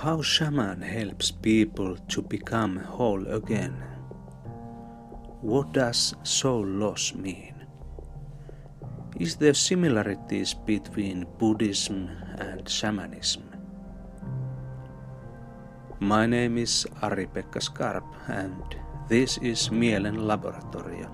How 0.00 0.22
shaman 0.22 0.80
helps 0.80 1.30
people 1.30 1.94
to 2.08 2.22
become 2.22 2.76
whole 2.76 3.26
again? 3.28 3.74
What 5.42 5.72
does 5.72 6.14
soul 6.22 6.64
loss 6.64 7.14
mean? 7.14 7.66
Is 9.18 9.36
there 9.36 9.52
similarities 9.52 10.54
between 10.54 11.26
Buddhism 11.36 12.08
and 12.38 12.66
shamanism? 12.66 13.44
My 16.00 16.24
name 16.24 16.56
is 16.56 16.86
Ari-Pekka 17.02 17.60
Skarp 17.60 18.08
and 18.28 18.64
this 19.10 19.36
is 19.42 19.68
Mielen 19.68 20.24
Laboratorio, 20.24 21.12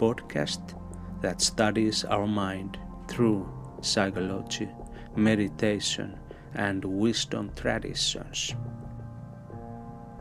podcast 0.00 0.74
that 1.22 1.40
studies 1.40 2.04
our 2.06 2.26
mind 2.26 2.76
through 3.06 3.46
psychology, 3.82 4.68
meditation 5.14 6.19
and 6.54 6.84
wisdom 6.84 7.50
traditions. 7.56 8.54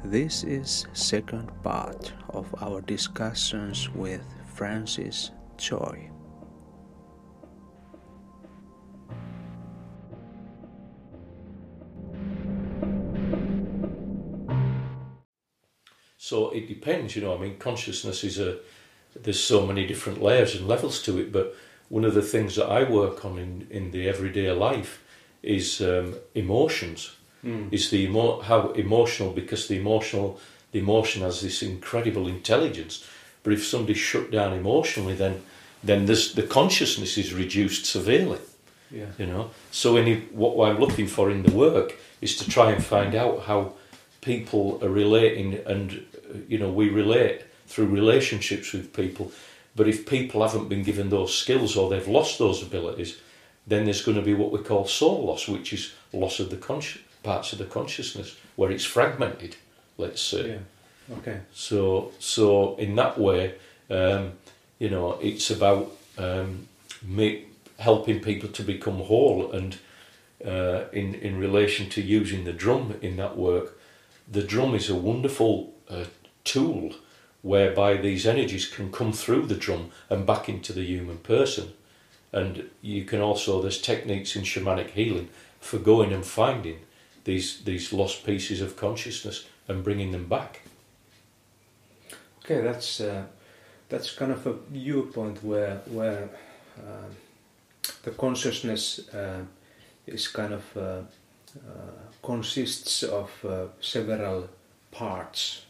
This 0.03 0.43
is 0.43 0.87
second 0.93 1.51
part 1.61 2.13
of 2.29 2.53
our 2.61 2.81
discussions 2.81 3.89
with 3.89 4.23
Francis 4.55 5.31
Joy. 5.57 6.09
So 16.17 16.51
it 16.51 16.67
depends, 16.67 17.15
you 17.15 17.23
know. 17.23 17.35
I 17.35 17.39
mean, 17.39 17.57
consciousness 17.57 18.23
is 18.23 18.39
a 18.39 18.59
there's 19.15 19.43
so 19.43 19.65
many 19.65 19.87
different 19.87 20.21
layers 20.21 20.55
and 20.55 20.67
levels 20.67 21.01
to 21.03 21.17
it. 21.17 21.31
But 21.31 21.55
one 21.89 22.05
of 22.05 22.13
the 22.13 22.21
things 22.21 22.55
that 22.55 22.67
I 22.67 22.83
work 22.83 23.25
on 23.25 23.39
in 23.39 23.67
in 23.71 23.91
the 23.91 24.07
everyday 24.07 24.51
life 24.51 25.03
is 25.43 25.81
um, 25.81 26.15
emotions. 26.35 27.15
Mm. 27.45 27.71
Is 27.71 27.89
the 27.89 28.03
emo- 28.03 28.41
how 28.41 28.71
emotional 28.71 29.31
because 29.31 29.67
the 29.67 29.77
emotional 29.77 30.39
the 30.71 30.79
emotion 30.79 31.21
has 31.21 31.41
this 31.41 31.61
incredible 31.61 32.27
intelligence. 32.27 33.05
But 33.43 33.53
if 33.53 33.65
somebody's 33.65 33.97
shut 33.97 34.31
down 34.31 34.53
emotionally, 34.53 35.15
then 35.15 35.41
then 35.83 36.05
this, 36.05 36.33
the 36.33 36.43
consciousness 36.43 37.17
is 37.17 37.33
reduced 37.33 37.85
severely. 37.85 38.39
Yeah. 38.91 39.05
You 39.17 39.27
know. 39.27 39.51
So 39.71 39.95
any, 39.95 40.21
what 40.31 40.69
I'm 40.69 40.79
looking 40.79 41.07
for 41.07 41.31
in 41.31 41.43
the 41.43 41.51
work 41.51 41.95
is 42.21 42.35
to 42.37 42.49
try 42.49 42.71
and 42.71 42.83
find 42.83 43.15
out 43.15 43.43
how 43.43 43.73
people 44.21 44.79
are 44.83 44.89
relating, 44.89 45.59
and 45.65 46.05
you 46.47 46.57
know 46.57 46.71
we 46.71 46.89
relate 46.89 47.43
through 47.67 47.85
relationships 47.85 48.73
with 48.73 48.93
people. 48.93 49.31
But 49.75 49.87
if 49.87 50.05
people 50.05 50.41
haven't 50.41 50.67
been 50.67 50.83
given 50.83 51.09
those 51.09 51.35
skills 51.35 51.77
or 51.77 51.89
they've 51.89 52.07
lost 52.07 52.39
those 52.39 52.61
abilities, 52.63 53.21
then 53.69 53.85
there's 53.85 54.01
going 54.01 54.17
to 54.17 54.23
be 54.23 54.33
what 54.33 54.51
we 54.51 54.59
call 54.59 54.85
soul 54.85 55.25
loss, 55.27 55.47
which 55.47 55.73
is 55.73 55.93
loss 56.11 56.39
of 56.39 56.49
the 56.49 56.57
consci- 56.57 56.99
parts 57.23 57.53
of 57.53 57.59
the 57.59 57.65
consciousness 57.65 58.35
where 58.55 58.71
it's 58.71 58.85
fragmented. 58.85 59.55
Let's 59.97 60.21
say. 60.21 60.49
Yeah. 60.49 61.17
Okay. 61.17 61.39
So 61.53 62.11
so 62.19 62.75
in 62.77 62.95
that 62.95 63.17
way, 63.17 63.55
um, 63.89 64.33
you 64.79 64.89
know, 64.89 65.19
it's 65.21 65.49
about 65.51 65.91
um, 66.17 66.67
make, 67.01 67.47
helping 67.77 68.19
people 68.21 68.49
to 68.49 68.63
become 68.63 68.99
whole, 68.99 69.51
and 69.51 69.77
uh, 70.45 70.85
in 70.93 71.15
in 71.15 71.37
relation 71.37 71.89
to 71.89 72.01
using 72.01 72.45
the 72.45 72.53
drum 72.53 72.95
in 73.01 73.17
that 73.17 73.37
work, 73.37 73.77
the 74.31 74.43
drum 74.43 74.75
is 74.75 74.89
a 74.89 74.95
wonderful 74.95 75.73
uh, 75.89 76.05
tool 76.43 76.93
whereby 77.41 77.97
these 77.97 78.25
energies 78.25 78.67
can 78.67 78.91
come 78.91 79.13
through 79.13 79.45
the 79.45 79.55
drum 79.55 79.91
and 80.09 80.25
back 80.25 80.49
into 80.49 80.73
the 80.73 80.83
human 80.83 81.17
person. 81.17 81.73
And 82.31 82.69
you 82.81 83.05
can 83.05 83.21
also, 83.21 83.61
there's 83.61 83.81
techniques 83.81 84.35
in 84.35 84.43
shamanic 84.43 84.91
healing 84.91 85.29
for 85.59 85.79
going 85.79 86.13
and 86.13 86.25
finding 86.25 86.79
these, 87.23 87.61
these 87.61 87.91
lost 87.91 88.25
pieces 88.25 88.61
of 88.61 88.77
consciousness 88.77 89.47
and 89.67 89.83
bringing 89.83 90.11
them 90.11 90.27
back. 90.27 90.61
Okay, 92.43 92.61
that's, 92.61 93.01
uh, 93.01 93.23
that's 93.89 94.11
kind 94.11 94.31
of 94.31 94.45
a 94.47 94.53
viewpoint 94.71 95.43
where, 95.43 95.81
where 95.87 96.29
uh, 96.77 97.09
the 98.03 98.11
consciousness 98.11 99.09
uh, 99.09 99.41
is 100.07 100.27
kind 100.27 100.53
of 100.53 100.77
uh, 100.77 100.81
uh, 100.81 101.01
consists 102.23 103.03
of 103.03 103.31
uh, 103.45 103.65
several 103.81 104.49
parts, 104.91 105.65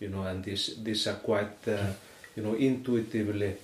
you 0.00 0.08
know, 0.08 0.22
and 0.22 0.44
these, 0.44 0.76
these 0.82 1.06
are 1.06 1.14
quite, 1.14 1.66
you 2.36 2.42
know, 2.42 2.54
intuitively 2.54 3.56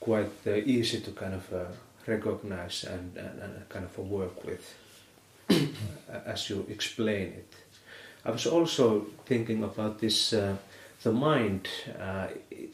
quite 0.00 0.32
uh, 0.46 0.54
easy 0.54 1.00
to 1.00 1.10
kind 1.12 1.34
of 1.34 1.52
uh, 1.52 1.64
recognize 2.06 2.84
and, 2.84 3.16
and, 3.16 3.42
and, 3.42 3.68
kind 3.68 3.84
of 3.84 3.98
work 3.98 4.44
with 4.44 4.74
uh, 5.50 6.20
as 6.26 6.48
you 6.48 6.66
explain 6.68 7.28
it. 7.28 7.54
I 8.24 8.30
was 8.30 8.46
also 8.46 9.06
thinking 9.26 9.62
about 9.62 9.98
this 9.98 10.32
uh, 10.32 10.56
the 11.02 11.12
mind. 11.12 11.68
Uh, 11.98 12.28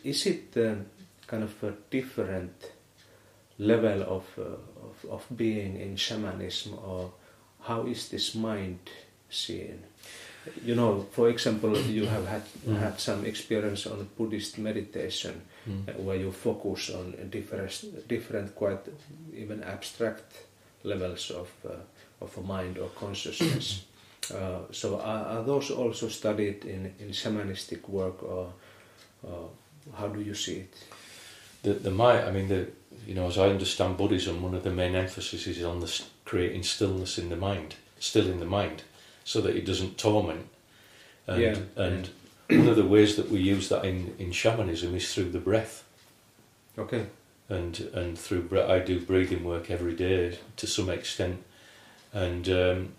is 0.05 0.27
it 0.27 0.53
kind 1.27 1.43
of 1.43 1.63
a 1.63 1.73
different 1.91 2.73
level 3.59 4.03
of, 4.03 4.25
of, 4.39 5.11
of 5.11 5.27
being 5.37 5.81
in 5.81 5.97
shamanism, 5.97 6.79
or 6.85 7.13
how 7.63 7.87
is 7.87 8.09
this 8.09 8.35
mind 8.35 8.79
seen? 9.31 9.83
you 10.65 10.75
know, 10.75 11.07
for 11.13 11.29
example, 11.29 11.77
you 11.79 12.07
have 12.07 12.27
had 12.27 12.43
mm. 12.67 12.79
had 12.79 13.01
some 13.01 13.25
experience 13.25 13.87
on 13.87 14.09
Buddhist 14.17 14.59
meditation, 14.59 15.43
mm. 15.69 15.89
uh, 15.89 15.93
where 16.03 16.17
you 16.17 16.33
focus 16.33 16.91
on 16.91 17.15
different, 17.31 18.09
different, 18.09 18.55
quite 18.55 18.81
even 19.35 19.63
abstract 19.63 20.45
levels 20.83 21.31
of 21.31 21.49
uh, 21.65 21.75
of 22.21 22.37
a 22.39 22.41
mind 22.41 22.79
or 22.79 22.89
consciousness. 22.89 23.85
uh, 24.35 24.61
so, 24.71 25.01
are, 25.01 25.25
are, 25.27 25.43
those 25.43 25.71
also 25.71 26.09
studied 26.09 26.65
in 26.65 26.95
in 26.99 27.09
shamanistic 27.11 27.89
work, 27.89 28.23
or 28.23 28.53
how 29.95 30.09
do 30.09 30.21
you 30.21 30.35
see 30.35 30.57
it? 30.57 30.75
The 31.63 31.75
the 31.75 31.91
mind. 31.91 32.29
I 32.29 32.31
mean, 32.31 32.49
the 32.49 32.67
you 33.07 33.15
know, 33.15 33.27
as 33.29 33.39
I 33.39 33.49
understand 33.49 33.97
Buddhism, 33.97 34.43
one 34.43 34.57
of 34.57 34.63
the 34.63 34.71
main 34.71 34.95
emphasis 34.95 35.47
is 35.47 35.63
on 35.63 35.81
the 35.81 36.03
creating 36.25 36.65
stillness 36.65 37.19
in 37.19 37.29
the 37.29 37.37
mind, 37.37 37.75
still 37.99 38.27
in 38.27 38.41
the 38.41 38.47
mind 38.47 38.83
so 39.27 39.41
that 39.41 39.57
it 39.57 39.67
doesn't 39.67 39.99
torment. 39.99 40.49
And, 41.27 41.43
yeah. 41.43 41.57
and 41.77 42.07
yeah. 42.07 42.13
One 42.49 42.69
of 42.69 42.77
the 42.77 42.87
ways 42.87 43.17
that 43.17 43.31
we 43.31 43.41
use 43.41 43.69
that 43.69 43.85
in, 43.85 44.15
in 44.19 44.33
shamanism 44.33 44.95
is 44.95 45.13
through 45.13 45.31
the 45.31 45.39
breath. 45.39 45.85
Okay. 46.79 47.07
And 47.49 47.79
and 47.95 48.19
through 48.19 48.49
I 48.69 48.81
do 48.81 49.01
breathing 49.01 49.45
work 49.45 49.71
every 49.71 49.95
day 49.95 50.39
to 50.57 50.67
some 50.67 50.91
extent, 50.91 51.45
and 52.13 52.49
um, 52.49 52.93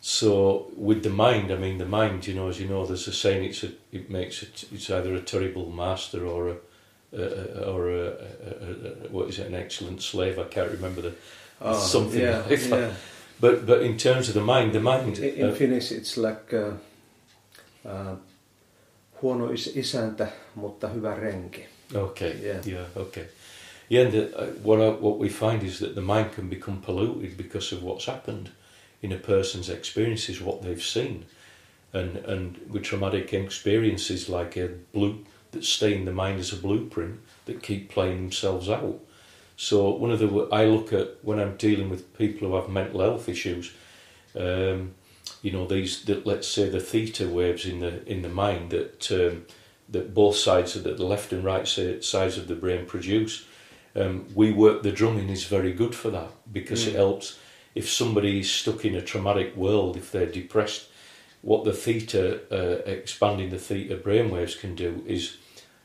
so 0.00 0.70
with 0.76 1.02
the 1.02 1.10
mind, 1.10 1.52
I 1.52 1.56
mean 1.56 1.76
the 1.76 1.84
mind. 1.84 2.26
You 2.26 2.34
know, 2.34 2.48
as 2.48 2.58
you 2.58 2.66
know, 2.66 2.86
there's 2.86 3.06
a 3.06 3.12
saying 3.12 3.44
it's 3.44 3.62
a, 3.64 3.72
it 3.92 4.08
makes 4.08 4.42
it, 4.42 4.64
it's 4.72 4.88
either 4.88 5.14
a 5.14 5.20
terrible 5.20 5.70
master 5.70 6.26
or 6.26 6.48
a, 6.48 6.56
a 7.12 7.70
or 7.70 7.90
a, 7.90 8.06
a, 8.06 9.08
what 9.10 9.28
is 9.28 9.38
it 9.38 9.48
an 9.48 9.54
excellent 9.54 10.00
slave. 10.00 10.38
I 10.38 10.44
can't 10.44 10.70
remember 10.70 11.02
the 11.02 11.14
oh, 11.60 11.78
something 11.78 12.20
yeah, 12.20 12.44
like 12.48 12.62
yeah. 12.62 12.68
that. 12.68 12.92
But 13.40 13.66
but 13.66 13.82
in 13.82 13.98
terms 13.98 14.28
of 14.28 14.34
the 14.34 14.40
mind, 14.40 14.72
the 14.72 14.80
mind. 14.80 15.18
In, 15.18 15.34
in 15.34 15.48
uh, 15.50 15.54
Finnish, 15.54 15.92
it's 15.92 16.16
like 16.16 16.54
uh, 16.54 16.72
uh, 17.86 18.16
huono 19.26 19.50
is 19.50 19.76
isäntä, 19.76 20.28
mutta 20.54 20.88
hyvä 20.88 21.14
renki. 21.14 21.64
Okay. 21.94 22.32
Yeah. 22.42 22.66
Yeah. 22.66 22.86
Okay. 22.96 23.24
Yeah. 23.90 24.06
And 24.06 24.14
the, 24.14 24.42
uh, 24.42 24.48
what 24.64 24.80
I, 24.80 25.02
what 25.02 25.18
we 25.18 25.28
find 25.28 25.62
is 25.62 25.78
that 25.78 25.94
the 25.94 26.00
mind 26.00 26.34
can 26.34 26.48
become 26.48 26.78
polluted 26.86 27.36
because 27.36 27.76
of 27.76 27.82
what's 27.82 28.06
happened 28.06 28.46
in 29.02 29.12
a 29.12 29.16
person's 29.16 29.68
experiences, 29.68 30.40
what 30.40 30.62
they've 30.62 30.82
seen, 30.82 31.24
and 31.92 32.16
and 32.16 32.56
with 32.70 32.82
traumatic 32.82 33.32
experiences 33.32 34.28
like 34.28 34.60
a 34.60 34.68
blue 34.92 35.14
that 35.50 35.64
stay 35.64 35.94
in 35.94 36.04
the 36.04 36.12
mind 36.12 36.40
as 36.40 36.52
a 36.52 36.56
blueprint 36.56 37.14
that 37.44 37.62
keep 37.62 37.88
playing 37.94 38.16
themselves 38.16 38.68
out. 38.68 38.98
So 39.56 39.90
one 40.02 40.12
of 40.14 40.18
the 40.18 40.48
I 40.52 40.66
look 40.66 40.92
at 40.92 41.08
when 41.22 41.38
I'm 41.38 41.56
dealing 41.56 41.90
with 41.90 42.02
people 42.18 42.48
who 42.48 42.56
have 42.56 42.68
mental 42.68 43.00
health 43.00 43.28
issues, 43.28 43.72
um, 44.34 44.94
you 45.42 45.52
know 45.52 45.66
these 45.66 46.04
that 46.04 46.26
let's 46.26 46.48
say 46.48 46.68
the 46.68 46.80
theta 46.80 47.28
waves 47.28 47.66
in 47.66 47.80
the 47.80 48.04
in 48.10 48.22
the 48.22 48.28
mind 48.28 48.70
that 48.70 49.10
um, 49.12 49.46
that 49.88 50.14
both 50.14 50.36
sides 50.36 50.74
of 50.76 50.84
the, 50.84 50.94
the 50.94 51.04
left 51.04 51.32
and 51.32 51.44
right 51.44 51.66
sides 51.66 52.38
of 52.38 52.48
the 52.48 52.54
brain 52.54 52.86
produce. 52.86 53.46
Um, 53.94 54.26
we 54.34 54.52
work 54.52 54.82
the 54.82 54.92
drumming 54.92 55.30
is 55.30 55.44
very 55.44 55.72
good 55.72 55.94
for 55.94 56.10
that 56.10 56.30
because 56.52 56.84
mm. 56.84 56.88
it 56.88 56.96
helps 56.96 57.38
if 57.74 57.88
somebody 57.88 58.40
is 58.40 58.50
stuck 58.50 58.84
in 58.84 58.94
a 58.94 59.02
traumatic 59.02 59.56
world 59.56 59.96
if 59.96 60.12
they're 60.12 60.26
depressed. 60.26 60.88
What 61.42 61.64
the 61.64 61.72
theta 61.72 62.40
uh, 62.50 62.82
expanding 62.90 63.50
the 63.50 63.58
theta 63.58 63.96
brainwaves 63.96 64.58
can 64.58 64.74
do 64.74 65.02
is 65.06 65.36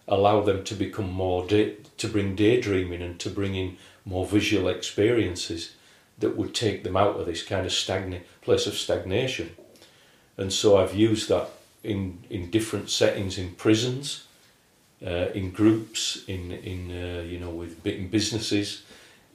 allow 0.08 0.42
them 0.42 0.64
to 0.64 0.74
become 0.74 1.12
more 1.12 1.46
day, 1.46 1.78
to 1.98 2.08
bring 2.08 2.36
daydreaming 2.36 3.02
and 3.02 3.20
to 3.20 3.30
bring 3.30 3.56
in 3.56 3.78
more 4.04 4.26
visual 4.26 4.68
experiences 4.68 5.76
that 6.21 6.38
would 6.38 6.53
take 6.53 6.83
them 6.83 6.95
out 6.95 7.19
of 7.19 7.25
this 7.25 7.44
kind 7.44 7.65
of 7.65 7.71
stagnant 7.71 8.25
place 8.41 8.68
of 8.68 8.73
stagnation. 8.73 9.56
And 10.38 10.51
so 10.51 10.77
I've 10.77 10.95
used 10.95 11.29
that 11.29 11.50
in 11.83 12.23
in 12.29 12.50
different 12.50 12.89
settings 12.89 13.38
in 13.38 13.51
prisons, 13.56 14.25
uh, 15.06 15.29
in 15.33 15.51
groups, 15.51 16.23
in 16.27 16.51
in 16.51 16.91
uh, 16.91 17.21
you 17.21 17.39
know 17.39 17.50
with 17.50 17.85
in 17.85 18.09
businesses, 18.09 18.83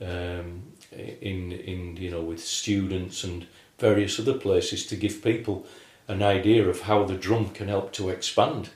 um, 0.01 0.63
in 0.93 1.53
in 1.53 1.97
you 1.97 2.11
know 2.11 2.23
with 2.23 2.41
students 2.41 3.25
and 3.25 3.47
various 3.79 4.19
other 4.19 4.39
places 4.39 4.87
to 4.87 4.97
give 4.97 5.23
people 5.23 5.67
an 6.09 6.23
idea 6.23 6.69
of 6.69 6.83
how 6.83 7.05
the 7.05 7.17
drum 7.17 7.51
can 7.51 7.69
help 7.69 7.93
to 7.93 8.09
expand 8.09 8.71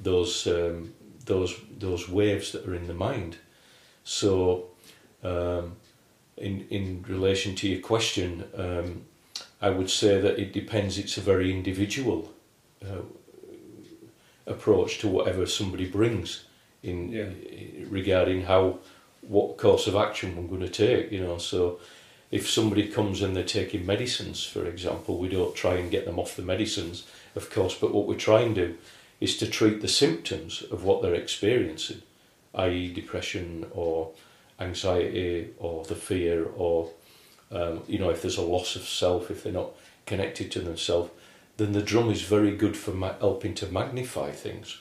those 0.00 0.46
um, 0.46 0.92
those 1.24 1.54
those 1.78 2.08
waves 2.08 2.52
that 2.52 2.66
are 2.66 2.74
in 2.74 2.86
the 2.86 2.94
mind. 2.94 3.36
So, 4.04 4.70
um, 5.22 5.76
in 6.42 6.66
in 6.70 7.04
relation 7.08 7.54
to 7.56 7.68
your 7.68 7.80
question, 7.80 8.44
um, 8.56 8.88
I 9.60 9.70
would 9.70 9.90
say 9.90 10.20
that 10.20 10.38
it 10.38 10.52
depends. 10.52 10.98
It's 10.98 11.16
a 11.18 11.20
very 11.32 11.50
individual 11.50 12.32
uh, 12.84 13.02
approach 14.46 14.98
to 14.98 15.08
whatever 15.08 15.46
somebody 15.46 15.86
brings 15.86 16.44
in 16.82 17.12
Yeah. 17.12 17.30
regarding 17.88 18.42
how 18.46 18.78
what 19.28 19.56
course 19.56 19.86
of 19.86 19.94
action 19.94 20.36
we're 20.36 20.48
going 20.58 20.72
to 20.72 20.86
take. 20.86 21.12
You 21.12 21.22
know, 21.24 21.38
so 21.38 21.78
if 22.30 22.50
somebody 22.50 22.88
comes 22.88 23.22
and 23.22 23.36
they're 23.36 23.44
taking 23.62 23.86
medicines, 23.86 24.44
for 24.44 24.66
example, 24.66 25.16
we 25.18 25.28
don't 25.28 25.54
try 25.54 25.74
and 25.76 25.90
get 25.90 26.04
them 26.06 26.18
off 26.18 26.34
the 26.34 26.42
medicines, 26.42 27.04
of 27.36 27.48
course, 27.50 27.74
but 27.80 27.94
what 27.94 28.06
we 28.06 28.16
try 28.16 28.40
and 28.40 28.54
do 28.54 28.76
is 29.20 29.36
to 29.38 29.46
treat 29.46 29.80
the 29.80 29.88
symptoms 29.88 30.62
of 30.72 30.82
what 30.82 31.02
they're 31.02 31.22
experiencing, 31.22 32.02
i.e., 32.54 32.92
depression 32.92 33.66
or 33.72 34.10
anxiety 34.60 35.50
or 35.58 35.84
the 35.84 35.94
fear 35.94 36.46
or 36.56 36.90
um, 37.50 37.82
you 37.86 37.98
know 37.98 38.10
if 38.10 38.22
there's 38.22 38.38
a 38.38 38.42
loss 38.42 38.76
of 38.76 38.82
self, 38.82 39.30
if 39.30 39.42
they're 39.42 39.52
not 39.52 39.72
connected 40.06 40.50
to 40.52 40.60
themselves, 40.60 41.10
then 41.58 41.72
the 41.72 41.82
drum 41.82 42.10
is 42.10 42.22
very 42.22 42.56
good 42.56 42.76
for 42.76 42.92
ma- 42.92 43.18
helping 43.20 43.54
to 43.54 43.66
magnify 43.72 44.30
things, 44.30 44.78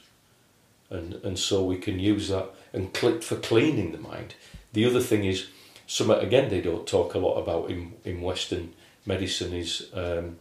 and 0.89 1.15
and 1.15 1.37
so 1.37 1.63
we 1.63 1.77
can 1.77 1.99
use 1.99 2.29
that 2.29 2.49
and 2.73 2.93
click 2.93 3.23
for 3.23 3.35
cleaning 3.35 3.91
the 3.91 3.97
mind. 3.97 4.35
The 4.73 4.85
other 4.85 5.01
thing 5.01 5.25
is, 5.25 5.47
some 5.85 6.09
again 6.09 6.49
they 6.49 6.61
don't 6.61 6.87
talk 6.87 7.13
a 7.13 7.19
lot 7.19 7.35
about 7.37 7.69
in 7.69 7.93
in 8.05 8.21
Western 8.21 8.73
medicine 9.05 9.53
is 9.53 9.87
um, 9.93 10.37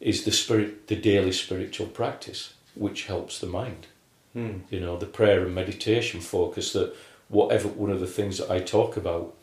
is 0.00 0.24
the 0.24 0.30
spirit 0.32 0.86
the 0.86 0.96
daily 0.96 1.32
spiritual 1.32 1.86
practice 1.86 2.54
which 2.74 3.06
helps 3.06 3.38
the 3.38 3.46
mind 3.46 3.86
Hmm. 4.32 4.58
you 4.68 4.80
know 4.80 4.96
the 4.98 5.06
prayer 5.06 5.44
and 5.46 5.54
meditation 5.54 6.20
focus 6.20 6.72
that 6.72 6.92
whatever 7.28 7.68
one 7.68 7.90
of 7.90 8.00
the 8.00 8.06
things 8.06 8.38
that 8.38 8.50
I 8.50 8.60
talk 8.60 8.96
about 8.96 9.34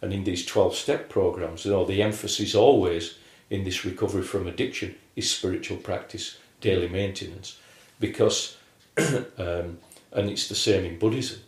and 0.00 0.12
in 0.12 0.24
these 0.24 0.44
12 0.46 0.74
step 0.74 1.08
programs 1.08 1.64
you 1.64 1.72
know 1.72 1.84
the 1.84 2.02
emphasis 2.02 2.54
always 2.54 3.18
in 3.50 3.64
this 3.64 3.84
recovery 3.84 4.22
from 4.22 4.46
addiction 4.46 4.94
is 5.16 5.30
spiritual 5.30 5.78
practice 5.78 6.38
daily 6.60 6.88
maintenance 6.88 7.58
because 8.00 8.56
um, 8.98 9.78
and 10.12 10.30
it's 10.30 10.48
the 10.48 10.54
same 10.54 10.84
in 10.84 10.98
Buddhism 10.98 11.40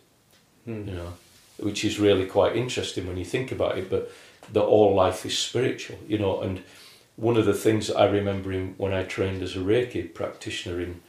Hmm. 0.65 0.87
you 0.87 0.93
know 0.93 1.13
which 1.57 1.83
is 1.83 1.99
really 1.99 2.25
quite 2.25 2.55
interesting 2.55 3.07
when 3.07 3.17
you 3.17 3.25
think 3.25 3.51
about 3.51 3.77
it 3.77 3.89
but 3.89 4.11
that 4.53 4.61
all 4.61 4.93
life 4.93 5.25
is 5.25 5.37
spiritual 5.37 5.97
you 6.07 6.19
know 6.19 6.41
and 6.41 6.61
one 7.15 7.35
of 7.35 7.45
the 7.45 7.53
things 7.53 7.87
that 7.87 7.97
I 7.97 8.05
remember 8.05 8.51
in, 8.51 8.75
when 8.77 8.93
I 8.93 9.03
trained 9.03 9.41
as 9.41 9.55
a 9.55 9.59
Reiki 9.59 10.13
practitioner 10.13 10.79
in 10.81 11.01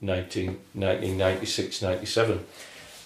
19, 0.00 0.46
1996 0.74 1.82
97 1.82 2.44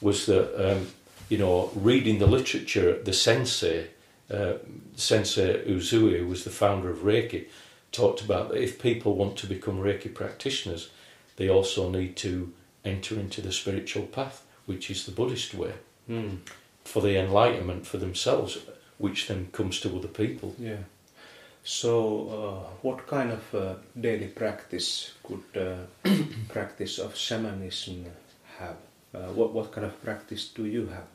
was 0.01 0.27
that 0.27 0.47
um, 0.57 0.87
you 1.29 1.39
know 1.39 1.71
reading 1.75 2.19
the 2.19 2.27
literature 2.27 3.03
the 3.03 3.13
sensei 3.13 3.89
uh, 4.31 4.55
sensei 4.97 5.65
Usui 5.67 6.19
who 6.19 6.27
was 6.27 6.45
the 6.45 6.51
founder 6.51 6.91
of 6.91 6.99
Reiki 6.99 7.47
talked 7.93 8.21
about 8.21 8.49
that 8.51 8.63
if 8.63 8.81
people 8.83 9.15
want 9.17 9.37
to 9.39 9.47
become 9.47 9.79
Reiki 9.79 10.13
practitioners 10.13 10.91
they 11.37 11.49
also 11.49 11.91
need 11.91 12.17
to 12.17 12.53
enter 12.85 13.15
into 13.15 13.41
the 13.41 13.53
spiritual 13.53 14.07
path 14.07 14.45
which 14.67 14.91
is 14.91 15.05
the 15.07 15.13
Buddhist 15.13 15.55
way 15.55 15.73
Hmm. 16.07 16.37
for 16.85 17.03
the 17.03 17.17
enlightenment 17.19 17.85
for 17.87 17.99
themselves 17.99 18.59
which 18.99 19.27
then 19.27 19.49
comes 19.53 19.81
to 19.81 19.97
other 19.97 20.09
people 20.09 20.55
Yeah. 20.59 20.83
So, 21.69 21.91
uh, 22.31 22.71
what 22.83 23.09
kind 23.09 23.33
of 23.33 23.55
uh, 23.55 23.75
daily 24.01 24.29
practice 24.29 25.11
could 25.25 25.43
uh, 25.57 26.09
practice 26.49 27.01
of 27.01 27.17
shamanism 27.17 28.07
have? 28.59 28.77
Uh, 29.15 29.19
what 29.35 29.53
what 29.53 29.73
kind 29.73 29.87
of 29.87 30.03
practice 30.03 30.49
do 30.49 30.65
you 30.67 30.87
have? 30.89 31.07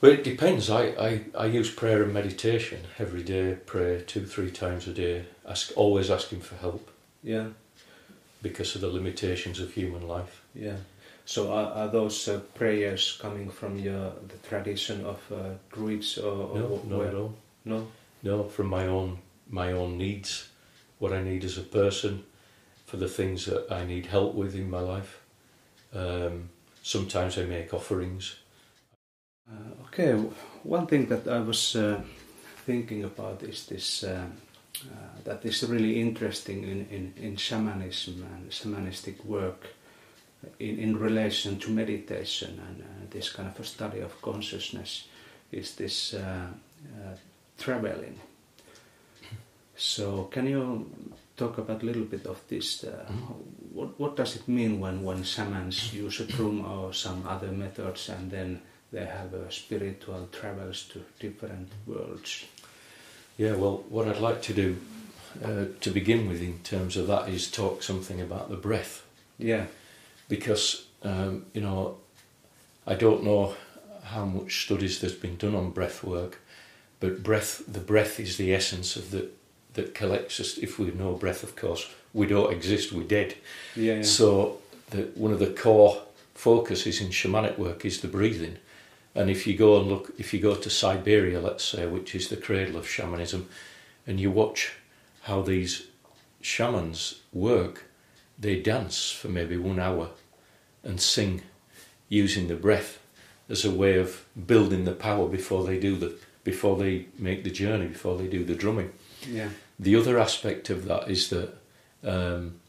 Well, 0.00 0.12
it 0.12 0.24
depends. 0.24 0.68
I, 0.70 0.82
I, 1.08 1.20
I 1.38 1.46
use 1.46 1.70
prayer 1.70 2.02
and 2.02 2.12
meditation 2.12 2.80
every 2.98 3.22
day. 3.22 3.56
Pray 3.66 4.02
two, 4.06 4.26
three 4.26 4.50
times 4.50 4.86
a 4.86 4.92
day. 4.92 5.24
Ask, 5.48 5.72
always 5.76 6.10
asking 6.10 6.40
for 6.42 6.56
help 6.56 6.90
Yeah, 7.22 7.46
because 8.42 8.74
of 8.74 8.80
the 8.82 8.88
limitations 8.88 9.60
of 9.60 9.72
human 9.72 10.06
life. 10.06 10.42
yeah. 10.54 10.76
So, 11.26 11.50
are, 11.54 11.72
are 11.72 11.88
those 11.88 12.28
uh, 12.28 12.40
prayers 12.54 13.16
coming 13.22 13.48
from 13.50 13.78
your 13.78 14.12
the 14.28 14.36
tradition 14.48 15.06
of 15.06 15.18
uh, 15.32 15.36
druids 15.72 16.18
or, 16.18 16.32
or 16.52 16.58
No, 16.58 16.68
not 16.86 16.98
where? 16.98 17.08
at 17.08 17.14
all. 17.14 17.34
No. 17.64 17.86
No, 18.22 18.44
from 18.44 18.66
my 18.66 18.86
own 18.86 19.18
my 19.48 19.72
own 19.72 19.96
needs, 19.96 20.48
what 20.98 21.12
I 21.14 21.22
need 21.22 21.44
as 21.44 21.56
a 21.56 21.62
person, 21.62 22.24
for 22.86 22.98
the 22.98 23.08
things 23.08 23.46
that 23.46 23.72
I 23.72 23.84
need 23.86 24.06
help 24.06 24.34
with 24.34 24.54
in 24.54 24.68
my 24.68 24.80
life. 24.80 25.20
Um, 25.94 26.50
sometimes 26.82 27.38
I 27.38 27.44
make 27.44 27.72
offerings. 27.72 28.36
Uh, 29.48 29.84
okay, 29.86 30.12
one 30.62 30.86
thing 30.86 31.06
that 31.06 31.28
I 31.28 31.40
was 31.40 31.76
uh, 31.76 32.00
thinking 32.66 33.04
about 33.04 33.42
is 33.42 33.66
this 33.66 34.04
uh, 34.04 34.26
uh, 34.82 35.20
that 35.24 35.44
is 35.44 35.62
really 35.64 36.00
interesting 36.00 36.64
in, 36.64 36.86
in, 36.90 37.14
in 37.16 37.36
shamanism 37.36 38.26
and 38.34 38.50
shamanistic 38.50 39.24
work 39.24 39.68
in, 40.58 40.78
in 40.78 40.98
relation 40.98 41.58
to 41.58 41.70
meditation 41.70 42.60
and 42.68 42.82
uh, 42.82 42.84
this 43.10 43.30
kind 43.30 43.48
of 43.48 43.58
a 43.60 43.64
study 43.64 44.00
of 44.00 44.20
consciousness 44.20 45.06
is 45.52 45.74
this 45.76 46.14
uh, 46.14 46.46
uh, 46.84 47.16
traveling. 47.58 48.18
So, 49.76 50.24
can 50.24 50.46
you 50.46 50.90
talk 51.36 51.58
about 51.58 51.82
a 51.82 51.86
little 51.86 52.04
bit 52.04 52.26
of 52.26 52.40
this? 52.48 52.84
Uh, 52.84 53.06
what, 53.74 53.98
what 53.98 54.16
does 54.16 54.36
it 54.36 54.46
mean 54.46 54.78
when, 54.78 55.02
when 55.02 55.24
shamans 55.24 55.92
use 55.92 56.20
a 56.20 56.24
drum 56.24 56.64
or 56.64 56.92
some 56.92 57.26
other 57.26 57.48
methods 57.48 58.08
and 58.08 58.30
then 58.30 58.62
they 58.92 59.04
have 59.04 59.34
uh, 59.34 59.50
spiritual 59.50 60.28
travels 60.30 60.84
to 60.92 61.04
different 61.18 61.68
worlds? 61.86 62.44
Yeah, 63.36 63.56
well, 63.56 63.84
what 63.88 64.06
I'd 64.06 64.20
like 64.20 64.40
to 64.42 64.54
do 64.54 64.76
uh, 65.44 65.64
to 65.80 65.90
begin 65.90 66.28
with 66.28 66.40
in 66.40 66.60
terms 66.60 66.96
of 66.96 67.08
that 67.08 67.28
is 67.28 67.50
talk 67.50 67.82
something 67.82 68.20
about 68.20 68.48
the 68.48 68.56
breath. 68.56 69.04
Yeah, 69.38 69.66
because 70.28 70.86
um, 71.02 71.46
you 71.52 71.60
know 71.60 71.96
I 72.86 72.94
don't 72.94 73.24
know 73.24 73.54
how 74.04 74.24
much 74.24 74.64
studies 74.64 75.00
there's 75.00 75.14
been 75.14 75.36
done 75.36 75.56
on 75.56 75.70
breath 75.70 76.04
work, 76.04 76.38
but 77.00 77.24
breath 77.24 77.64
the 77.66 77.80
breath 77.80 78.20
is 78.20 78.36
the 78.36 78.54
essence 78.54 78.94
of 78.94 79.10
the 79.10 79.30
that 79.72 79.92
collects 79.92 80.38
us. 80.38 80.56
If 80.56 80.78
we 80.78 80.92
know 80.92 81.14
breath, 81.14 81.42
of 81.42 81.56
course, 81.56 81.88
we 82.14 82.26
don't 82.26 82.52
exist. 82.52 82.92
We're 82.92 83.02
dead. 83.04 83.34
yeah, 83.76 83.96
yeah. 83.96 84.02
So 84.02 84.58
the, 84.90 85.02
one 85.14 85.32
of 85.32 85.38
the 85.40 85.50
core 85.52 86.00
focuses 86.34 87.00
in 87.00 87.08
shamanic 87.08 87.58
work 87.58 87.84
is 87.84 88.00
the 88.00 88.08
breathing. 88.08 88.56
And 89.14 89.28
if 89.30 89.46
you 89.46 89.56
go 89.56 89.78
and 89.78 89.88
look, 89.88 90.12
if 90.18 90.32
you 90.32 90.40
go 90.40 90.54
to 90.54 90.70
Siberia, 90.70 91.40
let's 91.40 91.64
say, 91.64 91.86
which 91.86 92.14
is 92.14 92.28
the 92.28 92.36
cradle 92.36 92.76
of 92.76 92.88
shamanism, 92.88 93.48
and 94.06 94.18
you 94.18 94.30
watch 94.30 94.72
how 95.22 95.42
these 95.42 95.86
shamans 96.40 97.20
work, 97.32 97.84
they 98.38 98.60
dance 98.60 99.10
for 99.10 99.28
maybe 99.28 99.56
one 99.56 99.78
hour 99.78 100.08
and 100.82 101.00
sing 101.00 101.42
using 102.08 102.48
the 102.48 102.56
breath 102.56 102.98
as 103.48 103.64
a 103.64 103.70
way 103.70 103.96
of 103.98 104.24
building 104.46 104.84
the 104.84 104.92
power 104.92 105.28
before 105.28 105.64
they 105.64 105.78
do 105.78 105.96
the 105.96 106.14
before 106.42 106.76
they 106.76 107.06
make 107.18 107.42
the 107.42 107.50
journey, 107.50 107.86
before 107.86 108.18
they 108.18 108.26
do 108.26 108.44
the 108.44 108.54
drumming. 108.54 108.92
yeah, 109.26 109.48
The 109.80 109.96
other 109.96 110.18
aspect 110.18 110.68
of 110.68 110.84
that 110.84 111.10
is 111.10 111.30
that 111.30 111.54
um, 112.04 112.60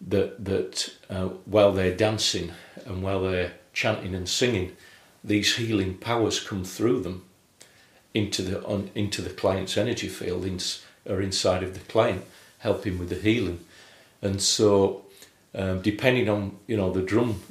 that 0.00 0.44
that 0.44 0.92
uh, 1.08 1.26
while 1.44 1.72
they're 1.72 1.96
dancing 1.96 2.52
and 2.84 3.02
while 3.02 3.22
they're 3.22 3.52
chanting 3.72 4.14
and 4.14 4.28
singing, 4.28 4.76
these 5.22 5.56
healing 5.56 5.96
powers 5.96 6.40
come 6.40 6.64
through 6.64 7.00
them 7.00 7.24
into 8.14 8.42
the 8.42 8.62
on, 8.64 8.90
into 8.94 9.22
the 9.22 9.30
client's 9.30 9.76
energy 9.76 10.08
field 10.08 10.44
in, 10.44 10.58
or 11.04 11.20
inside 11.20 11.62
of 11.62 11.74
the 11.74 11.80
client, 11.80 12.24
helping 12.58 12.98
with 12.98 13.08
the 13.08 13.16
healing. 13.16 13.60
And 14.22 14.40
so, 14.40 15.04
um, 15.54 15.82
depending 15.82 16.28
on 16.28 16.58
you 16.66 16.76
know 16.76 16.92
the 16.92 17.02
drum, 17.02 17.42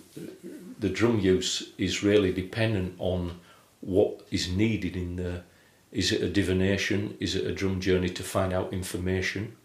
the 0.79 0.89
drum 0.89 1.19
use 1.19 1.71
is 1.77 2.03
really 2.03 2.33
dependent 2.33 2.95
on 2.99 3.39
what 3.81 4.21
is 4.31 4.49
needed 4.49 4.95
in 4.95 5.15
the. 5.17 5.43
Is 5.91 6.11
it 6.11 6.21
a 6.21 6.29
divination? 6.29 7.15
Is 7.21 7.35
it 7.35 7.45
a 7.45 7.53
drum 7.53 7.79
journey 7.79 8.09
to 8.09 8.23
find 8.23 8.51
out 8.51 8.73
information? 8.73 9.55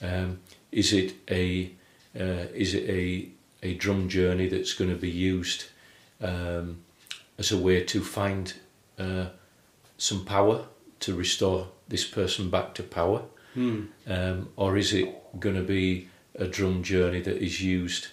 Um, 0.00 0.38
is 0.72 0.92
it 0.92 1.14
a 1.30 1.70
uh, 2.18 2.46
is 2.54 2.74
it 2.74 2.88
a 2.88 3.28
a 3.62 3.74
drum 3.74 4.08
journey 4.08 4.48
that's 4.48 4.72
going 4.74 4.90
to 4.90 4.96
be 4.96 5.10
used 5.10 5.64
um, 6.20 6.78
as 7.38 7.52
a 7.52 7.56
way 7.58 7.82
to 7.84 8.00
find 8.02 8.54
uh, 8.98 9.26
some 9.96 10.24
power 10.24 10.64
to 11.00 11.14
restore 11.16 11.68
this 11.88 12.04
person 12.04 12.50
back 12.50 12.74
to 12.74 12.82
power, 12.82 13.22
Hmm. 13.54 13.86
um, 14.06 14.48
or 14.56 14.76
is 14.76 14.92
it 14.92 15.08
going 15.40 15.56
to 15.56 15.62
be 15.62 16.08
a 16.34 16.46
drum 16.46 16.82
journey 16.82 17.20
that 17.22 17.42
is 17.42 17.60
used 17.62 18.08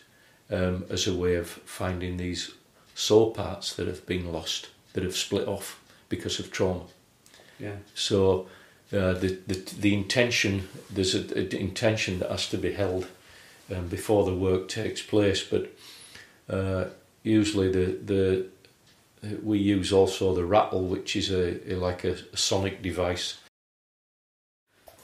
um, 0.50 0.86
as 0.90 1.08
a 1.08 1.14
way 1.14 1.36
of 1.36 1.48
finding 1.48 2.18
these 2.18 2.52
soul 2.96 3.32
parts 3.32 3.74
that 3.76 3.88
have 3.88 4.06
been 4.06 4.32
lost, 4.32 4.70
that 4.94 5.04
have 5.04 5.16
split 5.16 5.48
off 5.48 5.80
because 6.10 6.40
of 6.40 6.52
trauma? 6.52 6.86
yeah, 7.60 7.76
So 7.94 8.48
uh, 8.94 9.13
the, 9.13 9.39
the 9.48 9.56
the 9.80 9.94
intention 9.94 10.68
there's 10.92 11.15
an 11.15 11.50
intention 11.51 12.20
that 12.20 12.30
has 12.30 12.48
to 12.50 12.58
be 12.58 12.74
held 12.74 13.08
um, 13.75 13.88
before 13.88 14.25
the 14.25 14.36
work 14.36 14.68
takes 14.68 15.01
place, 15.01 15.44
but 15.44 15.72
uh, 16.50 16.86
usually 17.24 17.72
the 17.72 17.98
the 18.06 18.46
we 19.44 19.58
use 19.58 19.92
also 19.92 20.36
the 20.36 20.46
rattle, 20.46 20.84
which 20.84 21.15
is 21.15 21.32
a, 21.32 21.74
a 21.74 21.75
like 21.75 22.04
a, 22.04 22.15
a 22.34 22.38
sonic 22.38 22.82
device. 22.82 23.38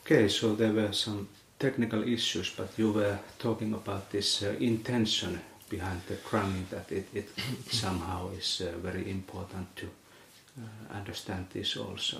Okay, 0.06 0.28
so 0.28 0.56
there 0.56 0.74
were 0.74 0.94
some 0.94 1.28
technical 1.60 2.04
issues, 2.08 2.50
but 2.56 2.70
you 2.78 2.92
were 2.92 3.18
talking 3.40 3.74
about 3.74 4.12
this 4.12 4.44
uh, 4.44 4.56
intention 4.60 5.40
behind 5.70 6.02
the 6.08 6.18
drumming 6.30 6.68
that 6.70 6.92
it, 6.92 7.08
it 7.14 7.30
somehow 7.70 8.30
is 8.38 8.62
uh, 8.62 8.78
very 8.80 9.10
important 9.10 9.76
to 9.76 9.86
uh, 9.88 10.98
understand 10.98 11.48
this 11.54 11.78
also. 11.78 12.18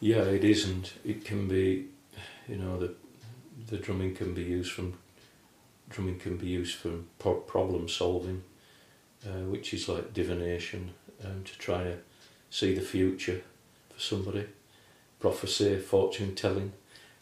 Yeah, 0.00 0.22
it 0.22 0.44
isn't. 0.44 0.94
It 1.04 1.24
can 1.24 1.48
be, 1.48 1.86
you 2.48 2.56
know, 2.56 2.78
the 2.78 2.94
the 3.68 3.76
drumming 3.76 4.14
can 4.14 4.32
be 4.34 4.42
used 4.42 4.72
from 4.72 4.94
drumming 5.90 6.18
can 6.18 6.36
be 6.36 6.46
used 6.46 6.76
for 6.76 6.90
pro- 7.18 7.40
problem 7.40 7.88
solving, 7.88 8.42
uh, 9.26 9.44
which 9.50 9.74
is 9.74 9.88
like 9.88 10.12
divination, 10.14 10.90
um, 11.24 11.42
to 11.44 11.58
try 11.58 11.82
to 11.82 11.96
see 12.50 12.74
the 12.74 12.80
future 12.80 13.42
for 13.92 14.00
somebody, 14.00 14.44
prophecy, 15.18 15.78
fortune 15.78 16.34
telling, 16.34 16.72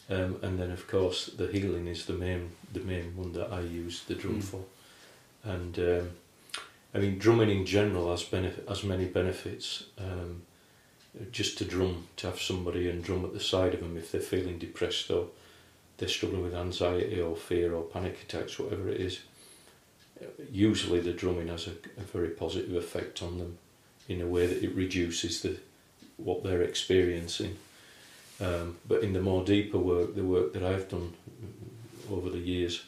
um, 0.09 0.37
and 0.41 0.59
then 0.59 0.71
of 0.71 0.87
course 0.87 1.27
the 1.27 1.47
healing 1.47 1.87
is 1.87 2.05
the 2.05 2.13
main 2.13 2.51
the 2.71 2.81
main 2.81 3.15
one 3.15 3.33
that 3.33 3.51
I 3.51 3.61
use 3.61 4.03
the 4.07 4.15
drum 4.15 4.39
Mm. 4.39 4.43
for, 4.43 4.63
and 5.43 5.79
um, 5.79 6.09
I 6.93 6.99
mean 6.99 7.17
drumming 7.17 7.49
in 7.49 7.65
general 7.65 8.11
has 8.11 8.23
benefit 8.23 8.67
has 8.69 8.83
many 8.83 9.05
benefits. 9.05 9.85
Um, 9.97 10.43
just 11.31 11.57
to 11.57 11.65
drum, 11.65 12.07
to 12.17 12.27
have 12.27 12.41
somebody 12.41 12.89
and 12.89 13.03
drum 13.03 13.25
at 13.25 13.33
the 13.33 13.39
side 13.39 13.73
of 13.73 13.79
them 13.79 13.97
if 13.97 14.11
they're 14.11 14.21
feeling 14.21 14.57
depressed 14.57 15.09
or 15.09 15.27
they're 15.97 16.09
struggling 16.09 16.43
with 16.43 16.53
anxiety 16.53 17.19
or 17.19 17.35
fear 17.35 17.73
or 17.73 17.83
panic 17.83 18.21
attacks, 18.21 18.59
whatever 18.59 18.89
it 18.89 19.01
is. 19.01 19.19
Usually 20.51 20.99
the 20.99 21.13
drumming 21.13 21.47
has 21.47 21.67
a, 21.67 21.71
a 21.97 22.03
very 22.03 22.29
positive 22.29 22.75
effect 22.75 23.21
on 23.21 23.37
them 23.39 23.57
in 24.07 24.21
a 24.21 24.27
way 24.27 24.47
that 24.47 24.63
it 24.63 24.75
reduces 24.75 25.41
the 25.41 25.57
what 26.17 26.43
they're 26.43 26.63
experiencing. 26.63 27.57
Um, 28.41 28.77
but 28.87 29.03
in 29.03 29.13
the 29.13 29.21
more 29.21 29.43
deeper 29.43 29.77
work, 29.77 30.15
the 30.15 30.23
work 30.23 30.53
that 30.53 30.63
I've 30.63 30.89
done 30.89 31.13
over 32.11 32.29
the 32.29 32.39
years 32.39 32.83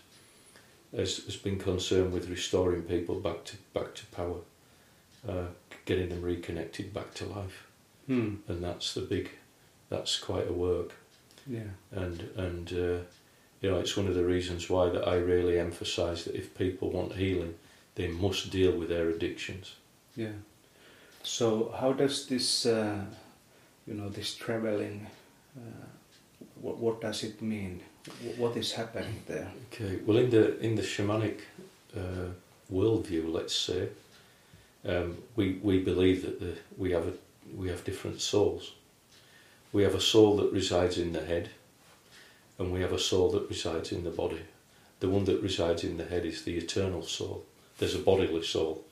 has, 0.96 1.18
has 1.26 1.36
been 1.36 1.60
concerned 1.60 2.14
with 2.14 2.30
restoring 2.30 2.84
people 2.84 3.20
back 3.20 3.44
to 3.46 3.58
back 3.74 3.94
to 3.96 4.06
power, 4.08 4.40
uh, 5.28 5.48
getting 5.86 6.10
them 6.10 6.22
reconnected 6.22 6.94
back 6.94 7.14
to 7.16 7.26
life 7.26 7.69
Hmm. 8.10 8.36
and 8.48 8.64
that's 8.64 8.94
the 8.96 9.02
big 9.02 9.30
that's 9.90 10.18
quite 10.20 10.48
a 10.50 10.54
work 10.54 10.92
Yeah. 11.48 11.72
and 11.92 12.18
and 12.36 12.68
uh, 12.74 13.00
you 13.62 13.70
know 13.70 13.80
it's 13.80 13.96
one 13.98 14.08
of 14.10 14.16
the 14.16 14.26
reasons 14.36 14.68
why 14.70 14.90
that 14.90 15.08
I 15.08 15.18
really 15.34 15.60
emphasize 15.60 16.24
that 16.26 16.36
if 16.36 16.58
people 16.58 16.90
want 16.90 17.14
healing 17.14 17.54
they 17.96 18.08
must 18.08 18.52
deal 18.52 18.72
with 18.80 18.90
their 18.90 19.10
addictions 19.10 19.76
Yeah. 20.16 20.34
So 21.24 21.72
how 21.80 21.94
does 21.94 22.26
this, 22.28 22.66
uh, 22.66 23.00
you 23.88 23.94
know, 23.94 24.10
this 24.10 24.36
traveling, 24.36 25.08
uh, 25.58 25.86
what, 26.62 26.78
what 26.78 27.02
does 27.02 27.24
it 27.24 27.42
mean? 27.42 27.82
What 28.38 28.56
is 28.58 28.72
happening 28.74 29.22
there? 29.28 29.48
okay 29.68 30.00
well 30.06 30.18
in 30.18 30.30
the 30.30 30.58
in 30.66 30.76
the 30.76 30.82
shamanic 30.84 31.38
uh, 31.96 32.30
worldview 32.72 33.24
let's 33.34 33.56
say 33.68 33.90
um, 34.86 35.18
we 35.36 35.60
we 35.64 35.80
believe 35.84 36.22
that 36.26 36.40
the, 36.40 36.54
we 36.78 36.92
have 36.96 37.08
a, 37.08 37.14
we 37.56 37.68
have 37.70 37.84
different 37.84 38.22
souls 38.22 38.74
we 39.72 39.84
have 39.84 39.96
a 39.96 40.02
soul 40.02 40.36
that 40.38 40.52
resides 40.52 40.98
in 40.98 41.12
the 41.14 41.26
head 41.26 41.50
and 42.58 42.72
we 42.74 42.82
have 42.82 42.94
a 42.94 43.00
soul 43.00 43.30
that 43.32 43.48
resides 43.50 43.92
in 43.92 44.04
the 44.04 44.10
body 44.10 44.42
the 45.00 45.10
one 45.10 45.24
that 45.26 45.42
resides 45.42 45.84
in 45.84 45.98
the 45.98 46.06
head 46.06 46.26
is 46.26 46.44
the 46.44 46.58
eternal 46.58 47.02
soul 47.04 47.46
there's 47.78 47.96
a 47.96 48.00
bodily 48.00 48.44
soul 48.44 48.84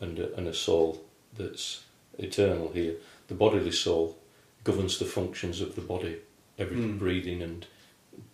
and 0.00 0.18
a, 0.18 0.34
and 0.36 0.46
a 0.46 0.54
soul 0.54 1.02
that's 1.36 1.82
eternal 2.18 2.70
here 2.72 2.94
the 3.28 3.34
bodily 3.34 3.72
soul 3.72 4.16
governs 4.64 4.98
the 4.98 5.04
functions 5.04 5.60
of 5.60 5.74
the 5.74 5.80
body 5.80 6.16
every 6.58 6.76
Mm. 6.76 6.98
breathing 6.98 7.42
and 7.42 7.66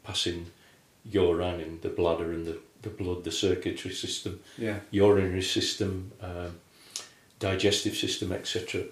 passing 0.04 0.46
urine 1.04 1.60
in 1.60 1.80
the 1.80 1.88
bladder 1.88 2.30
and 2.32 2.46
the, 2.46 2.58
the 2.82 2.88
blood 2.90 3.24
the 3.24 3.32
circulatory 3.32 3.94
system 3.94 4.40
Yeah. 4.58 4.78
urinary 4.90 5.42
system, 5.42 6.12
um, 6.20 6.60
digestive 7.40 7.96
system, 7.96 8.30
etc. 8.32 8.84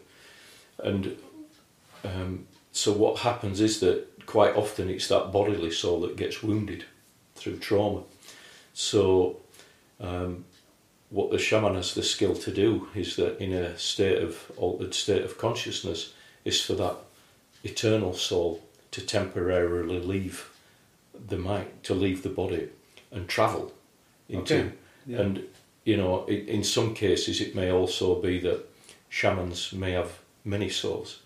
And 0.85 1.17
um, 2.05 2.47
so 2.73 2.93
what 2.93 3.19
happens 3.21 3.61
is 3.61 3.81
that 3.81 4.27
quite 4.27 4.55
often 4.55 4.89
it's 4.89 5.09
that 5.09 5.33
bodily 5.33 5.71
soul 5.71 6.01
that 6.03 6.17
gets 6.17 6.43
wounded 6.43 6.85
through 7.35 7.59
trauma. 7.59 8.03
So 8.75 9.39
um, 10.01 10.45
what 11.11 11.31
the 11.31 11.39
shaman 11.39 11.75
has 11.75 11.95
the 11.95 12.03
skill 12.03 12.35
to 12.37 12.53
do 12.53 12.89
is 12.95 13.17
that 13.17 13.41
in 13.41 13.53
a 13.53 13.77
state 13.79 14.23
of 14.23 14.51
altered 14.57 14.95
state 14.95 15.23
of 15.23 15.39
consciousness 15.39 16.15
is 16.45 16.63
for 16.63 16.75
that 16.75 16.97
eternal 17.65 18.15
soul 18.15 18.63
to 18.93 19.01
temporarily 19.05 20.01
leave 20.01 20.51
the 21.29 21.37
mind, 21.37 21.71
to 21.83 21.95
leave 21.95 22.23
the 22.23 22.29
body 22.29 22.69
and 23.11 23.29
travel 23.29 23.73
into 24.29 24.55
Okay. 24.55 24.73
Yeah. 25.07 25.21
and 25.21 25.45
you 25.85 25.97
know, 25.97 26.27
in 26.27 26.63
some 26.63 26.95
cases, 26.95 27.41
it 27.41 27.55
may 27.55 27.73
also 27.73 28.21
be 28.21 28.39
that 28.41 28.69
shamans 29.09 29.73
may 29.73 29.93
have 29.93 30.20
many 30.45 30.69
souls, 30.69 31.21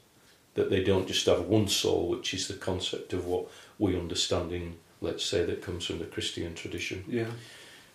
that 0.54 0.71
they 0.71 0.83
don't 0.83 1.06
just 1.09 1.26
have 1.26 1.42
one 1.42 1.68
soul, 1.68 2.09
which 2.09 2.33
is 2.35 2.49
the 2.49 2.54
concept 2.54 3.12
of 3.12 3.26
what 3.26 3.47
we 3.78 3.99
understand 3.99 4.52
in, 4.52 4.76
let's 5.00 5.25
say, 5.25 5.44
that 5.44 5.62
comes 5.62 5.85
from 5.87 5.99
the 5.99 6.04
Christian 6.04 6.54
tradition. 6.54 7.04
yeah. 7.09 7.30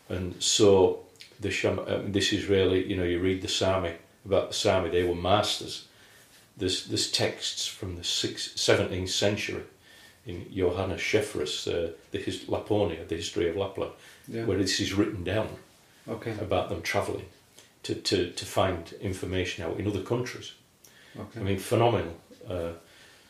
And 0.09 0.41
so, 0.41 1.03
the 1.39 1.49
um, 1.69 2.11
this 2.11 2.33
is 2.33 2.47
really, 2.47 2.83
you 2.85 2.97
know, 2.97 3.03
you 3.03 3.19
read 3.19 3.41
the 3.41 3.47
Sami 3.47 3.93
about 4.25 4.49
the 4.49 4.53
Sami, 4.55 4.89
they 4.89 5.03
were 5.03 5.15
masters. 5.15 5.85
There's, 6.57 6.87
there's 6.87 7.09
texts 7.11 7.67
from 7.67 7.95
the 7.95 8.03
sixth, 8.03 8.55
17th 8.57 9.09
century 9.09 9.63
in 10.25 10.45
Johannes 10.53 10.99
Schefferus, 10.99 11.67
uh, 11.67 11.91
the 12.11 12.17
his, 12.19 12.41
Lapponia, 12.49 13.07
the 13.07 13.15
history 13.15 13.49
of 13.49 13.55
Lapland, 13.55 13.91
Yeah. 14.27 14.45
where 14.45 14.57
this 14.57 14.79
is 14.79 14.93
written 14.93 15.23
down 15.23 15.49
Okay. 16.07 16.31
about 16.41 16.69
them 16.69 16.81
travelling 16.81 17.27
to, 17.83 17.95
to, 17.95 18.31
to 18.31 18.45
find 18.45 18.93
information 18.99 19.63
out 19.63 19.79
in 19.79 19.87
other 19.87 20.01
countries. 20.01 20.53
Okay. 21.17 21.39
I 21.39 21.43
mean, 21.43 21.59
phenomenal. 21.59 22.15
Uh, 22.47 22.71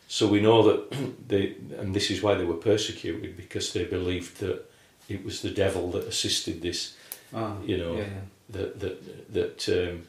so 0.07 0.27
we 0.27 0.41
know 0.41 0.63
that 0.63 1.27
they, 1.27 1.55
and 1.77 1.93
this 1.93 2.09
is 2.12 2.21
why 2.21 2.33
they 2.36 2.45
were 2.45 2.55
persecuted 2.55 3.38
because 3.38 3.74
they 3.74 3.86
believed 3.86 4.39
that 4.39 4.65
it 5.07 5.24
was 5.24 5.41
the 5.41 5.50
devil 5.51 5.91
that 5.91 6.05
assisted 6.07 6.62
this. 6.62 6.95
ah, 7.33 7.55
you 7.65 7.77
know, 7.77 7.93
Yeah. 7.93 8.00
yeah. 8.01 8.21
That 8.51 8.79
that 8.79 9.33
that 9.33 9.69
um, 9.69 10.07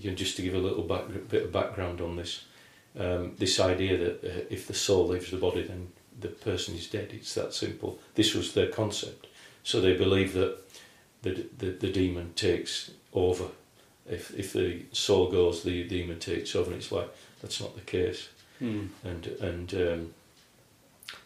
you 0.00 0.10
know, 0.10 0.16
just 0.16 0.36
to 0.36 0.42
give 0.42 0.54
a 0.54 0.58
little 0.68 0.82
back, 0.84 1.04
bit 1.28 1.42
of 1.44 1.52
background 1.52 2.00
on 2.00 2.16
this, 2.16 2.44
um, 2.98 3.32
this 3.38 3.60
idea 3.60 3.96
that 3.98 4.24
uh, 4.24 4.44
if 4.50 4.66
the 4.66 4.74
soul 4.74 5.08
leaves 5.08 5.30
the 5.30 5.36
body, 5.36 5.62
then 5.62 5.88
the 6.20 6.28
person 6.28 6.74
is 6.74 6.86
dead. 6.88 7.10
It's 7.12 7.34
that 7.34 7.52
simple. 7.54 7.98
This 8.14 8.34
was 8.34 8.52
their 8.54 8.68
concept. 8.68 9.26
So 9.62 9.80
they 9.80 9.94
believe 9.96 10.32
that 10.32 10.56
the 11.22 11.46
the, 11.58 11.70
the 11.72 11.92
demon 11.92 12.32
takes 12.34 12.90
over. 13.12 13.48
If 14.08 14.38
if 14.38 14.52
the 14.52 14.82
soul 14.92 15.30
goes, 15.30 15.62
the 15.62 15.84
demon 15.88 16.18
takes 16.18 16.54
over. 16.54 16.70
And 16.70 16.80
it's 16.80 16.92
like 16.92 17.10
that's 17.40 17.60
not 17.60 17.74
the 17.74 17.82
case. 17.82 18.28
Hmm. 18.58 18.86
And 19.02 19.26
and 19.26 19.74
um, 19.74 20.14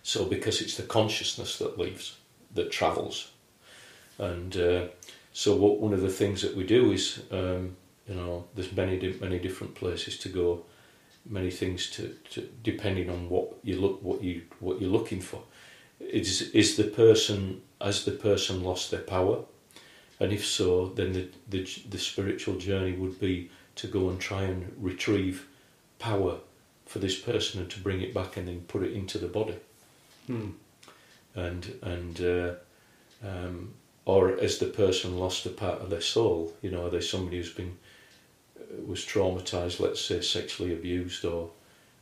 so 0.02 0.24
because 0.24 0.60
it's 0.60 0.76
the 0.76 0.84
consciousness 0.84 1.58
that 1.58 1.78
leaves, 1.78 2.16
that 2.54 2.70
travels, 2.70 3.32
and 4.18 4.56
uh, 4.56 4.86
so 5.32 5.54
what 5.56 5.78
one 5.80 5.92
of 5.92 6.00
the 6.00 6.08
things 6.08 6.42
that 6.42 6.56
we 6.56 6.64
do 6.64 6.92
is 6.92 7.22
um, 7.30 7.76
you 8.08 8.14
know 8.14 8.44
there's 8.54 8.72
many 8.72 9.14
many 9.20 9.38
different 9.38 9.74
places 9.74 10.18
to 10.18 10.28
go, 10.28 10.64
many 11.26 11.50
things 11.50 11.90
to, 11.90 12.14
to 12.30 12.48
depending 12.62 13.10
on 13.10 13.28
what 13.28 13.54
you 13.62 13.80
look 13.80 14.02
what 14.02 14.22
you 14.22 14.42
what 14.60 14.80
you're 14.80 14.90
looking 14.90 15.20
for. 15.20 15.42
Is 16.00 16.42
is 16.50 16.76
the 16.76 16.84
person 16.84 17.62
has 17.80 18.04
the 18.04 18.12
person 18.12 18.64
lost 18.64 18.90
their 18.90 19.00
power, 19.00 19.44
and 20.20 20.32
if 20.32 20.44
so, 20.46 20.86
then 20.88 21.12
the 21.12 21.28
the 21.48 21.68
the 21.90 21.98
spiritual 21.98 22.56
journey 22.58 22.92
would 22.92 23.20
be 23.20 23.50
to 23.76 23.86
go 23.86 24.08
and 24.10 24.20
try 24.20 24.42
and 24.42 24.74
retrieve 24.78 25.46
power 25.98 26.38
for 26.86 26.98
this 26.98 27.18
person 27.18 27.60
and 27.60 27.70
to 27.70 27.80
bring 27.80 28.00
it 28.00 28.14
back 28.14 28.36
and 28.36 28.48
then 28.48 28.60
put 28.68 28.82
it 28.82 28.92
into 28.92 29.18
the 29.18 29.28
body 29.28 29.56
Hmm. 30.26 30.50
and 31.34 31.78
and 31.82 32.20
uh, 32.20 32.54
um, 33.26 33.74
or 34.04 34.38
as 34.40 34.58
the 34.58 34.66
person 34.66 35.18
lost 35.18 35.46
a 35.46 35.50
part 35.50 35.80
of 35.80 35.90
their 35.90 36.00
soul 36.00 36.52
you 36.62 36.70
know 36.70 36.86
are 36.86 36.90
they 36.90 37.00
somebody 37.00 37.36
who's 37.38 37.52
been 37.52 37.76
uh, 38.58 38.82
was 38.86 39.04
traumatized 39.04 39.80
let's 39.80 40.00
say 40.00 40.20
sexually 40.20 40.72
abused 40.72 41.24
or 41.24 41.50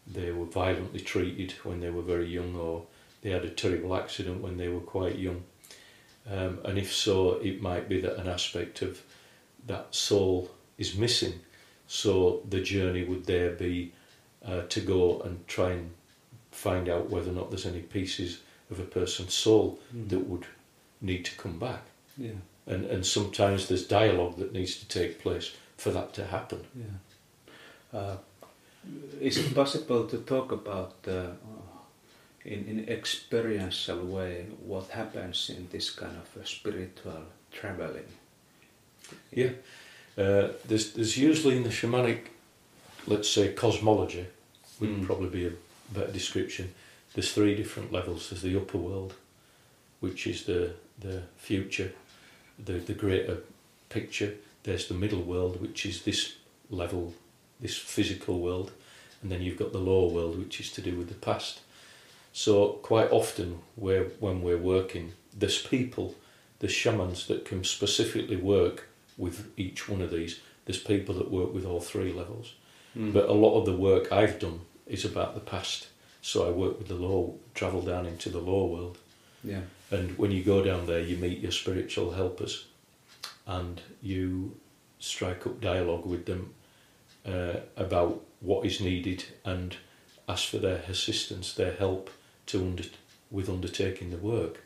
they 0.07 0.31
were 0.31 0.45
violently 0.47 1.01
treated 1.01 1.53
when 1.65 1.81
they 1.81 1.91
were 1.91 2.03
very 2.03 2.27
young 2.29 2.55
or 2.57 2.83
they 3.23 3.31
had 3.31 3.45
a 3.45 3.51
terrible 3.51 3.97
accident 3.97 4.41
when 4.41 4.57
they 4.57 4.69
were 4.69 4.81
quite 4.81 5.17
young 5.19 5.43
um, 6.31 6.59
and 6.65 6.79
if 6.79 6.93
so 6.93 7.35
it 7.43 7.61
might 7.63 7.89
be 7.89 8.01
that 8.01 8.17
an 8.17 8.29
aspect 8.29 8.83
of 8.83 9.01
that 9.67 9.95
soul 9.95 10.51
is 10.79 10.97
missing 10.97 11.41
so 11.87 12.43
the 12.49 12.61
journey 12.61 13.05
would 13.05 13.27
there 13.27 13.51
be 13.53 13.93
uh, 14.45 14.63
to 14.69 14.81
go 14.81 15.21
and 15.21 15.47
try 15.47 15.71
and 15.73 15.91
find 16.51 16.89
out 16.89 17.11
whether 17.11 17.31
or 17.31 17.35
not 17.35 17.51
there's 17.51 17.67
any 17.67 17.81
pieces 17.81 18.41
of 18.71 18.81
a 18.81 18.85
person's 18.85 19.35
soul 19.35 19.79
Mm. 19.95 20.09
that 20.09 20.21
would 20.21 20.47
need 21.01 21.25
to 21.25 21.37
come 21.37 21.59
back. 21.59 21.83
Yeah. 22.17 22.31
And, 22.67 22.85
and 22.87 23.05
sometimes 23.07 23.69
there's 23.69 23.87
dialogue 23.87 24.39
that 24.39 24.53
needs 24.53 24.77
to 24.77 24.89
take 24.89 25.21
place 25.23 25.53
for 25.77 25.91
that 25.91 26.15
to 26.15 26.25
happen. 26.25 26.65
Yeah. 26.75 27.99
Uh, 28.01 28.17
is 29.21 29.37
it 29.37 29.55
possible 29.55 30.07
to 30.07 30.19
talk 30.19 30.53
about 30.53 30.95
uh, 31.07 31.31
in 32.47 32.65
in 32.69 32.89
experiential 32.89 33.99
way 34.05 34.47
what 34.67 34.89
happens 34.91 35.51
in 35.51 35.69
this 35.71 35.91
kind 35.91 36.17
of 36.17 36.43
a 36.43 36.47
spiritual 36.47 37.23
traveling? 37.53 38.09
Yeah. 39.33 39.51
Uh, 40.19 40.49
there's, 40.67 40.93
there's 40.95 41.17
usually 41.19 41.57
in 41.57 41.63
the 41.63 41.69
shamanic, 41.71 42.21
let's 43.07 43.29
say, 43.31 43.53
cosmology, 43.53 44.27
would 44.81 44.91
Mm. 44.91 45.07
probably 45.07 45.29
be 45.29 45.47
a 45.47 45.53
better 45.93 46.13
description. 46.13 46.73
There's 47.15 47.33
three 47.33 47.55
different 47.55 47.93
levels. 47.93 48.31
There's 48.31 48.43
the 48.43 48.57
upper 48.57 48.79
world, 48.79 49.15
which 50.01 50.27
is 50.27 50.45
the, 50.45 50.73
the 50.99 51.23
future, 51.37 51.93
the, 52.65 52.75
the 52.75 52.95
greater 52.95 53.39
picture. 53.89 54.35
There's 54.63 54.89
the 54.89 54.95
middle 54.95 55.23
world, 55.23 55.61
which 55.61 55.87
is 55.87 56.03
this 56.03 56.35
level, 56.71 57.15
this 57.61 57.77
physical 57.77 58.41
world. 58.41 58.73
And 59.23 59.31
then 59.31 59.43
you've 59.43 59.59
got 59.59 59.73
the 59.73 59.79
lower 59.91 60.11
world, 60.11 60.39
which 60.39 60.61
is 60.61 60.71
to 60.73 60.81
do 60.83 60.97
with 60.97 61.09
the 61.09 61.15
past. 61.15 61.61
So 62.37 62.73
quite 62.83 63.11
often, 63.11 63.61
where 63.77 64.05
when 64.21 64.43
we're 64.43 64.59
working, 64.59 65.15
there's 65.35 65.59
people, 65.59 66.17
there's 66.59 66.71
shamans 66.71 67.29
that 67.29 67.47
can 67.47 67.65
specifically 67.65 68.37
work 68.37 68.89
with 69.17 69.51
each 69.57 69.89
one 69.89 70.03
of 70.03 70.11
these. 70.11 70.41
There's 70.67 70.79
people 70.79 71.15
that 71.15 71.31
work 71.31 71.55
with 71.55 71.65
all 71.65 71.81
three 71.81 72.13
levels. 72.13 72.53
Mm. 72.95 73.15
But 73.15 73.31
a 73.31 73.33
lot 73.33 73.59
of 73.59 73.65
the 73.65 73.75
work 73.75 74.13
I've 74.13 74.39
done 74.39 74.61
is 74.87 75.03
about 75.03 75.33
the 75.33 75.41
past. 75.41 75.89
So 76.21 76.47
I 76.47 76.51
work 76.51 76.77
with 76.77 76.89
the 76.89 76.95
law, 76.95 77.33
travel 77.55 77.81
down 77.81 78.05
into 78.05 78.29
the 78.29 78.39
lower 78.39 78.67
world. 78.67 78.99
yeah. 79.43 79.63
And 79.91 80.19
when 80.19 80.31
you 80.31 80.43
go 80.45 80.63
down 80.63 80.85
there, 80.85 81.01
you 81.01 81.17
meet 81.17 81.39
your 81.39 81.53
spiritual 81.53 82.11
helpers 82.11 82.67
and 83.47 83.81
you 84.03 84.57
strike 84.99 85.47
up 85.47 85.63
dialogue 85.63 86.05
with 86.05 86.27
them 86.27 86.53
uh, 87.25 87.61
about 87.79 88.23
what 88.41 88.67
is 88.67 88.79
needed 88.83 89.25
and 89.43 89.75
ask 90.29 90.51
for 90.51 90.59
their 90.59 90.83
assistance, 90.87 91.55
their 91.55 91.73
help 91.73 92.11
to 92.47 92.59
under, 92.61 92.85
with 93.31 93.49
undertaking 93.49 94.11
the 94.11 94.17
work. 94.19 94.63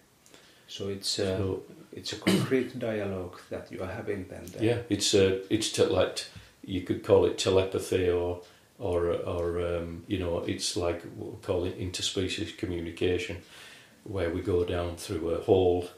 So 0.68 0.88
it's 0.88 1.18
uh, 1.18 1.36
So, 1.38 1.62
it's 1.92 2.12
a 2.12 2.16
concrete 2.16 2.78
dialogue 2.78 3.40
that 3.50 3.72
you 3.72 3.82
are 3.82 3.90
having 3.92 4.26
then. 4.28 4.44
there. 4.52 4.62
yeah, 4.64 4.78
it's 4.88 5.14
a, 5.14 5.40
it's 5.52 5.72
te- 5.72 5.86
like 5.86 6.24
you 6.64 6.82
could 6.82 7.02
call 7.04 7.24
it 7.24 7.36
telepathy 7.38 8.08
or 8.08 8.40
or 8.78 9.10
or 9.12 9.60
um, 9.76 10.04
you 10.06 10.18
know 10.18 10.38
it's 10.46 10.76
like 10.76 11.02
what 11.16 11.30
we 11.32 11.38
call 11.42 11.64
it 11.64 11.78
interspecies 11.78 12.56
communication, 12.56 13.36
where 14.04 14.30
we 14.30 14.40
go 14.40 14.64
down 14.64 14.96
through 14.96 15.30
a 15.30 15.40
hall, 15.40 15.88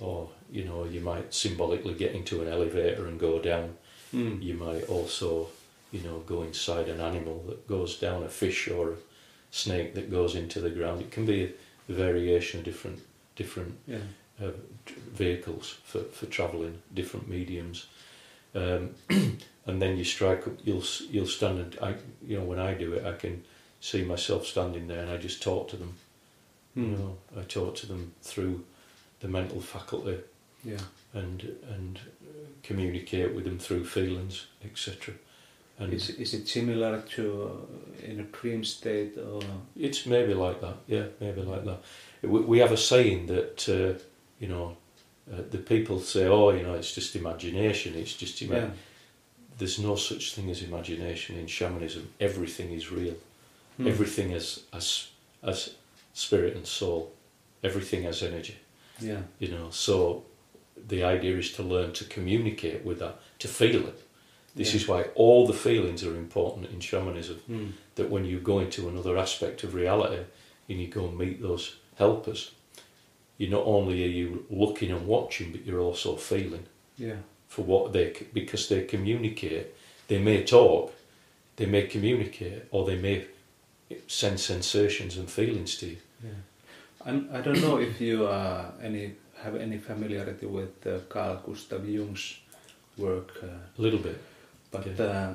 or 0.00 0.30
you 0.50 0.64
know 0.64 0.84
you 0.84 1.00
might 1.00 1.34
symbolically 1.34 1.94
get 1.94 2.12
into 2.14 2.40
an 2.42 2.48
elevator 2.48 3.06
and 3.06 3.20
go 3.20 3.38
down. 3.38 3.76
Mm. 4.14 4.42
You 4.42 4.54
might 4.54 4.84
also 4.88 5.48
you 5.92 6.00
know 6.00 6.20
go 6.26 6.42
inside 6.42 6.88
an 6.88 7.00
animal 7.00 7.44
that 7.48 7.68
goes 7.68 7.98
down, 8.00 8.22
a 8.22 8.28
fish 8.28 8.68
or 8.68 8.92
a 8.92 8.96
snake 9.54 9.94
that 9.94 10.10
goes 10.10 10.34
into 10.34 10.60
the 10.60 10.68
ground. 10.70 11.00
It 11.00 11.10
can 11.12 11.24
be 11.24 11.44
a, 11.44 11.48
variation 11.86 12.60
of 12.60 12.64
different 12.64 12.98
different 13.36 13.76
Yeah. 13.86 13.98
uh, 14.42 14.50
vehicles 15.12 15.76
for, 15.84 16.00
for 16.04 16.26
travelling, 16.26 16.80
different 16.94 17.28
mediums. 17.28 17.86
Um, 18.54 18.94
and 19.66 19.82
then 19.82 19.96
you 19.98 20.04
strike 20.04 20.46
up, 20.46 20.54
you'll, 20.64 20.84
you'll 21.10 21.26
stand 21.26 21.58
and, 21.58 21.78
I, 21.82 21.94
you 22.26 22.38
know, 22.38 22.44
when 22.44 22.58
I 22.58 22.72
do 22.74 22.92
it, 22.94 23.04
I 23.04 23.12
can 23.12 23.44
see 23.80 24.02
myself 24.04 24.46
standing 24.46 24.86
there 24.88 25.02
and 25.02 25.10
I 25.10 25.16
just 25.18 25.42
talk 25.42 25.68
to 25.70 25.76
them. 25.76 25.94
You 26.74 26.82
Mm. 26.84 26.98
know, 26.98 27.18
I 27.38 27.42
talk 27.42 27.74
to 27.76 27.86
them 27.86 28.12
through 28.22 28.64
the 29.20 29.28
mental 29.28 29.60
faculty 29.60 30.18
Yeah. 30.64 30.80
and, 31.12 31.42
and 31.74 31.98
uh, 32.22 32.46
communicate 32.62 33.34
with 33.34 33.44
them 33.44 33.58
through 33.58 33.84
feelings, 33.84 34.46
etc. 34.64 35.14
Is, 35.80 36.10
is 36.10 36.34
it 36.34 36.48
similar 36.48 37.00
to 37.00 37.50
uh, 37.50 38.10
in 38.10 38.20
a 38.20 38.22
dream 38.22 38.64
state 38.64 39.18
or? 39.18 39.40
It's 39.76 40.06
maybe 40.06 40.32
like 40.32 40.60
that, 40.60 40.76
yeah, 40.86 41.06
maybe 41.20 41.42
like 41.42 41.64
that. 41.64 41.80
We, 42.22 42.40
we 42.40 42.58
have 42.60 42.70
a 42.72 42.76
saying 42.76 43.26
that, 43.26 43.68
uh, 43.68 44.00
you 44.38 44.48
know, 44.48 44.76
uh, 45.32 45.42
the 45.50 45.58
people 45.58 45.98
say, 46.00 46.26
oh, 46.26 46.50
you 46.50 46.62
know, 46.62 46.74
it's 46.74 46.94
just 46.94 47.16
imagination, 47.16 47.94
it's 47.96 48.14
just 48.14 48.40
ima-" 48.42 48.54
Yeah. 48.54 48.70
There's 49.58 49.78
no 49.78 49.96
such 49.96 50.34
thing 50.34 50.50
as 50.50 50.62
imagination 50.62 51.36
in 51.36 51.46
shamanism. 51.46 52.08
Everything 52.20 52.72
is 52.72 52.90
real. 52.90 53.14
Hmm. 53.76 53.88
Everything 53.88 54.32
is 54.32 54.64
as 54.72 55.08
as 55.42 55.74
spirit 56.12 56.56
and 56.56 56.66
soul. 56.66 57.12
Everything 57.62 58.04
has 58.04 58.22
energy. 58.22 58.56
Yeah. 59.00 59.22
You 59.38 59.48
know, 59.48 59.70
so 59.70 60.24
the 60.88 61.04
idea 61.04 61.36
is 61.36 61.52
to 61.52 61.62
learn 61.62 61.92
to 61.92 62.04
communicate 62.04 62.84
with 62.84 62.98
that, 62.98 63.18
to 63.38 63.48
feel 63.48 63.86
it. 63.86 64.00
This 64.56 64.70
Yeah. 64.70 64.76
is 64.80 64.88
why 64.88 65.02
all 65.14 65.46
the 65.46 65.52
feelings 65.52 66.04
are 66.04 66.16
important 66.16 66.70
in 66.70 66.80
shamanism 66.80 67.40
Mm. 67.48 67.72
that 67.96 68.08
when 68.10 68.24
you 68.24 68.38
go 68.38 68.60
into 68.60 68.88
another 68.88 69.16
aspect 69.18 69.64
of 69.64 69.74
reality 69.74 70.22
and 70.68 70.80
you 70.80 70.86
go 70.86 71.08
and 71.08 71.18
meet 71.18 71.40
those 71.42 71.76
helpers, 71.96 72.52
you 73.36 73.48
not 73.48 73.64
only 73.66 74.04
are 74.04 74.08
you 74.20 74.46
looking 74.50 74.90
and 74.92 75.06
watching, 75.06 75.50
but 75.52 75.66
you're 75.66 75.80
also 75.80 76.16
feeling 76.16 76.66
Yeah. 76.96 77.16
for 77.48 77.62
what 77.64 77.92
they 77.92 78.12
because 78.32 78.68
they 78.68 78.82
communicate. 78.84 79.66
They 80.06 80.18
may 80.18 80.44
talk, 80.44 80.92
they 81.56 81.66
may 81.66 81.86
communicate, 81.86 82.62
or 82.70 82.84
they 82.86 82.96
may 82.96 83.26
send 84.06 84.38
sensations 84.40 85.16
and 85.16 85.28
feelings 85.30 85.76
to 85.78 85.86
you. 85.86 85.96
Yeah. 86.22 86.30
I 87.06 87.40
don't 87.42 87.60
know 87.60 87.78
if 87.78 88.00
you 88.00 88.26
uh, 88.26 88.70
any 88.82 89.12
have 89.42 89.56
any 89.56 89.78
familiarity 89.78 90.46
with 90.46 90.86
uh, 90.86 91.00
Carl 91.08 91.42
Gustav 91.46 91.86
Jung's 91.86 92.38
work, 92.96 93.32
uh, 93.42 93.46
A 93.78 93.82
little 93.82 93.98
bit. 93.98 94.16
But 94.74 95.00
uh, 95.00 95.32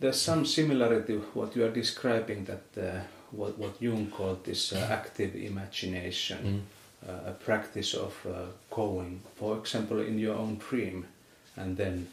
there's 0.00 0.20
some 0.20 0.44
similarity 0.46 1.14
to 1.14 1.20
what 1.34 1.56
you 1.56 1.64
are 1.64 1.70
describing 1.70 2.44
that 2.44 2.64
uh, 2.76 3.00
what 3.30 3.58
what 3.58 3.80
Jung 3.80 4.06
called 4.16 4.44
this 4.44 4.72
uh, 4.72 4.86
active 4.90 5.34
imagination, 5.34 6.38
Mm. 6.38 6.60
uh, 7.08 7.30
a 7.30 7.32
practice 7.32 7.94
of 7.94 8.14
uh, 8.26 8.32
going, 8.70 9.20
for 9.36 9.58
example, 9.58 10.00
in 10.00 10.18
your 10.18 10.36
own 10.36 10.56
dream, 10.70 11.06
and 11.56 11.76
then 11.76 12.06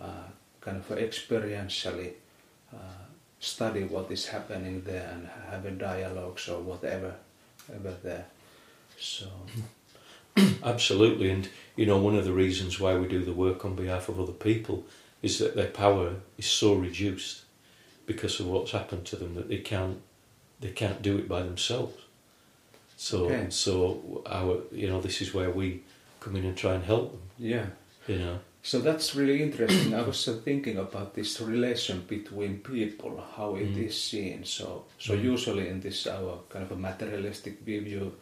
uh, 0.00 0.28
kind 0.60 0.76
of 0.76 0.98
experientially 0.98 2.10
uh, 2.72 3.04
study 3.40 3.82
what 3.84 4.10
is 4.10 4.26
happening 4.26 4.82
there 4.84 5.08
and 5.12 5.28
have 5.50 5.64
a 5.66 5.70
dialogues 5.70 6.48
or 6.48 6.60
whatever, 6.60 7.14
ever 7.74 7.94
there. 8.02 8.26
So 8.98 9.26
Absolutely, 10.64 11.30
and 11.30 11.48
you 11.76 11.86
know, 11.86 11.98
one 11.98 12.16
of 12.18 12.24
the 12.24 12.32
reasons 12.32 12.78
why 12.80 12.96
we 12.96 13.08
do 13.08 13.24
the 13.24 13.32
work 13.32 13.64
on 13.64 13.74
behalf 13.74 14.08
of 14.08 14.20
other 14.20 14.32
people 14.50 14.84
is 15.22 15.38
that 15.38 15.54
their 15.56 15.70
power 15.70 16.14
is 16.38 16.46
so 16.46 16.74
reduced 16.74 17.44
because 18.06 18.38
of 18.40 18.46
what's 18.46 18.70
happened 18.72 19.04
to 19.06 19.16
them 19.16 19.34
that 19.34 19.48
they 19.48 19.58
can't 19.58 20.00
they 20.60 20.70
can't 20.70 21.02
do 21.02 21.18
it 21.18 21.28
by 21.28 21.42
themselves. 21.42 22.02
So 22.96 23.26
Okay. 23.26 23.46
so 23.50 24.22
our 24.26 24.62
you 24.72 24.88
know 24.88 25.00
this 25.00 25.20
is 25.20 25.34
where 25.34 25.50
we 25.50 25.82
come 26.20 26.36
in 26.36 26.44
and 26.44 26.56
try 26.56 26.74
and 26.74 26.84
help 26.84 27.12
them. 27.12 27.22
yeah, 27.38 27.66
You 28.06 28.18
know, 28.18 28.38
so 28.62 28.80
that's 28.80 29.14
really 29.14 29.42
interesting. 29.42 29.94
I 29.94 30.02
was 30.02 30.24
thinking 30.44 30.78
about 30.78 31.14
this 31.14 31.40
relation 31.40 32.04
between 32.08 32.58
people, 32.60 33.22
how 33.36 33.56
it 33.56 33.76
is 33.76 33.94
Mm. 33.94 34.10
seen. 34.10 34.44
So 34.44 34.84
so 34.98 35.12
Mm. 35.14 35.22
usually 35.32 35.68
in 35.68 35.80
this 35.80 36.06
our 36.06 36.40
kind 36.48 36.64
of 36.64 36.72
a 36.72 36.76
materialistic 36.76 37.60
view, 37.60 38.12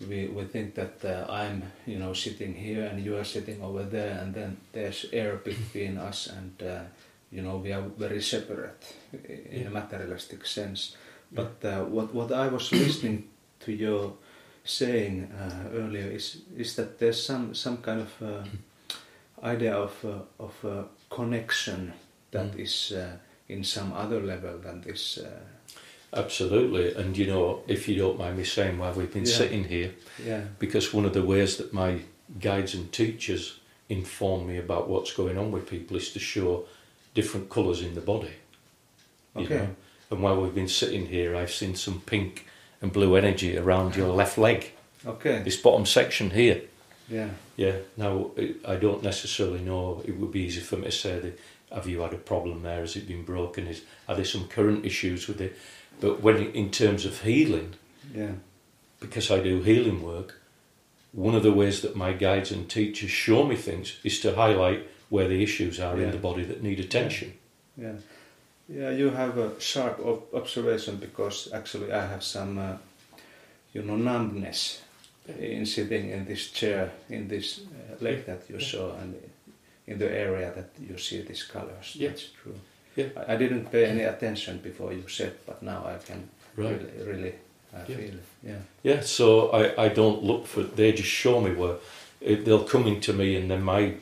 we 0.00 0.26
we 0.28 0.44
think 0.44 0.74
that 0.74 1.04
uh, 1.04 1.26
I'm 1.30 1.62
you 1.86 1.98
know 1.98 2.12
sitting 2.12 2.54
here 2.54 2.84
and 2.84 3.04
you 3.04 3.16
are 3.16 3.24
sitting 3.24 3.62
over 3.62 3.82
there, 3.84 4.18
and 4.22 4.34
then 4.34 4.56
there's 4.72 5.06
air 5.12 5.36
between 5.36 5.96
us, 6.08 6.26
and 6.28 6.62
uh, 6.62 6.82
you 7.30 7.42
know 7.42 7.56
we 7.56 7.72
are 7.72 7.82
very 7.98 8.20
separate 8.22 8.94
in 9.50 9.66
a 9.66 9.70
materialistic 9.70 10.46
sense. 10.46 10.96
But 11.32 11.64
uh, 11.64 11.84
what 11.84 12.14
what 12.14 12.30
I 12.32 12.48
was 12.48 12.70
listening 12.72 13.24
to 13.60 13.72
your 13.72 14.12
saying 14.64 15.30
uh, 15.32 15.68
earlier 15.74 16.10
is 16.10 16.42
is 16.56 16.74
that 16.76 16.98
there's 16.98 17.24
some 17.24 17.54
some 17.54 17.78
kind 17.78 18.00
of 18.00 18.22
uh, 18.22 18.44
idea 19.42 19.74
of 19.76 20.04
uh, 20.04 20.44
of 20.44 20.86
connection 21.10 21.92
that 22.30 22.52
Mm. 22.52 22.60
is 22.60 22.92
in 23.48 23.64
some 23.64 23.92
other 23.94 24.20
level 24.20 24.58
than 24.58 24.80
this. 24.82 25.18
Absolutely. 26.14 26.94
And 26.94 27.16
you 27.16 27.26
know, 27.26 27.62
if 27.66 27.88
you 27.88 27.96
don't 27.96 28.18
mind 28.18 28.38
me 28.38 28.44
saying, 28.44 28.78
while 28.78 28.92
we've 28.92 29.12
been 29.12 29.24
Yeah. 29.26 29.34
sitting 29.36 29.64
here, 29.64 29.92
yeah, 30.24 30.42
because 30.58 30.92
one 30.94 31.04
of 31.04 31.12
the 31.12 31.22
ways 31.22 31.56
that 31.58 31.72
my 31.72 32.00
guides 32.40 32.74
and 32.74 32.90
teachers 32.92 33.58
inform 33.88 34.46
me 34.48 34.58
about 34.58 34.88
what's 34.88 35.12
going 35.12 35.38
on 35.38 35.52
with 35.52 35.68
people 35.68 35.96
is 35.96 36.10
to 36.12 36.18
show 36.18 36.64
different 37.14 37.48
colours 37.50 37.80
in 37.82 37.94
the 37.94 38.00
body. 38.00 38.32
you 39.36 39.44
Okay. 39.44 39.54
know. 39.56 39.68
And 40.10 40.22
while 40.22 40.40
we've 40.40 40.54
been 40.54 40.66
sitting 40.68 41.06
here, 41.08 41.36
I've 41.36 41.52
seen 41.52 41.74
some 41.76 42.00
pink 42.06 42.46
and 42.80 42.90
blue 42.90 43.16
energy 43.16 43.58
around 43.58 43.94
your 43.94 44.08
left 44.20 44.38
leg, 44.38 44.72
okay, 45.06 45.42
this 45.44 45.56
bottom 45.56 45.84
section 45.84 46.30
here. 46.30 46.62
yeah, 47.10 47.28
Yeah. 47.56 47.76
Now, 47.98 48.30
I- 48.38 48.54
I 48.64 48.76
don't 48.76 49.02
necessarily 49.02 49.60
know. 49.60 50.02
It 50.06 50.16
would 50.16 50.32
be 50.32 50.40
easy 50.40 50.60
for 50.60 50.76
me 50.78 50.84
to 50.86 50.90
say 50.92 51.18
that. 51.20 51.38
Have 51.70 51.86
you 51.88 52.00
had 52.00 52.14
a 52.14 52.18
problem 52.18 52.62
there? 52.62 52.80
Has 52.80 52.96
it 52.96 53.06
been 53.08 53.24
broken? 53.24 53.66
Is 53.66 53.82
are 54.08 54.14
there 54.16 54.24
some 54.24 54.46
current 54.48 54.86
issues 54.86 55.26
with 55.28 55.40
it? 55.40 55.54
But 56.00 56.20
when 56.22 56.36
in 56.54 56.70
terms 56.70 57.04
of 57.06 57.22
healing, 57.22 57.74
Yeah. 58.14 58.32
because 59.00 59.30
I 59.30 59.40
do 59.42 59.62
healing 59.62 60.02
work, 60.02 60.40
one 61.12 61.34
of 61.36 61.42
the 61.42 61.52
ways 61.52 61.80
that 61.80 61.96
my 61.96 62.12
guides 62.12 62.52
and 62.52 62.68
teachers 62.68 63.10
show 63.10 63.44
me 63.44 63.56
things 63.56 63.98
is 64.04 64.20
to 64.20 64.34
highlight 64.34 64.86
where 65.08 65.28
the 65.28 65.42
issues 65.42 65.80
are 65.80 66.00
in 66.00 66.10
the 66.10 66.18
body 66.18 66.44
that 66.44 66.62
need 66.62 66.80
attention. 66.80 67.32
Yeah, 67.76 67.94
yeah. 68.68 68.90
You 68.90 69.10
have 69.10 69.38
a 69.38 69.58
sharp 69.60 70.00
observation 70.34 70.96
because 70.96 71.48
actually 71.52 71.92
I 71.92 72.06
have 72.06 72.22
some, 72.22 72.58
uh, 72.58 72.76
you 73.72 73.82
know, 73.82 73.96
numbness 73.96 74.82
in 75.38 75.64
sitting 75.66 76.10
in 76.10 76.24
this 76.26 76.50
chair 76.50 76.90
in 77.08 77.28
this 77.28 77.60
uh, 77.60 78.04
leg 78.04 78.26
that 78.26 78.40
you 78.48 78.58
Yeah. 78.58 78.66
saw 78.70 78.96
and 79.00 79.14
in 79.86 79.98
the 79.98 80.10
area 80.10 80.52
that 80.54 80.70
you 80.80 80.98
see 80.98 81.22
these 81.22 81.44
colors. 81.44 81.94
Yeah. 81.94 82.08
That's 82.10 82.28
true. 82.42 82.58
Yeah. 82.96 83.06
I, 83.16 83.34
I 83.34 83.36
didn't 83.36 83.70
pay 83.70 83.84
any 83.86 84.02
attention 84.02 84.58
before 84.58 84.92
you 84.92 85.06
said, 85.08 85.34
but 85.46 85.62
now 85.62 85.84
I 85.86 85.98
can 86.04 86.28
Right. 86.56 86.80
really, 86.80 87.10
really 87.12 87.34
uh, 87.74 87.78
Yeah. 87.88 87.96
feel. 87.96 88.14
it. 88.14 88.24
Yeah. 88.42 88.58
Yeah, 88.82 89.00
so 89.02 89.50
I, 89.50 89.84
I 89.86 89.88
don't 89.88 90.22
look 90.24 90.46
for 90.46 90.62
they 90.62 90.92
just 90.92 91.08
show 91.10 91.40
me 91.40 91.52
where 91.52 91.76
it, 92.20 92.44
they'll 92.44 92.64
come 92.64 92.86
into 92.86 93.12
me 93.12 93.36
and 93.36 93.50
then 93.50 93.62
my 93.62 93.94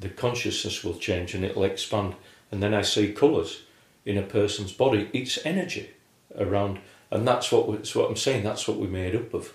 the 0.00 0.08
consciousness 0.08 0.82
will 0.82 0.98
change 0.98 1.34
and 1.34 1.44
it'll 1.44 1.64
expand 1.64 2.14
and 2.50 2.62
then 2.62 2.74
I 2.74 2.82
see 2.82 3.12
colours 3.12 3.62
in 4.04 4.18
a 4.18 4.22
person's 4.22 4.72
body. 4.72 5.08
It's 5.12 5.38
energy 5.44 5.90
around 6.36 6.78
and 7.10 7.26
that's 7.28 7.52
what 7.52 7.70
that's 7.70 7.94
what 7.94 8.08
I'm 8.10 8.16
saying. 8.16 8.42
That's 8.44 8.66
what 8.66 8.78
we're 8.78 8.88
made 8.90 9.14
up 9.14 9.32
of. 9.34 9.52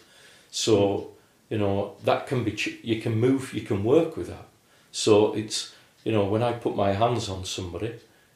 So 0.52 1.12
you 1.50 1.58
know 1.58 1.96
that 2.06 2.28
can 2.28 2.44
be 2.46 2.52
you 2.84 3.02
can 3.02 3.20
move 3.20 3.54
you 3.54 3.62
can 3.62 3.84
work 3.84 4.16
with 4.16 4.28
that. 4.28 4.46
So 4.92 5.34
it's 5.34 5.74
you 6.06 6.12
know 6.14 6.24
when 6.26 6.44
I 6.44 6.54
put 6.54 6.76
my 6.76 6.94
hands 6.94 7.28
on 7.28 7.44
somebody, 7.44 7.92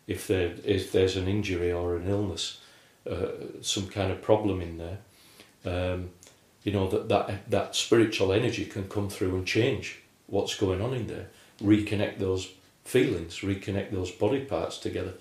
if 0.10 0.28
there 0.28 0.54
if 0.66 0.92
there's 0.92 1.16
an 1.16 1.28
injury 1.28 1.72
or 1.72 1.96
an 1.96 2.08
illness, 2.08 2.60
uh, 3.10 3.28
some 3.62 3.88
kind 3.88 4.12
of 4.12 4.22
problem 4.22 4.60
in 4.62 4.78
there. 4.78 4.98
Um, 5.66 6.10
you 6.64 6.74
know 6.74 6.88
that, 6.90 7.08
that 7.10 7.50
that 7.50 7.76
spiritual 7.76 8.34
energy 8.34 8.66
can 8.66 8.88
come 8.90 9.10
through 9.10 9.36
and 9.36 9.46
change 9.46 10.00
what's 10.28 10.56
going 10.56 10.82
on 10.82 10.94
in 10.94 11.08
there 11.08 11.28
reconnect 11.62 12.20
those 12.20 12.50
feelings 12.84 13.40
reconnect 13.40 13.92
those 13.92 14.12
body 14.12 14.42
parts 14.42 14.78
together 14.78 15.14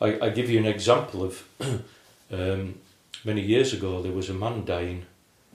i, 0.00 0.18
I 0.20 0.28
give 0.30 0.50
you 0.50 0.58
an 0.58 0.66
example 0.66 1.24
of 1.24 1.48
um, 2.32 2.78
many 3.24 3.40
years 3.40 3.72
ago 3.72 4.02
there 4.02 4.12
was 4.12 4.28
a 4.28 4.34
man 4.34 4.64
dying 4.64 5.06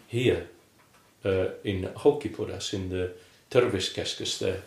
here 0.07 0.47
uh, 1.23 1.49
in 1.63 1.83
Haukipudas 1.83 2.73
in 2.73 2.89
the 2.89 3.11
Terveyskeskus 3.51 4.39
there 4.39 4.61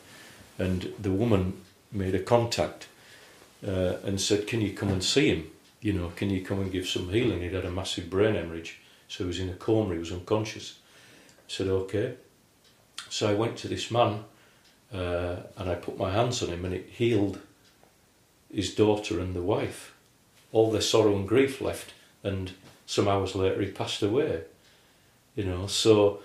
and 0.59 0.93
the 0.99 1.11
woman 1.11 1.61
made 1.91 2.15
a 2.15 2.23
contact 2.23 2.87
uh, 3.67 3.97
and 4.05 4.21
said 4.21 4.47
can 4.47 4.61
you 4.61 4.73
come 4.73 4.89
and 4.89 5.05
see 5.05 5.29
him 5.29 5.51
you 5.81 5.93
know 5.93 6.13
can 6.17 6.31
you 6.31 6.45
come 6.45 6.61
and 6.61 6.73
give 6.73 6.87
some 6.87 7.09
healing 7.11 7.41
he'd 7.41 7.53
had 7.53 7.65
a 7.65 7.71
massive 7.71 8.11
brain 8.11 8.35
hemorrhage 8.35 8.81
so 9.13 9.25
he 9.25 9.29
was 9.29 9.41
in 9.41 9.51
a 9.51 9.55
coma, 9.55 9.93
he 9.93 9.99
was 9.99 10.11
unconscious. 10.11 10.79
I 11.41 11.43
said, 11.49 11.69
okay. 11.69 12.15
So 13.11 13.29
I 13.29 13.35
went 13.35 13.59
to 13.59 13.69
this 13.69 13.91
man 13.91 14.25
uh, 14.91 15.37
and 15.59 15.69
I 15.69 15.75
put 15.75 15.99
my 15.99 16.11
hands 16.11 16.43
on 16.43 16.49
him 16.49 16.65
and 16.65 16.73
it 16.73 16.89
healed 16.89 17.39
his 18.51 18.75
daughter 18.75 19.21
and 19.21 19.35
the 19.37 19.43
wife. 19.43 19.93
All 20.51 20.71
their 20.71 20.81
sorrow 20.81 21.15
and 21.15 21.29
grief 21.29 21.61
left 21.61 21.93
and 22.25 22.53
some 22.87 23.07
hours 23.07 23.35
later 23.35 23.61
he 23.61 23.71
passed 23.71 24.03
away. 24.03 24.45
You 25.37 25.45
know, 25.45 25.67
so 25.67 26.21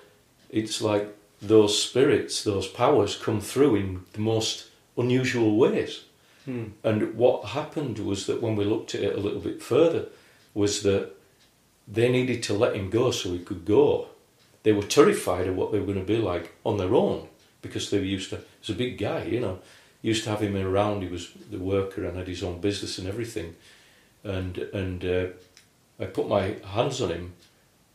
it's 0.50 0.82
like 0.82 1.14
those 1.42 1.84
spirits, 1.84 2.42
those 2.42 2.68
powers 2.68 3.18
come 3.18 3.42
through 3.42 3.76
in 3.76 4.06
the 4.14 4.22
most 4.22 4.68
unusual 4.98 5.58
ways. 5.58 6.06
Hmm. 6.48 6.68
And 6.82 7.16
what 7.16 7.50
happened 7.50 8.00
was 8.00 8.26
that 8.28 8.42
when 8.42 8.56
we 8.56 8.64
looked 8.64 8.96
at 8.96 9.04
it 9.04 9.16
a 9.16 9.20
little 9.20 9.42
bit 9.42 9.62
further, 9.62 10.06
was 10.54 10.82
that 10.84 11.12
they 11.88 12.10
needed 12.10 12.42
to 12.44 12.54
let 12.54 12.74
him 12.74 12.90
go 12.90 13.12
so 13.12 13.34
he 13.34 13.40
could 13.40 13.66
go. 13.66 14.08
They 14.64 14.72
were 14.72 14.84
terrified 14.84 15.48
of 15.48 15.58
what 15.58 15.74
they 15.74 15.80
were 15.80 15.86
going 15.86 16.00
to 16.00 16.06
be 16.06 16.20
like 16.20 16.56
on 16.66 16.78
their 16.78 16.96
own 16.96 17.28
because 17.62 17.90
they 17.90 18.00
were 18.00 18.06
used 18.06 18.30
to. 18.30 18.40
He's 18.62 18.74
a 18.74 18.78
big 18.78 18.98
guy, 18.98 19.24
you 19.24 19.42
know. 19.42 19.60
Used 20.02 20.24
to 20.24 20.30
have 20.30 20.42
him 20.42 20.56
around. 20.56 21.02
He 21.02 21.10
was 21.10 21.32
the 21.52 21.60
worker 21.60 22.06
and 22.06 22.16
had 22.16 22.30
his 22.30 22.44
own 22.44 22.62
business 22.62 22.98
and 22.98 23.10
everything. 23.10 23.56
And 24.24 24.58
and 24.58 25.04
uh, 25.04 25.28
I 26.00 26.06
put 26.06 26.30
my 26.30 26.56
hands 26.64 27.02
on 27.02 27.10
him, 27.10 27.34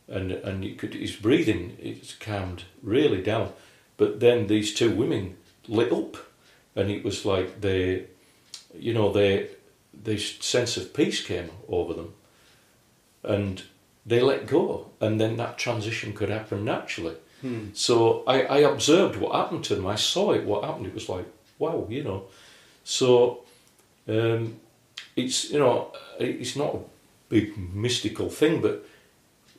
and 0.07 0.31
and 0.31 0.63
you 0.63 0.75
could 0.75 0.93
his 0.93 1.15
breathing 1.15 1.75
it's 1.81 2.13
calmed 2.13 2.65
really 2.83 3.23
down. 3.23 3.53
But 3.97 4.19
then 4.19 4.45
these 4.45 4.75
two 4.75 4.91
women 4.91 5.37
lit 5.67 5.91
up, 5.91 6.17
and 6.75 6.91
it 6.91 7.03
was 7.03 7.25
like 7.25 7.61
they, 7.61 8.07
you 8.73 8.93
know, 8.93 9.11
they 9.11 9.47
this 9.93 10.37
sense 10.39 10.75
of 10.77 10.93
peace 10.93 11.23
came 11.23 11.49
over 11.67 11.93
them, 11.93 12.13
and 13.23 13.63
they 14.05 14.19
let 14.21 14.47
go, 14.47 14.89
and 14.99 15.19
then 15.19 15.37
that 15.37 15.57
transition 15.57 16.13
could 16.13 16.29
happen 16.29 16.65
naturally. 16.65 17.15
Hmm. 17.41 17.67
So 17.73 18.23
I, 18.25 18.43
I 18.43 18.57
observed 18.59 19.17
what 19.17 19.35
happened 19.35 19.63
to 19.65 19.75
them. 19.75 19.85
I 19.87 19.95
saw 19.95 20.31
it. 20.31 20.45
What 20.45 20.63
happened? 20.63 20.87
It 20.87 20.93
was 20.93 21.09
like 21.09 21.25
wow, 21.59 21.87
you 21.89 22.03
know. 22.03 22.25
So 22.83 23.43
um, 24.07 24.59
it's 25.15 25.51
you 25.51 25.59
know 25.59 25.93
it's 26.19 26.55
not 26.55 26.75
a 26.75 26.79
big 27.29 27.57
mystical 27.73 28.29
thing, 28.29 28.61
but 28.61 28.85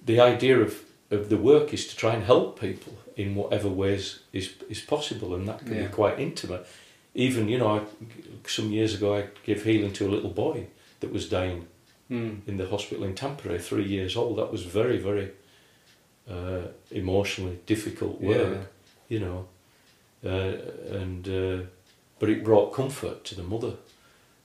the 0.04 0.20
idea 0.20 0.58
of, 0.60 0.82
of 1.10 1.28
the 1.28 1.36
work 1.36 1.72
is 1.72 1.86
to 1.86 1.96
try 1.96 2.12
and 2.14 2.24
help 2.24 2.60
people 2.60 2.92
in 3.16 3.34
whatever 3.34 3.68
ways 3.68 4.20
is 4.32 4.54
is 4.68 4.80
possible, 4.80 5.34
and 5.34 5.46
that 5.48 5.60
can 5.60 5.74
Yeah. 5.76 5.86
be 5.86 5.92
quite 5.92 6.18
intimate. 6.18 6.66
Even 7.14 7.48
you 7.48 7.58
know, 7.58 7.78
I, 7.78 7.80
some 8.46 8.70
years 8.72 8.94
ago, 8.94 9.16
I 9.16 9.28
gave 9.44 9.64
healing 9.64 9.92
to 9.94 10.06
a 10.08 10.10
little 10.10 10.30
boy 10.30 10.66
that 11.00 11.12
was 11.12 11.28
dying 11.28 11.66
Hmm. 12.08 12.34
in 12.46 12.58
the 12.58 12.66
hospital 12.68 13.04
in 13.04 13.14
Tampere, 13.14 13.58
three 13.58 13.84
years 13.86 14.14
old. 14.16 14.36
That 14.36 14.52
was 14.52 14.62
very, 14.64 14.98
very 14.98 15.30
uh, 16.30 16.68
emotionally 16.90 17.58
difficult 17.66 18.20
work, 18.20 18.52
Yeah. 18.52 18.64
you 19.08 19.20
know. 19.20 19.46
Uh, 20.24 20.56
and 20.90 21.28
uh, 21.28 21.66
but 22.18 22.28
it 22.28 22.44
brought 22.44 22.72
comfort 22.74 23.24
to 23.24 23.34
the 23.34 23.42
mother, 23.42 23.74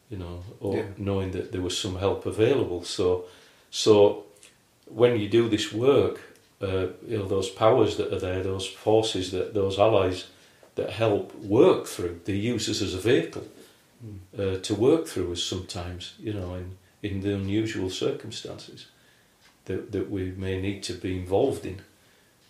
you 0.10 0.18
know, 0.18 0.44
or 0.60 0.76
Yeah. 0.78 0.86
knowing 0.98 1.32
that 1.32 1.52
there 1.52 1.62
was 1.62 1.78
some 1.78 1.98
help 2.00 2.26
available. 2.26 2.84
So, 2.84 3.26
so 3.72 4.26
when 4.86 5.20
you 5.20 5.28
do 5.30 5.50
this 5.50 5.72
work, 5.74 6.20
uh, 6.62 6.88
you 7.08 7.18
know 7.18 7.28
those 7.28 7.50
powers 7.50 7.96
that 7.98 8.12
are 8.14 8.20
there, 8.20 8.42
those 8.44 8.68
forces 8.68 9.32
that 9.32 9.54
those 9.54 9.78
allies 9.80 10.26
that 10.80 10.90
help 10.92 11.36
work 11.36 11.86
through, 11.88 12.16
they 12.26 12.34
use 12.54 12.70
us 12.70 12.82
as 12.82 12.94
a 12.94 12.98
vehicle 13.12 13.46
uh, 14.38 14.58
to 14.68 14.74
work 14.76 15.08
through 15.08 15.32
us 15.34 15.44
sometimes, 15.44 16.14
you 16.20 16.34
know, 16.34 16.56
in, 16.56 16.78
in 17.02 17.22
the 17.22 17.34
unusual 17.34 17.90
circumstances 17.90 18.88
that, 19.66 19.92
that 19.92 20.10
we 20.10 20.32
may 20.46 20.60
need 20.62 20.84
to 20.84 20.94
be 20.94 21.18
involved 21.18 21.66
in. 21.66 21.82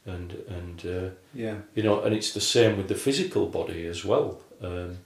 And, 0.06 0.32
and 0.48 0.86
uh, 0.86 1.10
Yeah. 1.34 1.58
you 1.76 1.84
know, 1.84 2.02
and 2.06 2.16
it's 2.16 2.32
the 2.34 2.42
same 2.42 2.78
with 2.78 2.88
the 2.88 2.96
physical 2.96 3.48
body 3.48 3.86
as 3.88 4.06
well. 4.06 4.40
Um, 4.62 4.98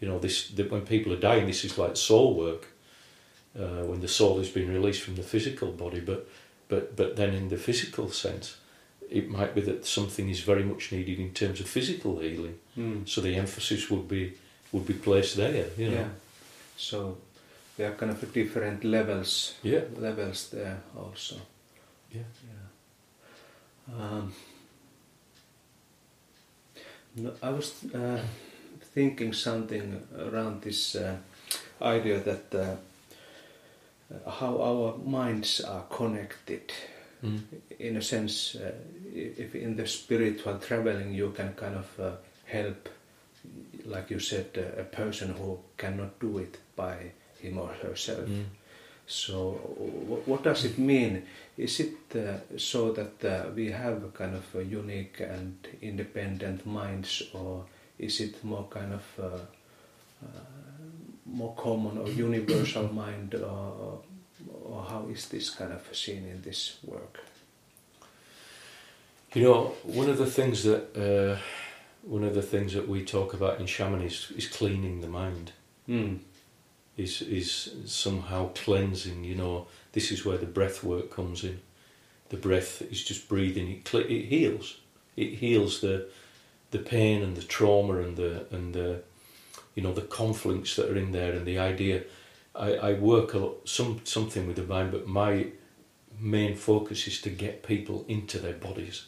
you 0.00 0.08
know, 0.08 0.18
this 0.18 0.48
that 0.56 0.70
when 0.70 0.82
people 0.82 1.12
are 1.12 1.20
dying, 1.30 1.46
this 1.46 1.64
is 1.64 1.78
like 1.78 1.96
soul 1.96 2.34
work. 2.34 2.66
Uh, 3.54 3.84
when 3.90 4.00
the 4.00 4.08
soul 4.08 4.38
has 4.38 4.48
been 4.48 4.72
released 4.72 5.02
from 5.02 5.14
the 5.14 5.22
physical 5.22 5.70
body, 5.72 6.00
but 6.00 6.26
but 6.68 6.96
but 6.96 7.14
then 7.16 7.34
in 7.34 7.48
the 7.48 7.56
physical 7.56 8.08
sense, 8.10 8.56
it 9.16 9.28
might 9.28 9.54
be 9.54 9.60
that 9.60 9.86
something 9.86 10.30
is 10.30 10.40
very 10.40 10.64
much 10.64 10.92
needed 10.92 11.18
in 11.18 11.32
terms 11.32 11.60
of 11.60 11.68
physical 11.68 12.18
healing. 12.18 12.58
Hmm. 12.74 13.04
So 13.04 13.20
the 13.20 13.36
emphasis 13.36 13.90
would 13.90 14.08
be 14.08 14.32
would 14.72 14.86
be 14.86 14.94
placed 14.94 15.36
there. 15.36 15.66
You 15.78 15.90
know. 15.90 15.96
Yeah. 15.96 16.08
So 16.76 17.18
there 17.76 17.90
are 17.90 17.94
kind 17.94 18.12
of 18.12 18.32
different 18.32 18.84
levels 18.84 19.54
Yeah. 19.62 19.84
levels 19.96 20.48
there 20.50 20.76
also. 20.96 21.36
Yeah. 22.10 22.22
Yeah. 23.88 23.98
Um, 24.00 24.32
no, 27.16 27.32
I 27.42 27.50
was 27.50 27.74
uh, 27.94 28.20
thinking 28.94 29.34
something 29.34 30.00
around 30.18 30.62
this 30.62 30.94
uh, 30.94 31.16
idea 31.80 32.20
that 32.20 32.54
uh, 32.54 32.76
how 34.30 34.60
our 34.62 34.98
minds 34.98 35.60
are 35.60 35.82
connected. 35.90 36.72
Mm. 37.24 37.40
In 37.78 37.96
a 37.96 38.02
sense, 38.02 38.56
uh, 38.56 38.72
if 39.14 39.54
in 39.54 39.76
the 39.76 39.86
spiritual 39.86 40.58
traveling 40.58 41.14
you 41.14 41.30
can 41.30 41.52
kind 41.54 41.76
of 41.76 42.00
uh, 42.00 42.10
help, 42.46 42.88
like 43.84 44.10
you 44.10 44.18
said, 44.18 44.46
uh, 44.56 44.80
a 44.80 44.84
person 44.84 45.34
who 45.34 45.58
cannot 45.76 46.18
do 46.20 46.38
it 46.38 46.58
by 46.76 47.12
him 47.40 47.58
or 47.58 47.68
herself. 47.68 48.28
Mm. 48.28 48.44
So, 49.06 49.52
wh- 49.52 50.28
what 50.28 50.42
does 50.42 50.64
it 50.64 50.78
mean? 50.78 51.24
Is 51.56 51.80
it 51.80 51.94
uh, 52.16 52.38
so 52.56 52.92
that 52.92 53.24
uh, 53.24 53.50
we 53.54 53.70
have 53.70 54.02
a 54.04 54.08
kind 54.08 54.34
of 54.34 54.54
a 54.54 54.64
unique 54.64 55.20
and 55.20 55.56
independent 55.80 56.64
minds, 56.66 57.22
or 57.34 57.64
is 57.98 58.20
it 58.20 58.42
more 58.44 58.66
kind 58.70 58.92
of 58.94 59.04
uh, 59.20 59.24
uh, 60.24 60.28
more 61.26 61.54
common 61.56 61.98
or 61.98 62.08
universal 62.28 62.92
mind, 62.92 63.34
or, 63.34 64.00
or 64.72 64.82
how 64.82 65.06
is 65.12 65.28
this 65.28 65.50
kind 65.50 65.72
of 65.72 65.82
seen 65.94 66.24
in 66.26 66.40
this 66.42 66.78
work? 66.84 67.20
You 69.34 69.42
know, 69.42 69.74
one 69.82 70.08
of 70.08 70.18
the 70.18 70.26
things 70.26 70.64
that 70.64 70.82
uh, 70.96 71.38
one 72.02 72.24
of 72.24 72.34
the 72.34 72.42
things 72.42 72.72
that 72.72 72.88
we 72.88 73.04
talk 73.04 73.34
about 73.34 73.60
in 73.60 73.66
shaman 73.66 74.02
is, 74.02 74.32
is 74.36 74.48
cleaning 74.48 75.00
the 75.00 75.08
mind. 75.08 75.52
Mm. 75.88 76.20
is 76.96 77.22
is 77.22 77.74
somehow 77.86 78.50
cleansing. 78.54 79.24
You 79.24 79.34
know, 79.34 79.66
this 79.92 80.10
is 80.10 80.24
where 80.24 80.38
the 80.38 80.46
breath 80.46 80.82
work 80.82 81.10
comes 81.10 81.44
in. 81.44 81.60
The 82.30 82.36
breath 82.36 82.82
is 82.82 83.04
just 83.04 83.28
breathing. 83.28 83.68
It 83.70 83.94
it 83.94 84.24
heals. 84.26 84.78
It 85.16 85.34
heals 85.34 85.80
the 85.80 86.08
the 86.70 86.78
pain 86.78 87.22
and 87.22 87.36
the 87.36 87.42
trauma 87.42 87.98
and 87.98 88.16
the 88.16 88.46
and 88.50 88.74
the 88.74 89.02
you 89.74 89.82
know 89.82 89.92
the 89.92 90.08
conflicts 90.20 90.76
that 90.76 90.90
are 90.90 90.96
in 90.96 91.12
there 91.12 91.32
and 91.32 91.46
the 91.46 91.58
idea. 91.58 92.04
I, 92.54 92.74
I 92.74 92.92
work 92.94 93.34
a 93.34 93.38
lot, 93.38 93.68
some 93.68 94.00
something 94.04 94.46
with 94.46 94.56
the 94.56 94.62
mind, 94.62 94.92
but 94.92 95.06
my 95.08 95.46
main 96.18 96.54
focus 96.56 97.06
is 97.06 97.20
to 97.22 97.30
get 97.30 97.62
people 97.62 98.04
into 98.08 98.38
their 98.38 98.52
bodies. 98.54 99.06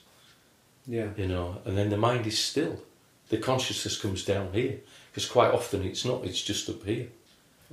Yeah. 0.87 1.09
You 1.17 1.29
know, 1.29 1.59
and 1.65 1.77
then 1.77 1.91
the 1.91 1.97
mind 1.97 2.27
is 2.27 2.39
still. 2.39 2.83
The 3.29 3.39
consciousness 3.39 3.99
comes 4.01 4.25
down 4.25 4.53
here 4.53 4.79
because 5.11 5.27
quite 5.27 5.53
often 5.53 5.83
it's 5.83 6.05
not. 6.05 6.25
It's 6.25 6.43
just 6.43 6.69
up 6.69 6.85
here, 6.85 7.09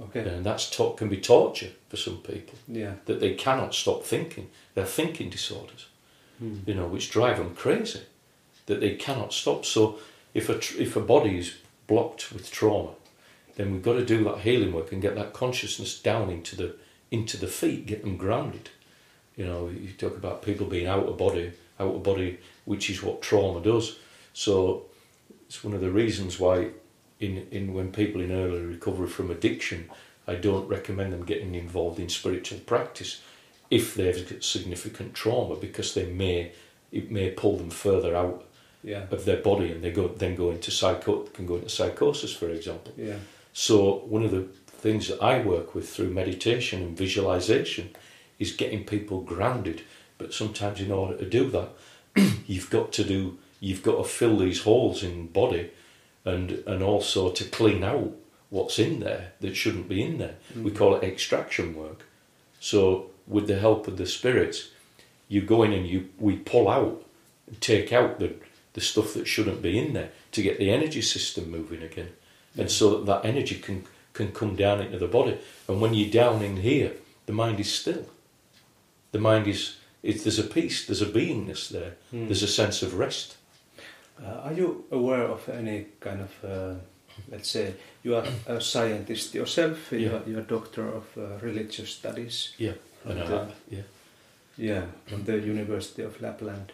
Okay. 0.01 0.21
and 0.21 0.45
that's 0.45 0.69
to- 0.71 0.93
can 0.97 1.09
be 1.09 1.17
torture 1.17 1.71
for 1.89 1.97
some 1.97 2.17
people 2.17 2.57
Yeah. 2.67 2.93
that 3.05 3.19
they 3.19 3.33
cannot 3.35 3.73
stop 3.75 4.03
thinking. 4.03 4.49
They're 4.75 4.85
thinking 4.85 5.29
disorders, 5.29 5.87
Hmm. 6.39 6.59
you 6.65 6.73
know, 6.73 6.87
which 6.87 7.11
drive 7.11 7.37
them 7.37 7.55
crazy. 7.55 8.01
That 8.67 8.79
they 8.79 8.95
cannot 8.95 9.33
stop. 9.33 9.65
So 9.65 9.99
if 10.33 10.47
a 10.49 10.57
tr- 10.57 10.81
if 10.81 10.95
a 10.95 11.01
body 11.01 11.37
is 11.37 11.55
blocked 11.87 12.31
with 12.31 12.49
trauma, 12.51 12.91
then 13.55 13.71
we've 13.71 13.81
got 13.83 13.93
to 13.93 14.05
do 14.05 14.23
that 14.25 14.39
healing 14.39 14.71
work 14.73 14.91
and 14.91 15.01
get 15.01 15.15
that 15.15 15.33
consciousness 15.33 15.99
down 15.99 16.29
into 16.29 16.55
the 16.55 16.75
into 17.09 17.35
the 17.37 17.47
feet, 17.47 17.85
get 17.85 18.01
them 18.03 18.15
grounded. 18.17 18.69
You 19.35 19.45
know, 19.45 19.67
you 19.69 19.89
talk 19.97 20.15
about 20.15 20.41
people 20.43 20.65
being 20.67 20.87
out 20.87 21.05
of 21.07 21.17
body, 21.17 21.51
out 21.79 21.95
of 21.95 22.03
body, 22.03 22.37
which 22.65 22.89
is 22.89 23.03
what 23.03 23.21
trauma 23.21 23.61
does. 23.61 23.97
So 24.33 24.85
it's 25.47 25.63
one 25.63 25.73
of 25.73 25.81
the 25.81 25.89
reasons 25.91 26.39
why 26.39 26.69
in, 27.19 27.47
in 27.51 27.73
when 27.73 27.91
people 27.91 28.21
in 28.21 28.31
early 28.31 28.61
recovery 28.61 29.07
from 29.07 29.29
addiction, 29.29 29.89
I 30.27 30.35
don't 30.35 30.67
recommend 30.69 31.11
them 31.11 31.25
getting 31.25 31.53
involved 31.55 31.99
in 31.99 32.07
spiritual 32.09 32.59
practice 32.59 33.21
if 33.69 33.93
they've 33.95 34.29
got 34.29 34.43
significant 34.43 35.13
trauma 35.13 35.55
because 35.55 35.93
they 35.93 36.05
may 36.05 36.53
it 36.91 37.09
may 37.11 37.29
pull 37.31 37.57
them 37.57 37.69
further 37.69 38.15
out 38.15 38.45
Yeah. 38.83 39.05
of 39.11 39.25
their 39.25 39.37
body 39.41 39.71
and 39.71 39.81
they 39.83 39.91
go 39.91 40.07
then 40.07 40.35
go 40.35 40.51
into 40.51 40.71
psycho 40.71 41.23
can 41.33 41.45
go 41.45 41.55
into 41.55 41.69
psychosis 41.69 42.33
for 42.33 42.49
example. 42.49 42.93
Yeah. 42.97 43.17
So 43.53 43.99
one 44.07 44.23
of 44.23 44.31
the 44.31 44.47
things 44.67 45.07
that 45.07 45.21
I 45.21 45.41
work 45.41 45.75
with 45.75 45.89
through 45.89 46.09
meditation 46.09 46.81
and 46.81 46.97
visualization 46.97 47.95
is 48.39 48.51
getting 48.51 48.83
people 48.83 49.21
grounded. 49.21 49.83
But 50.17 50.33
sometimes 50.33 50.79
in 50.79 50.91
order 50.91 51.17
to 51.17 51.29
do 51.29 51.49
that, 51.51 51.69
you've 52.47 52.69
got 52.69 52.91
to 52.93 53.03
do 53.03 53.37
you've 53.59 53.83
got 53.83 53.97
to 53.97 54.03
fill 54.03 54.37
these 54.37 54.63
holes 54.63 55.03
in 55.03 55.27
body 55.27 55.69
and 56.25 56.63
and 56.65 56.81
also 56.81 57.31
to 57.31 57.43
clean 57.45 57.83
out 57.83 58.11
what's 58.49 58.79
in 58.79 58.99
there 58.99 59.33
that 59.39 59.55
shouldn't 59.55 59.87
be 59.87 60.01
in 60.01 60.17
there. 60.17 60.35
We 60.55 60.71
mm. 60.71 60.75
call 60.75 60.95
it 60.95 61.03
extraction 61.03 61.75
work. 61.75 62.03
So 62.59 63.11
with 63.27 63.47
the 63.47 63.59
help 63.59 63.87
of 63.87 63.97
the 63.97 64.07
spirits, 64.07 64.69
you 65.27 65.41
go 65.41 65.63
in 65.63 65.73
and 65.73 65.87
you 65.87 66.09
we 66.17 66.37
pull 66.37 66.67
out 66.67 67.05
and 67.47 67.61
take 67.61 67.93
out 67.93 68.19
the 68.19 68.35
the 68.73 68.81
stuff 68.81 69.13
that 69.13 69.27
shouldn't 69.27 69.61
be 69.61 69.77
in 69.77 69.93
there 69.93 70.11
to 70.31 70.41
get 70.41 70.57
the 70.57 70.71
energy 70.71 71.01
system 71.01 71.51
moving 71.51 71.83
again 71.83 72.13
and 72.57 72.69
so 72.69 72.89
that 72.97 73.05
that 73.05 73.25
energy 73.29 73.55
can 73.59 73.83
can 74.13 74.31
come 74.31 74.55
down 74.55 74.81
into 74.81 74.97
the 74.99 75.07
body. 75.07 75.37
And 75.67 75.79
when 75.81 75.93
you're 75.93 76.11
down 76.11 76.41
in 76.43 76.57
here, 76.57 76.91
the 77.25 77.33
mind 77.33 77.59
is 77.59 77.71
still. 77.73 78.05
The 79.13 79.19
mind 79.19 79.47
is, 79.47 79.77
there's 80.03 80.39
a 80.39 80.43
peace, 80.43 80.85
there's 80.85 81.01
a 81.01 81.05
beingness 81.05 81.69
there, 81.69 81.95
Hmm. 82.11 82.25
there's 82.27 82.43
a 82.43 82.47
sense 82.47 82.81
of 82.85 82.93
rest. 82.99 83.37
Uh, 84.21 84.25
are 84.49 84.53
you 84.53 84.83
aware 84.91 85.23
of 85.23 85.47
any 85.49 85.85
kind 85.99 86.21
of, 86.21 86.31
uh, 86.43 86.75
let's 87.31 87.49
say, 87.49 87.73
you 88.03 88.15
are 88.15 88.25
a 88.47 88.59
scientist 88.61 89.33
yourself, 89.33 89.91
you, 89.91 89.99
Yeah. 89.99 90.19
you 90.27 90.37
are 90.37 90.41
a 90.41 90.43
doctor 90.43 90.87
of 90.95 91.03
uh, 91.17 91.21
religious 91.41 91.89
studies, 91.89 92.53
Yeah, 92.57 92.73
I- 93.05 93.13
the, 93.13 93.47
yeah. 93.69 93.83
yeah, 94.57 94.85
from 95.07 95.23
the 95.23 95.37
University 95.39 96.03
of 96.03 96.21
Lapland. 96.21 96.71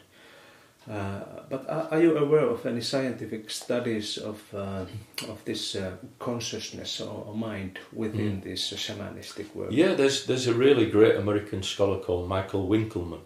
Uh, 0.90 1.20
but 1.50 1.66
are, 1.70 1.88
are 1.92 2.02
you 2.02 2.18
aware 2.18 2.48
of 2.50 2.66
any 2.66 2.82
scientific 2.82 3.50
studies 3.50 4.18
of 4.18 4.42
uh, 4.54 4.86
of 5.30 5.44
this 5.46 5.76
uh, 5.76 5.92
consciousness 6.20 7.02
or, 7.02 7.26
or 7.28 7.34
mind 7.36 7.80
within 7.94 8.38
Mm. 8.42 8.44
this 8.44 8.74
shamanistic 8.74 9.54
work? 9.56 9.72
Yeah, 9.72 9.96
there's 9.96 10.26
there's 10.26 10.48
a 10.48 10.54
really 10.54 10.86
great 10.90 11.16
American 11.18 11.64
scholar 11.64 12.00
called 12.00 12.30
Michael 12.30 12.68
Winkelman. 12.70 13.22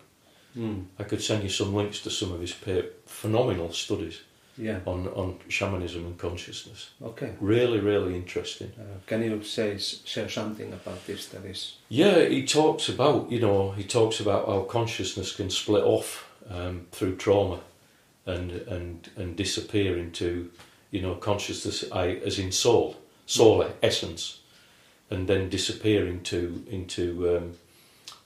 Mm. 0.57 0.85
I 0.99 1.03
could 1.03 1.21
send 1.21 1.43
you 1.43 1.49
some 1.49 1.73
links 1.77 2.01
to 2.01 2.09
some 2.09 2.33
of 2.33 2.41
his 2.41 2.53
phenomenal 3.05 3.71
studies 3.73 4.21
Yeah. 4.57 4.79
on, 4.85 5.07
on 5.15 5.37
shamanism 5.47 6.05
and 6.05 6.17
consciousness. 6.17 6.89
Okay. 7.01 7.29
Really, 7.39 7.79
really 7.79 8.15
interesting. 8.15 8.71
Uh, 8.77 8.83
can 9.07 9.21
you 9.23 9.43
say 9.43 9.77
share 10.05 10.29
something 10.29 10.73
about 10.73 11.05
these 11.07 11.21
studies? 11.21 11.77
Yeah, 11.89 12.25
he 12.29 12.45
talks 12.45 12.89
about, 12.89 13.31
you 13.31 13.39
know, 13.39 13.71
he 13.77 13.83
talks 13.83 14.19
about 14.19 14.45
how 14.47 14.61
consciousness 14.63 15.35
can 15.35 15.49
split 15.49 15.83
off 15.83 16.25
um, 16.53 16.87
through 16.91 17.15
trauma 17.15 17.59
and, 18.25 18.51
and, 18.51 19.09
and 19.15 19.35
disappear 19.35 19.97
into, 19.97 20.51
you 20.91 21.01
know, 21.01 21.15
consciousness 21.15 21.83
as 21.83 22.39
in 22.39 22.51
soul, 22.51 22.97
soul 23.25 23.65
essence, 23.81 24.39
and 25.09 25.27
then 25.27 25.49
disappear 25.49 26.07
into, 26.07 26.63
into 26.69 27.37
um, 27.37 27.57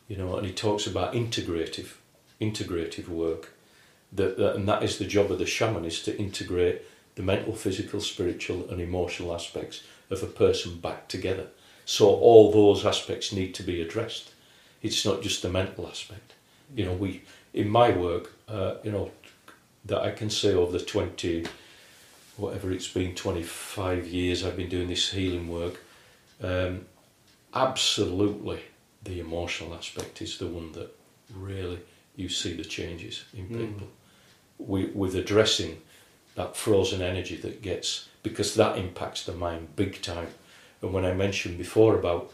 you 0.08 0.18
know, 0.18 0.36
and 0.36 0.46
he 0.46 0.54
talks 0.54 0.86
about 0.86 1.14
integrative, 1.14 1.94
integrative 2.40 3.08
work. 3.08 3.54
That, 4.14 4.38
that, 4.38 4.56
and 4.56 4.68
that 4.68 4.84
is 4.84 4.98
the 4.98 5.06
job 5.06 5.32
of 5.32 5.40
the 5.40 5.46
shaman 5.46 5.84
is 5.84 6.02
to 6.04 6.18
integrate 6.18 6.84
the 7.16 7.24
mental, 7.24 7.56
physical, 7.56 8.00
spiritual, 8.00 8.70
and 8.70 8.80
emotional 8.80 9.34
aspects 9.34 9.82
of 10.10 10.22
a 10.22 10.28
person 10.28 10.78
back 10.78 11.08
together. 11.08 11.48
So 11.86 12.08
all 12.08 12.52
those 12.52 12.86
aspects 12.86 13.32
need 13.32 13.54
to 13.56 13.64
be 13.64 13.82
addressed. 13.82 14.32
It's 14.82 15.06
not 15.06 15.22
just 15.22 15.42
the 15.42 15.50
mental 15.50 15.88
aspect. 15.88 16.34
You 16.76 16.86
know, 16.86 16.94
we 16.94 17.24
in 17.56 17.70
my 17.70 17.90
work, 17.90 18.34
uh, 18.48 18.76
you 18.84 18.92
know, 18.92 19.12
that 19.86 20.02
I 20.02 20.12
can 20.12 20.30
say 20.30 20.54
over 20.54 20.78
the 20.78 20.84
twenty, 20.84 21.46
whatever 22.38 22.72
it's 22.72 22.88
been, 22.88 23.16
twenty 23.16 23.44
five 23.44 24.06
years 24.08 24.44
I've 24.46 24.58
been 24.58 24.70
doing 24.70 24.90
this 24.90 25.12
healing 25.12 25.48
work. 25.48 25.82
Um, 26.44 26.86
absolutely, 27.54 28.60
the 29.04 29.20
emotional 29.20 29.74
aspect 29.74 30.22
is 30.22 30.38
the 30.38 30.48
one 30.48 30.74
that 30.74 30.90
really 31.34 31.80
you 32.16 32.30
see 32.30 32.54
the 32.54 32.64
changes 32.66 33.24
in 33.34 33.48
Mm. 33.48 33.58
people. 33.58 33.88
We, 34.58 34.86
with 34.88 35.16
addressing 35.16 35.82
that 36.36 36.56
frozen 36.56 37.02
energy 37.02 37.36
that 37.38 37.62
gets 37.62 38.08
because 38.24 38.56
that 38.56 38.78
impacts 38.78 39.24
the 39.24 39.34
mind 39.34 39.76
big 39.76 40.02
time. 40.02 40.30
And 40.82 40.94
when 40.94 41.06
I 41.06 41.14
mentioned 41.14 41.58
before 41.58 41.96
about 41.96 42.32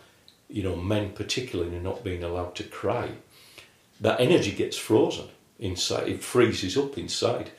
you 0.50 0.64
know 0.64 0.76
men 0.76 1.12
particularly 1.12 1.80
not 1.80 2.04
being 2.04 2.24
allowed 2.24 2.56
to 2.56 2.64
cry, 2.64 3.10
that 4.02 4.20
energy 4.20 4.52
gets 4.52 4.78
frozen 4.78 5.30
inside. 5.60 6.10
It 6.10 6.24
freezes 6.24 6.76
up 6.76 6.98
inside, 6.98 7.52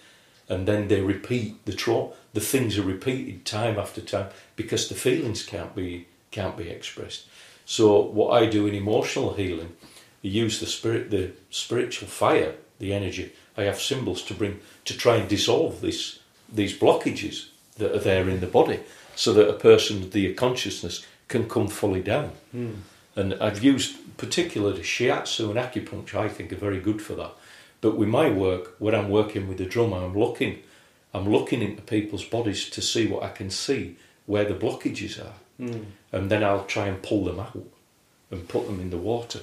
and 0.48 0.66
then 0.66 0.88
they 0.88 1.00
repeat 1.00 1.64
the 1.64 1.72
trauma. 1.72 2.12
The 2.34 2.40
things 2.40 2.76
are 2.76 2.82
repeated 2.82 3.46
time 3.46 3.78
after 3.78 4.00
time 4.00 4.28
because 4.56 4.88
the 4.88 4.94
feelings 4.94 5.44
can't 5.44 5.74
be 5.74 6.08
can't 6.30 6.56
be 6.56 6.68
expressed. 6.68 7.26
So 7.64 8.00
what 8.00 8.42
I 8.42 8.46
do 8.46 8.66
in 8.66 8.74
emotional 8.74 9.34
healing, 9.34 9.76
I 10.24 10.28
use 10.28 10.58
the 10.58 10.66
spirit, 10.66 11.10
the 11.10 11.32
spiritual 11.50 12.08
fire, 12.08 12.54
the 12.78 12.92
energy. 12.92 13.32
I 13.56 13.62
have 13.64 13.80
symbols 13.80 14.22
to 14.24 14.34
bring 14.34 14.60
to 14.86 14.96
try 14.96 15.16
and 15.16 15.28
dissolve 15.28 15.80
this 15.80 16.18
these 16.52 16.76
blockages 16.76 17.48
that 17.78 17.94
are 17.94 18.00
there 18.00 18.28
in 18.28 18.40
the 18.40 18.46
body, 18.46 18.80
so 19.14 19.32
that 19.32 19.48
a 19.48 19.54
person, 19.54 20.10
the 20.10 20.34
consciousness, 20.34 21.06
can 21.28 21.48
come 21.48 21.68
fully 21.68 22.02
down. 22.02 22.32
Mm. 22.54 22.76
And 23.14 23.34
I've 23.34 23.62
used 23.62 24.16
particularly 24.16 24.82
shiatsu 24.82 25.50
and 25.50 25.58
acupuncture, 25.58 26.16
I 26.16 26.28
think 26.28 26.52
are 26.52 26.56
very 26.56 26.80
good 26.80 27.02
for 27.02 27.14
that. 27.14 27.32
But 27.80 27.96
with 27.96 28.08
my 28.08 28.30
work, 28.30 28.76
when 28.78 28.94
I'm 28.94 29.10
working 29.10 29.48
with 29.48 29.58
the 29.58 29.66
drummer, 29.66 29.98
I'm 29.98 30.16
looking, 30.16 30.60
I'm 31.12 31.28
looking 31.28 31.62
into 31.62 31.82
people's 31.82 32.24
bodies 32.24 32.70
to 32.70 32.80
see 32.80 33.06
what 33.06 33.22
I 33.22 33.28
can 33.30 33.50
see 33.50 33.96
where 34.26 34.44
the 34.44 34.54
blockages 34.54 35.22
are. 35.22 35.34
Mm. 35.60 35.84
And 36.12 36.30
then 36.30 36.44
I'll 36.44 36.64
try 36.64 36.86
and 36.86 37.02
pull 37.02 37.24
them 37.24 37.40
out 37.40 37.58
and 38.30 38.48
put 38.48 38.66
them 38.66 38.80
in 38.80 38.90
the 38.90 38.96
water, 38.96 39.40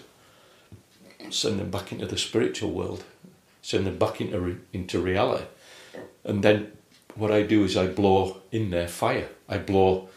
send 1.30 1.60
them 1.60 1.70
back 1.70 1.92
into 1.92 2.06
the 2.06 2.18
spiritual 2.18 2.72
world, 2.72 3.04
send 3.62 3.86
them 3.86 3.98
back 3.98 4.20
into, 4.22 4.40
re- 4.40 4.58
into 4.74 5.00
reality. 5.00 5.46
And 6.24 6.44
then 6.44 6.72
what 7.16 7.32
I 7.32 7.44
do 7.44 7.64
is 7.66 7.78
I 7.78 7.88
blow 7.88 8.42
in 8.52 8.70
their 8.72 8.88
fire. 8.88 9.30
I 9.48 9.58
blow 9.58 10.10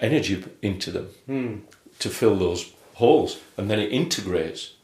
energy 0.00 0.44
into 0.62 0.90
them 0.90 1.08
Mm. 1.28 1.60
To 2.00 2.08
fill 2.10 2.36
those 2.36 2.72
holes, 2.94 3.38
and 3.56 3.70
then 3.70 3.78
it 3.78 3.92
integrates. 3.92 4.74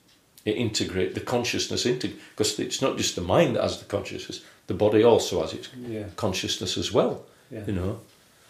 It 0.44 0.56
integrates 0.56 1.14
the 1.14 1.20
consciousness 1.20 1.84
into 1.86 2.08
because 2.30 2.58
it's 2.60 2.80
not 2.80 2.96
just 2.96 3.14
the 3.16 3.20
mind 3.22 3.56
that 3.56 3.62
has 3.62 3.78
the 3.78 3.84
consciousness; 3.96 4.42
the 4.66 4.74
body 4.74 5.02
also 5.04 5.40
has 5.42 5.52
its 5.52 5.68
Yeah. 5.88 6.06
consciousness 6.16 6.78
as 6.78 6.92
well. 6.92 7.24
Yeah. 7.50 7.64
You 7.66 7.72
know, 7.74 8.00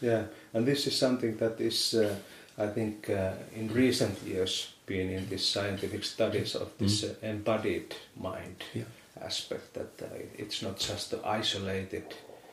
Yeah, 0.03 0.25
and 0.53 0.67
this 0.67 0.87
is 0.87 0.99
something 0.99 1.39
that 1.39 1.59
is, 1.61 1.95
uh, 1.95 2.15
I 2.59 2.67
think, 2.75 3.09
uh, 3.09 3.33
in 3.55 3.73
recent 3.73 4.19
years 4.27 4.69
been 4.87 5.11
in 5.11 5.29
these 5.29 5.45
scientific 5.47 6.05
studies 6.05 6.55
of 6.55 6.69
this 6.79 7.03
uh, 7.03 7.15
embodied 7.23 7.95
mind 8.15 8.63
Yeah. 8.75 8.85
aspect. 9.21 9.73
That 9.75 10.03
uh, 10.03 10.07
it's 10.39 10.63
not 10.63 10.79
just 10.91 11.11
the 11.11 11.19
isolated, 11.41 12.05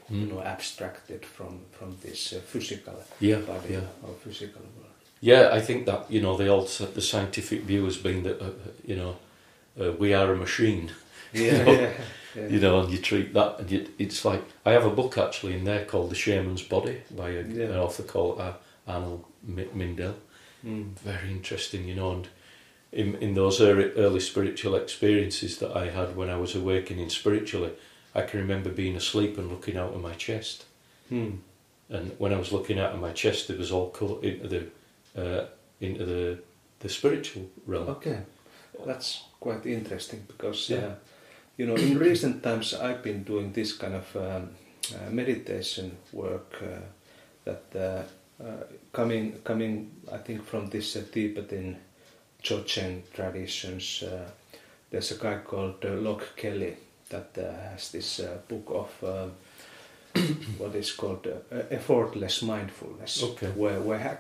you 0.10 0.26
Mm. 0.26 0.30
know, 0.30 0.42
abstracted 0.42 1.26
from 1.26 1.60
from 1.80 1.98
this 2.02 2.34
uh, 2.34 2.40
physical 2.52 2.94
Yeah, 3.20 3.42
body 3.46 3.74
yeah. 3.74 3.88
or 4.04 4.14
physical 4.24 4.62
world. 4.62 4.83
Yeah, 5.24 5.52
I 5.58 5.62
think 5.62 5.86
that 5.86 6.12
you 6.12 6.22
know 6.22 6.36
the 6.36 6.48
old 6.50 6.68
the 6.68 7.02
scientific 7.02 7.62
view 7.62 7.86
has 7.86 7.96
been 7.98 8.24
that 8.24 8.42
uh, 8.42 8.52
you 8.86 8.98
know 8.98 9.16
uh, 9.80 9.94
we 9.94 10.14
are 10.14 10.34
a 10.34 10.36
machine. 10.36 10.92
Yeah, 11.34 11.64
know, 11.64 11.72
yeah, 11.72 11.92
yeah. 12.36 12.48
You 12.48 12.60
know, 12.60 12.80
and 12.82 12.92
you 12.92 13.00
treat 13.00 13.34
that, 13.34 13.60
and 13.60 13.72
you, 13.72 13.88
it's 13.98 14.24
like 14.24 14.44
I 14.66 14.72
have 14.74 14.86
a 14.86 14.96
book 14.96 15.18
actually 15.18 15.54
in 15.56 15.64
there 15.64 15.84
called 15.86 16.10
The 16.12 16.16
Shaman's 16.16 16.62
Body 16.62 16.98
by 17.10 17.30
a, 17.30 17.42
Yeah. 17.42 17.70
an 17.72 17.78
author 17.78 18.04
called 18.04 18.40
uh, 18.40 18.54
Arnold 18.88 19.24
Mi- 19.42 19.74
Mindell. 19.76 20.14
Mm. 20.64 20.94
Very 21.00 21.32
interesting, 21.32 21.88
you 21.88 21.96
know, 21.96 22.12
and 22.12 22.28
in 22.92 23.16
in 23.16 23.34
those 23.34 23.62
early, 23.62 23.86
early 24.06 24.20
spiritual 24.20 24.76
experiences 24.76 25.58
that 25.58 25.76
I 25.76 25.90
had 25.90 26.16
when 26.16 26.30
I 26.30 26.38
was 26.38 26.54
awakening 26.56 27.10
spiritually, 27.10 27.72
I 28.14 28.22
can 28.22 28.40
remember 28.42 28.70
being 28.70 28.96
asleep 28.96 29.38
and 29.38 29.50
looking 29.50 29.78
out 29.78 29.94
of 29.96 30.02
my 30.02 30.14
chest. 30.28 30.66
Mm. 31.12 31.38
and 31.90 32.12
when 32.20 32.34
I 32.34 32.38
was 32.38 32.52
looking 32.52 32.80
out 32.80 32.94
of 32.94 33.02
my 33.02 33.14
chest, 33.14 33.50
it 33.50 33.58
was 33.58 33.72
all 33.72 33.90
cut 33.90 34.24
into 34.24 34.48
the 34.48 34.64
uh, 35.18 35.46
into 35.80 36.06
the 36.06 36.38
the 36.80 36.90
spiritual 36.90 37.44
realm. 37.68 37.90
Okay, 37.90 38.20
that's 38.86 39.24
quite 39.40 39.66
interesting 39.66 40.24
because 40.28 40.70
Yeah. 40.74 40.86
uh, 40.86 40.96
you 41.58 41.66
know 41.66 41.76
in 41.76 41.98
recent 42.00 42.44
times 42.44 42.74
I've 42.74 43.02
been 43.04 43.24
doing 43.24 43.54
this 43.54 43.74
kind 43.78 43.96
of 43.96 44.16
um, 44.16 44.50
uh, 44.94 45.10
meditation 45.12 45.98
work 46.12 46.62
uh, 46.62 46.82
that 47.46 47.76
uh, 47.76 48.04
coming 48.92 49.42
coming 49.44 49.92
I 50.12 50.18
think 50.18 50.46
from 50.46 50.70
this 50.70 50.94
Tibetan 51.12 51.78
Dzogchen 52.44 53.02
traditions. 53.14 54.04
Uh, 54.04 54.30
there's 54.92 55.12
a 55.12 55.16
guy 55.24 55.40
called 55.44 55.86
uh, 55.86 55.90
Loch 56.02 56.36
Kelly 56.36 56.76
that 57.10 57.36
has 57.72 57.92
this 57.92 58.20
uh, 58.20 58.38
book 58.48 58.70
of. 58.70 59.04
What 60.60 60.76
is 60.76 60.92
called 60.92 61.28
uh, 61.28 61.58
effortless 61.72 62.42
mindfulness, 62.42 63.24
Okay. 63.24 63.48
where 63.56 63.80
where 63.80 64.20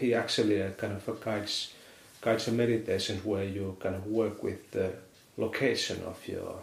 he 0.00 0.14
actually 0.14 0.62
uh, 0.62 0.70
kind 0.80 0.92
of 0.94 1.08
uh, 1.08 1.12
guides 1.24 1.72
guides 2.20 2.48
a 2.48 2.52
meditation 2.52 3.18
where 3.24 3.44
you 3.44 3.76
kind 3.80 3.94
of 3.94 4.06
work 4.06 4.42
with 4.42 4.70
the 4.70 4.92
location 5.36 6.02
of 6.06 6.18
your 6.28 6.58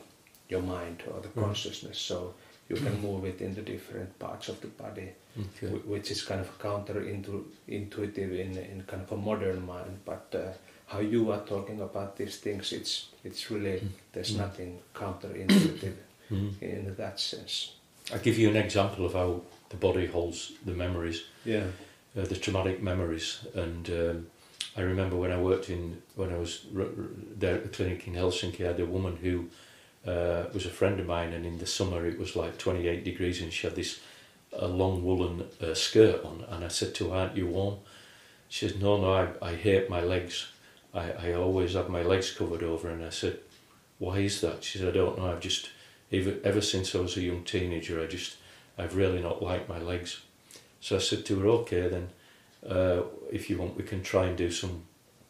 your 0.50 0.62
mind 0.62 1.04
or 1.08 1.22
the 1.22 1.30
Mhm. 1.30 1.44
consciousness, 1.44 1.98
so 1.98 2.34
you 2.70 2.76
can 2.78 3.02
move 3.02 3.26
it 3.30 3.42
in 3.42 3.56
the 3.56 3.62
different 3.62 4.18
parts 4.20 4.50
of 4.50 4.60
the 4.62 4.68
body, 4.68 5.10
Okay. 5.38 5.68
whi- 5.72 5.86
which 5.94 6.12
is 6.12 6.22
kind 6.24 6.42
of 6.42 6.50
counter 6.60 7.02
into 7.14 7.46
intuitive 7.68 8.32
in 8.34 8.58
in 8.58 8.84
kind 8.88 9.02
of 9.04 9.12
a 9.12 9.18
modern 9.18 9.66
mind. 9.66 10.00
But 10.06 10.36
uh, 10.36 10.52
how 10.88 11.00
you 11.02 11.32
are 11.32 11.44
talking 11.46 11.82
about 11.82 12.16
these 12.18 12.38
things, 12.40 12.72
it's 12.74 13.08
it's 13.24 13.50
really 13.52 13.82
there's 14.14 14.32
Mm. 14.34 14.38
nothing 14.46 14.80
counterintuitive 14.94 15.96
Mm. 16.32 16.62
in 16.62 16.96
that 16.96 17.20
sense. 17.20 17.56
I'll 18.12 18.20
give 18.20 18.38
you 18.38 18.50
an 18.50 18.56
example 18.56 19.06
of 19.06 19.14
how 19.14 19.42
the 19.70 19.78
body 19.78 20.08
holds 20.08 20.54
the 20.66 20.74
memories, 20.74 21.24
Yeah. 21.46 21.66
uh, 22.18 22.24
the 22.26 22.36
traumatic 22.36 22.82
memories. 22.82 23.40
And 23.54 23.90
um, 23.90 24.28
I 24.76 24.82
remember 24.82 25.16
when 25.16 25.32
I 25.32 25.40
worked 25.42 25.70
in, 25.70 26.02
when 26.16 26.32
I 26.34 26.38
was 26.38 26.66
there 26.74 27.56
at 27.56 27.64
the 27.64 27.70
clinic 27.70 28.08
in 28.08 28.14
Helsinki, 28.16 28.62
I 28.64 28.68
had 28.68 28.80
a 28.80 28.86
woman 28.86 29.18
who 29.18 29.50
uh, 30.10 30.46
was 30.54 30.66
a 30.66 30.70
friend 30.70 31.00
of 31.00 31.06
mine, 31.06 31.34
and 31.34 31.46
in 31.46 31.60
the 31.60 31.66
summer 31.68 32.06
it 32.08 32.18
was 32.18 32.36
like 32.36 32.58
28 32.58 33.04
degrees, 33.04 33.42
and 33.42 33.54
she 33.54 33.68
had 33.68 33.76
this 33.76 34.00
uh, 34.60 34.66
long 34.68 35.04
woolen 35.04 35.46
uh, 35.62 35.74
skirt 35.76 36.24
on. 36.26 36.46
And 36.50 36.64
I 36.66 36.70
said 36.70 36.96
to 36.96 37.10
her, 37.10 37.16
Aren't 37.18 37.38
you 37.38 37.48
warm? 37.48 37.76
She 38.48 38.68
says, 38.68 38.78
No, 38.80 38.98
no, 39.00 39.14
I, 39.14 39.50
I 39.52 39.56
hate 39.56 39.90
my 39.90 40.02
legs. 40.02 40.48
I, 40.96 41.12
I 41.12 41.34
always 41.34 41.74
have 41.74 41.90
my 41.90 42.02
legs 42.02 42.32
covered 42.32 42.64
over. 42.64 42.90
And 42.90 43.06
I 43.06 43.10
said, 43.12 43.38
Why 44.00 44.20
is 44.20 44.42
that? 44.42 44.64
She 44.64 44.80
said, 44.80 44.88
I 44.88 44.92
don't 44.98 45.18
know. 45.20 45.32
I've 45.32 45.40
just, 45.42 45.70
ever, 46.12 46.36
ever 46.44 46.62
since 46.62 46.96
I 46.96 47.00
was 47.00 47.18
a 47.18 47.22
young 47.22 47.44
teenager, 47.44 48.02
I 48.02 48.08
just, 48.08 48.38
I've 48.78 48.96
really 48.96 49.22
not 49.22 49.42
liked 49.42 49.70
my 49.70 49.80
legs. 49.80 50.22
So 50.82 50.96
I 50.96 51.00
said 51.00 51.26
to 51.26 51.40
her, 51.40 51.48
Okay, 51.48 51.88
then, 51.88 52.10
uh, 52.68 53.04
if 53.32 53.50
you 53.50 53.58
want, 53.58 53.78
we 53.78 53.84
can 53.84 54.02
try 54.02 54.26
and 54.26 54.38
do 54.38 54.52
some 54.52 54.84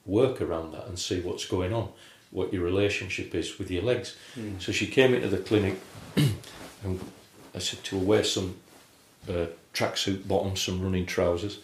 work 0.05 0.41
around 0.41 0.73
that 0.73 0.87
and 0.87 0.97
see 0.97 1.21
what's 1.21 1.45
going 1.45 1.73
on, 1.73 1.89
what 2.31 2.53
your 2.53 2.63
relationship 2.63 3.35
is 3.35 3.59
with 3.59 3.69
your 3.69 3.83
legs. 3.83 4.15
Mm. 4.37 4.61
So 4.61 4.71
she 4.71 4.87
came 4.87 5.13
into 5.13 5.27
the 5.27 5.37
clinic 5.37 5.79
and 6.15 6.99
I 7.53 7.59
said 7.59 7.83
to 7.85 7.99
her, 7.99 8.05
wear 8.05 8.23
some 8.23 8.57
uh, 9.27 9.47
tracksuit 9.73 10.27
bottoms, 10.27 10.61
some 10.61 10.81
running 10.81 11.05
trousers. 11.05 11.59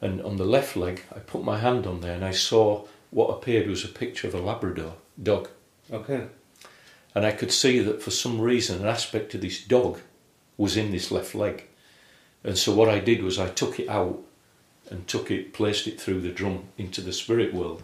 And 0.00 0.20
on 0.22 0.36
the 0.36 0.44
left 0.44 0.76
leg, 0.76 1.04
I 1.14 1.20
put 1.20 1.44
my 1.44 1.58
hand 1.58 1.86
on 1.86 2.00
there 2.00 2.14
and 2.14 2.24
I 2.24 2.32
saw 2.32 2.86
what 3.10 3.28
appeared 3.28 3.68
was 3.68 3.84
a 3.84 3.88
picture 3.88 4.26
of 4.26 4.34
a 4.34 4.40
Labrador 4.40 4.94
dog. 5.22 5.48
Okay. 5.92 6.26
And 7.14 7.26
I 7.26 7.32
could 7.32 7.52
see 7.52 7.78
that 7.80 8.02
for 8.02 8.10
some 8.10 8.40
reason, 8.40 8.80
an 8.80 8.88
aspect 8.88 9.34
of 9.34 9.40
this 9.40 9.62
dog 9.62 10.00
was 10.56 10.76
in 10.76 10.90
this 10.90 11.10
left 11.10 11.34
leg. 11.34 11.64
And 12.44 12.56
so 12.56 12.74
what 12.74 12.88
I 12.88 12.98
did 12.98 13.22
was 13.22 13.38
I 13.38 13.48
took 13.48 13.78
it 13.78 13.88
out 13.88 14.20
and 14.90 15.06
took 15.06 15.30
it, 15.30 15.52
placed 15.52 15.86
it 15.86 16.00
through 16.00 16.20
the 16.20 16.30
drum 16.30 16.64
into 16.76 17.00
the 17.00 17.12
spirit 17.12 17.54
world 17.54 17.82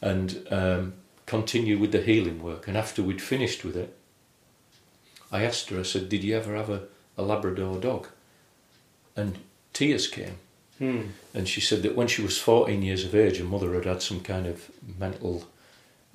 and 0.00 0.46
um, 0.50 0.94
continued 1.26 1.80
with 1.80 1.92
the 1.92 2.02
healing 2.02 2.42
work. 2.42 2.66
And 2.66 2.76
after 2.76 3.02
we'd 3.02 3.22
finished 3.22 3.64
with 3.64 3.76
it, 3.76 3.96
I 5.30 5.44
asked 5.44 5.70
her, 5.70 5.78
I 5.78 5.84
said, 5.84 6.08
Did 6.08 6.24
you 6.24 6.36
ever 6.36 6.56
have 6.56 6.70
a, 6.70 6.82
a 7.16 7.22
Labrador 7.22 7.78
dog? 7.78 8.08
And 9.14 9.38
tears 9.72 10.08
came. 10.08 10.36
Hmm. 10.78 11.02
And 11.34 11.46
she 11.46 11.60
said 11.60 11.82
that 11.82 11.94
when 11.94 12.08
she 12.08 12.22
was 12.22 12.38
14 12.38 12.82
years 12.82 13.04
of 13.04 13.14
age, 13.14 13.38
her 13.38 13.44
mother 13.44 13.74
had 13.74 13.84
had 13.84 14.02
some 14.02 14.20
kind 14.20 14.46
of 14.46 14.70
mental 14.98 15.46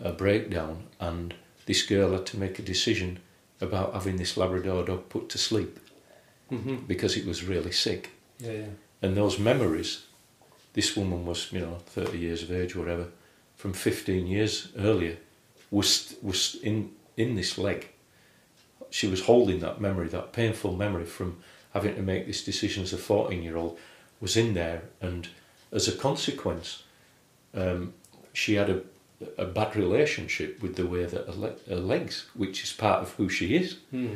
uh, 0.04 0.12
breakdown, 0.12 0.84
and 1.00 1.36
this 1.66 1.84
girl 1.84 2.12
had 2.12 2.26
to 2.28 2.38
make 2.38 2.60
a 2.60 2.62
decision 2.62 3.20
about 3.62 3.94
having 3.94 4.18
this 4.18 4.38
Labrador 4.38 4.84
dog 4.84 5.10
put 5.10 5.30
to 5.30 5.38
sleep 5.38 5.80
hmm 6.50 6.76
because 6.88 7.18
it 7.18 7.26
was 7.26 7.44
really 7.44 7.72
sick. 7.72 8.12
Yeah, 8.40 8.52
yeah. 8.52 8.66
And 9.02 9.18
those 9.18 9.40
memories, 9.40 10.06
this 10.74 10.96
woman 10.96 11.26
was, 11.26 11.52
you 11.52 11.60
know, 11.60 11.78
30 11.88 12.18
years 12.18 12.44
of 12.44 12.52
age, 12.52 12.76
whatever, 12.76 13.08
from 13.56 13.74
15 13.74 14.28
years 14.28 14.70
earlier, 14.78 15.18
was 15.72 16.16
was 16.22 16.56
in 16.62 16.92
in 17.18 17.36
this 17.36 17.58
leg. 17.58 17.90
She 18.90 19.08
was 19.08 19.22
holding 19.22 19.60
that 19.60 19.82
memory, 19.82 20.08
that 20.10 20.34
painful 20.34 20.76
memory 20.76 21.06
from 21.06 21.38
having 21.74 21.96
to 21.96 22.02
make 22.02 22.26
this 22.26 22.44
decision 22.44 22.84
as 22.84 22.94
a 22.94 22.98
14 22.98 23.44
year 23.44 23.58
old, 23.58 23.78
was 24.22 24.38
in 24.38 24.54
there, 24.54 24.84
and 25.02 25.28
as 25.72 25.88
a 25.88 25.92
consequence, 25.92 26.84
um, 27.54 27.94
she 28.34 28.54
had 28.56 28.70
a 28.70 28.82
a 29.38 29.46
bad 29.46 29.76
relationship 29.76 30.62
with 30.62 30.76
the 30.76 30.86
way 30.86 31.06
that 31.06 31.26
her, 31.28 31.34
le- 31.34 31.56
her 31.70 31.76
legs, 31.78 32.26
which 32.34 32.64
is 32.64 32.74
part 32.74 33.02
of 33.02 33.12
who 33.14 33.30
she 33.30 33.56
is. 33.56 33.78
Hmm. 33.92 34.16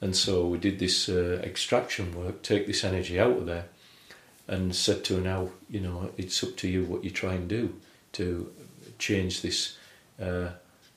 And 0.00 0.16
so 0.16 0.46
we 0.46 0.56
did 0.58 0.78
this 0.78 1.08
uh, 1.08 1.40
extraction 1.44 2.14
work, 2.16 2.42
take 2.42 2.66
this 2.66 2.84
energy 2.84 3.20
out 3.20 3.36
of 3.36 3.46
there, 3.46 3.66
and 4.48 4.74
said 4.74 5.04
to 5.04 5.16
her, 5.16 5.20
now, 5.20 5.50
you 5.68 5.80
know, 5.80 6.10
it's 6.16 6.42
up 6.42 6.56
to 6.58 6.68
you 6.68 6.84
what 6.84 7.04
you 7.04 7.10
try 7.10 7.34
and 7.34 7.48
do 7.48 7.74
to 8.12 8.50
change 8.98 9.42
this 9.42 9.76
uh, 10.20 10.48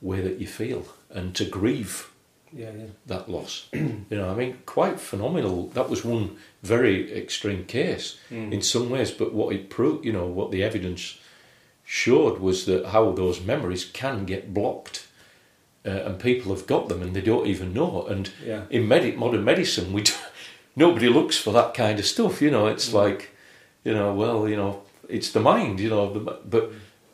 way 0.01 0.21
that 0.21 0.39
you 0.39 0.47
feel 0.47 0.85
and 1.09 1.35
to 1.35 1.45
grieve 1.45 2.09
Yeah, 2.51 2.71
yeah. 2.77 2.85
that 3.07 3.29
loss. 3.29 3.67
you 3.73 4.05
know, 4.09 4.29
I 4.31 4.35
mean, 4.35 4.57
quite 4.65 4.99
phenomenal. 4.99 5.67
That 5.73 5.89
was 5.89 6.03
one 6.05 6.37
very 6.63 7.13
extreme 7.15 7.65
case 7.65 8.17
Hmm. 8.29 8.53
in 8.53 8.61
some 8.61 8.89
ways, 8.89 9.11
but 9.11 9.33
what 9.33 9.53
it 9.53 9.69
proved, 9.69 10.05
you 10.05 10.13
know, 10.13 10.27
what 10.27 10.51
the 10.51 10.63
evidence 10.63 11.19
showed 11.85 12.39
was 12.39 12.65
that 12.65 12.87
how 12.87 13.11
those 13.11 13.41
memories 13.41 13.85
can 13.85 14.25
get 14.25 14.53
blocked. 14.53 15.07
Uh, 15.85 15.89
and 15.89 16.19
people 16.19 16.55
have 16.55 16.65
got 16.65 16.87
them 16.87 17.01
and 17.01 17.13
they 17.13 17.21
don't 17.21 17.45
even 17.47 17.73
know. 17.73 18.05
And 18.07 18.29
Yeah. 18.45 18.63
in 18.69 18.87
med- 18.87 19.17
modern 19.17 19.43
medicine, 19.43 19.91
we 19.91 20.01
do, 20.03 20.13
nobody 20.77 21.09
looks 21.09 21.37
for 21.37 21.51
that 21.51 21.73
kind 21.73 21.99
of 21.99 22.05
stuff. 22.05 22.41
You 22.41 22.51
know, 22.51 22.67
it's 22.67 22.93
like, 22.93 23.31
you 23.83 23.93
know, 23.93 24.13
well, 24.13 24.47
you 24.47 24.55
know, 24.55 24.83
it's 25.09 25.31
the 25.31 25.41
mind. 25.41 25.81
You 25.81 25.89
know, 25.89 26.13
the, 26.13 26.19
but 26.45 26.71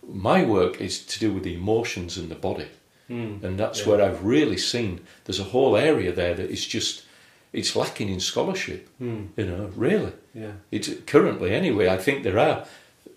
my 0.07 0.43
work 0.45 0.79
is 0.79 1.03
to 1.07 1.19
do 1.19 1.33
with 1.33 1.43
the 1.43 1.55
emotions 1.55 2.15
and 2.17 2.29
the 2.29 2.35
body, 2.35 2.67
Hmm. 3.07 3.43
and 3.43 3.59
that's 3.59 3.79
Yeah. 3.79 3.87
where 3.87 4.01
I've 4.03 4.23
really 4.23 4.57
seen 4.57 4.99
there's 5.25 5.39
a 5.39 5.45
whole 5.51 5.75
area 5.75 6.11
there 6.11 6.35
that 6.35 6.49
is 6.51 6.65
just 6.67 7.03
it's 7.51 7.75
lacking 7.75 8.09
in 8.09 8.19
scholarship. 8.19 8.87
Hmm. 8.99 9.21
You 9.35 9.45
know, 9.47 9.71
really, 9.75 10.11
Yeah, 10.35 10.51
it's 10.71 10.89
currently 11.07 11.55
anyway. 11.55 11.87
I 11.87 11.97
think 11.97 12.21
there 12.23 12.37
are 12.37 12.65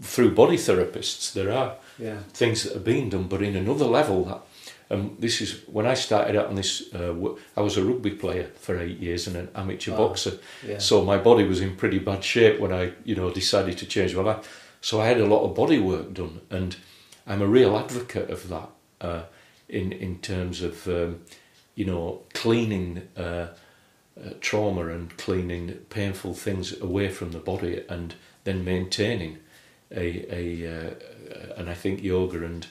through 0.03 0.35
body 0.35 0.57
therapists 0.57 1.33
there 1.33 1.53
are 1.53 1.77
yeah. 1.99 2.19
things 2.33 2.65
that 2.65 2.77
are 2.77 2.81
being 2.81 3.09
done, 3.09 3.25
but 3.29 3.43
in 3.43 3.57
another 3.57 3.85
level. 3.87 4.25
That, 4.25 4.41
and 4.91 5.17
this 5.19 5.41
is 5.41 5.63
when 5.67 5.87
I 5.87 5.95
started 5.95 6.37
out 6.37 6.47
on 6.49 6.57
this. 6.57 6.93
Uh, 6.95 7.15
I 7.57 7.61
was 7.61 7.77
a 7.77 7.85
rugby 7.85 8.11
player 8.11 8.51
for 8.61 8.79
eight 8.79 8.99
years 8.99 9.27
and 9.27 9.37
an 9.37 9.49
amateur 9.55 9.93
Ah, 9.93 9.97
boxer, 9.97 10.39
Yeah. 10.67 10.79
so 10.79 11.05
my 11.05 11.17
body 11.19 11.45
was 11.45 11.61
in 11.61 11.77
pretty 11.77 11.99
bad 11.99 12.23
shape 12.25 12.61
when 12.61 12.73
I, 12.73 12.93
you 13.05 13.15
know, 13.15 13.31
decided 13.31 13.79
to 13.79 13.87
change 13.87 14.15
my 14.15 14.23
life. 14.23 14.75
So 14.81 15.01
I 15.01 15.07
had 15.07 15.21
a 15.21 15.27
lot 15.27 15.45
of 15.45 15.55
body 15.55 15.79
work 15.79 16.13
done, 16.13 16.41
and 16.51 16.77
I'm 17.27 17.41
a 17.41 17.47
real 17.47 17.77
advocate 17.77 18.31
of 18.31 18.49
that. 18.49 18.69
Uh, 19.01 19.23
in 19.69 19.93
in 19.93 20.19
terms 20.19 20.63
of, 20.63 20.87
um, 20.87 21.21
you 21.75 21.85
know, 21.85 22.23
cleaning. 22.35 23.09
Uh, 23.17 23.47
uh, 24.15 24.35
trauma 24.43 24.89
and 24.89 25.17
cleaning 25.17 25.73
painful 25.89 26.35
things 26.35 26.79
away 26.83 27.09
from 27.09 27.33
the 27.33 27.39
body 27.39 27.83
and 27.89 28.15
then 28.45 28.63
maintaining 28.63 29.39
a, 29.95 30.27
a 30.31 30.89
uh, 30.89 31.55
and 31.57 31.69
I 31.71 31.75
think 31.75 32.03
yoga 32.03 32.45
and 32.45 32.67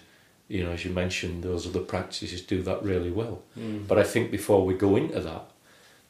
you 0.48 0.64
know 0.64 0.72
as 0.72 0.84
you 0.86 0.92
mentioned 0.92 1.44
those 1.44 1.68
other 1.68 1.80
practices 1.80 2.42
do 2.42 2.62
that 2.64 2.84
really 2.84 3.12
well 3.12 3.42
Hmm. 3.56 3.86
but 3.88 3.98
I 3.98 4.04
think 4.04 4.32
before 4.32 4.66
we 4.66 4.74
go 4.74 4.96
into 4.96 5.20
that 5.20 5.44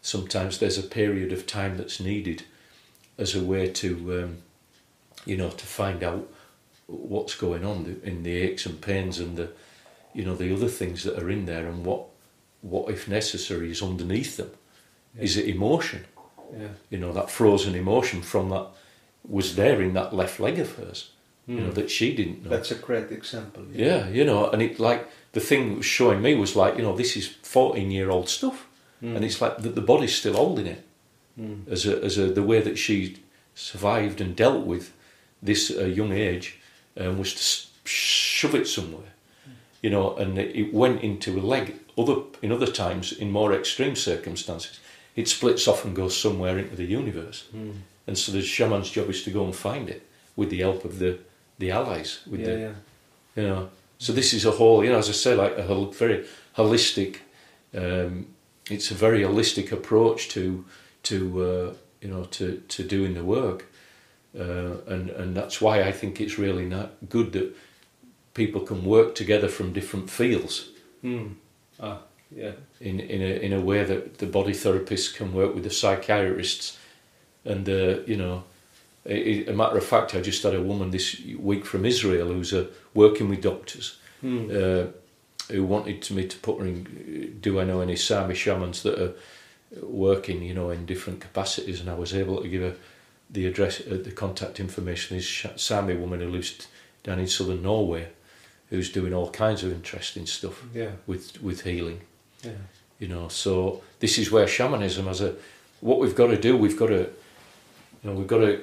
sometimes 0.01 0.57
there's 0.57 0.77
a 0.77 0.83
period 0.83 1.31
of 1.31 1.45
time 1.45 1.77
that's 1.77 1.99
needed 1.99 2.43
as 3.17 3.35
a 3.35 3.43
way 3.43 3.69
to 3.69 4.23
um, 4.23 4.37
you 5.25 5.37
know, 5.37 5.49
to 5.49 5.65
find 5.65 6.03
out 6.03 6.27
what's 6.87 7.35
going 7.35 7.63
on 7.63 8.01
in 8.03 8.23
the 8.23 8.35
aches 8.35 8.65
and 8.65 8.81
pains 8.81 9.19
and 9.19 9.37
the, 9.37 9.49
you 10.13 10.25
know, 10.25 10.35
the 10.35 10.53
other 10.53 10.67
things 10.67 11.03
that 11.03 11.17
are 11.21 11.29
in 11.29 11.45
there 11.45 11.67
and 11.67 11.85
what, 11.85 12.05
what 12.61 12.91
if 12.91 13.07
necessary 13.07 13.71
is 13.71 13.81
underneath 13.81 14.37
them. 14.37 14.51
Yeah. 15.15 15.23
Is 15.23 15.37
it 15.37 15.47
emotion? 15.47 16.05
Yeah. 16.57 16.69
You 16.89 16.97
know, 16.97 17.13
that 17.13 17.29
frozen 17.29 17.75
emotion 17.75 18.21
from 18.21 18.49
that 18.49 18.67
was 19.27 19.55
there 19.55 19.81
in 19.81 19.93
that 19.93 20.13
left 20.13 20.39
leg 20.39 20.59
of 20.59 20.75
hers. 20.75 21.09
You 21.47 21.55
know, 21.61 21.69
Mm. 21.71 21.73
that 21.75 21.89
she 21.91 22.15
didn't 22.15 22.43
know. 22.43 22.49
That's 22.51 22.71
a 22.71 22.75
great 22.75 23.11
example. 23.11 23.63
yeah, 23.73 24.07
you 24.09 24.23
know, 24.23 24.49
and 24.51 24.61
it 24.61 24.79
like 24.79 25.07
the 25.33 25.39
thing 25.39 25.69
that 25.69 25.77
was 25.77 25.85
showing 25.85 26.21
me 26.21 26.35
was 26.35 26.55
like, 26.55 26.77
you 26.77 26.83
know, 26.83 26.95
this 26.95 27.17
is 27.17 27.27
fourteen 27.41 27.91
year 27.91 28.09
old 28.11 28.29
stuff. 28.29 28.67
Mm. 29.03 29.15
And 29.15 29.25
it's 29.25 29.41
like 29.41 29.57
the, 29.57 29.69
the 29.69 29.81
body's 29.81 30.15
still 30.15 30.35
holding 30.35 30.67
it 30.67 30.83
Mm. 31.39 31.67
as 31.71 31.85
a, 31.87 32.03
as 32.03 32.17
a 32.17 32.25
the 32.31 32.43
way 32.43 32.61
that 32.61 32.77
she 32.77 33.17
survived 33.55 34.21
and 34.21 34.35
dealt 34.35 34.65
with 34.65 34.91
this 35.41 35.71
uh, 35.71 35.85
young 35.85 36.11
age 36.11 36.59
um, 36.97 37.17
was 37.17 37.33
to 37.33 37.89
shove 37.89 38.53
it 38.55 38.67
somewhere, 38.67 39.11
you 39.81 39.89
know, 39.89 40.15
and 40.17 40.37
it, 40.37 40.55
it 40.55 40.73
went 40.73 41.01
into 41.01 41.39
a 41.39 41.41
leg. 41.41 41.73
Other 41.97 42.15
in 42.41 42.51
other 42.51 42.67
times, 42.71 43.11
in 43.11 43.31
more 43.31 43.53
extreme 43.53 43.95
circumstances, 43.95 44.79
it 45.15 45.27
splits 45.27 45.67
off 45.67 45.85
and 45.85 45.95
goes 45.95 46.15
somewhere 46.15 46.57
into 46.59 46.75
the 46.75 46.85
universe. 46.85 47.45
Mm. 47.55 47.73
And 48.07 48.17
so 48.17 48.31
the 48.31 48.41
shaman's 48.41 48.89
job 48.89 49.09
is 49.09 49.23
to 49.23 49.31
go 49.31 49.45
and 49.45 49.55
find 49.55 49.89
it 49.89 50.07
with 50.35 50.49
the 50.49 50.59
help 50.59 50.85
of 50.85 50.99
the 50.99 51.19
the 51.59 51.71
allies, 51.71 52.21
with 52.29 52.39
yeah, 52.39 52.45
the 52.47 52.59
yeah. 52.59 52.73
you 53.35 53.47
know. 53.47 53.69
So 53.99 54.13
this 54.13 54.33
is 54.33 54.45
a 54.45 54.51
whole, 54.51 54.83
you 54.83 54.91
know, 54.91 54.97
as 54.97 55.09
I 55.09 55.13
say, 55.13 55.35
like 55.35 55.55
a 55.57 55.85
very 55.91 56.25
holistic. 56.57 57.17
Um, 57.75 58.27
it's 58.69 58.91
a 58.91 58.95
very 58.95 59.21
holistic 59.21 59.71
approach 59.71 60.29
to 60.29 60.65
to 61.03 61.15
uh, 61.43 61.73
you 62.01 62.09
know 62.09 62.25
to 62.25 62.63
to 62.67 62.83
doing 62.83 63.13
the 63.13 63.23
work, 63.23 63.65
uh, 64.39 64.77
and 64.87 65.09
and 65.09 65.35
that's 65.35 65.61
why 65.61 65.83
I 65.83 65.91
think 65.91 66.19
it's 66.19 66.37
really 66.39 66.65
not 66.65 66.89
good 67.09 67.31
that 67.33 67.55
people 68.33 68.61
can 68.61 68.83
work 68.85 69.13
together 69.15 69.49
from 69.49 69.73
different 69.73 70.09
fields 70.09 70.71
Mm. 71.03 71.35
Ah, 71.79 71.99
yeah. 72.35 72.51
in 72.79 72.99
in 72.99 73.21
a 73.21 73.45
in 73.45 73.53
a 73.53 73.61
way 73.61 73.83
that 73.83 74.19
the 74.19 74.25
body 74.25 74.53
therapists 74.53 75.15
can 75.15 75.33
work 75.33 75.55
with 75.55 75.63
the 75.63 75.69
psychiatrists, 75.69 76.77
and 77.45 77.67
uh, 77.67 77.99
you 78.05 78.17
know, 78.17 78.43
a, 79.05 79.45
a 79.47 79.53
matter 79.53 79.77
of 79.77 79.85
fact, 79.85 80.15
I 80.15 80.21
just 80.21 80.43
had 80.43 80.53
a 80.55 80.61
woman 80.61 80.91
this 80.91 81.19
week 81.37 81.65
from 81.65 81.85
Israel 81.85 82.27
who's 82.27 82.53
uh, 82.53 82.65
working 82.93 83.29
with 83.29 83.41
doctors 83.41 83.97
Mm. 84.23 84.51
uh, 84.51 84.91
who 85.51 85.63
wanted 85.65 85.99
to 86.03 86.13
me 86.13 86.27
to 86.27 86.37
put 86.37 86.59
her 86.59 86.65
in. 86.67 87.37
Do 87.41 87.59
I 87.59 87.63
know 87.63 87.81
any 87.81 87.95
Sami 87.95 88.35
shamans 88.35 88.83
that 88.83 88.99
are 88.99 89.13
working, 89.81 90.43
you 90.43 90.53
know, 90.53 90.69
in 90.69 90.85
different 90.85 91.19
capacities? 91.21 91.79
And 91.81 91.89
I 91.89 91.95
was 91.95 92.13
able 92.13 92.39
to 92.43 92.47
give 92.47 92.61
her 92.61 92.75
the 93.31 93.47
address, 93.47 93.81
uh, 93.81 93.97
the 94.03 94.11
contact 94.11 94.59
information. 94.59 95.17
This 95.17 95.45
Sami 95.55 95.95
woman 95.95 96.21
who 96.21 96.29
lives 96.29 96.67
down 97.03 97.19
in 97.19 97.27
southern 97.27 97.63
Norway, 97.63 98.09
who's 98.69 98.91
doing 98.91 99.13
all 99.13 99.29
kinds 99.31 99.63
of 99.63 99.71
interesting 99.71 100.25
stuff 100.25 100.63
yeah, 100.73 100.91
with 101.07 101.41
with 101.41 101.61
healing 101.63 102.01
yeah. 102.43 102.51
you 102.99 103.07
know 103.07 103.27
so 103.27 103.81
this 103.99 104.17
is 104.17 104.31
where 104.31 104.47
shamanism 104.47 105.07
as 105.07 105.21
a 105.21 105.35
what 105.81 105.99
we've 105.99 106.15
got 106.15 106.27
to 106.27 106.37
do 106.37 106.55
we've 106.57 106.77
got 106.79 106.87
to 106.87 107.09
you 108.03 108.09
know 108.09 108.15
we've 108.15 108.27
got 108.27 108.39
to 108.39 108.61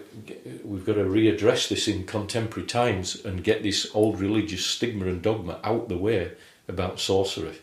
we've 0.65 0.85
got 0.87 0.95
to 0.95 1.05
readdress 1.05 1.69
this 1.69 1.89
in 1.89 2.05
contemporary 2.05 2.67
times 2.67 3.25
and 3.25 3.45
get 3.45 3.63
this 3.63 3.89
old 3.95 4.21
religious 4.21 4.65
stigma 4.67 5.07
and 5.07 5.23
dogma 5.23 5.59
out 5.65 5.89
the 5.89 5.97
way 5.97 6.33
about 6.69 6.99
sorcery 7.01 7.59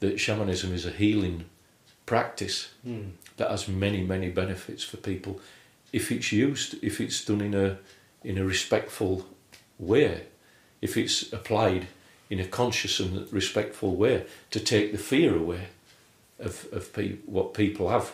that 0.00 0.18
shamanism 0.20 0.72
is 0.74 0.84
a 0.86 0.90
healing 0.90 1.44
practice 2.06 2.68
Mm. 2.86 3.12
that 3.38 3.50
has 3.50 3.66
many 3.68 4.02
many 4.02 4.28
benefits 4.30 4.84
for 4.84 4.98
people 4.98 5.40
if 5.92 6.10
it's 6.12 6.32
used 6.32 6.74
if 6.82 7.00
it's 7.00 7.24
done 7.24 7.40
in 7.40 7.54
a 7.54 7.78
in 8.22 8.36
a 8.38 8.44
respectful 8.44 9.26
way 9.78 10.22
if 10.82 10.96
it's 10.96 11.32
applied 11.32 11.86
in 12.28 12.40
a 12.40 12.46
conscious 12.46 13.00
and 13.00 13.32
respectful 13.32 13.94
way 13.96 14.26
to 14.50 14.60
take 14.60 14.92
the 14.92 14.98
fear 14.98 15.34
away 15.36 15.68
of 16.38 16.66
of 16.72 16.92
pe- 16.92 17.16
what 17.26 17.54
people 17.54 17.88
have 17.88 18.12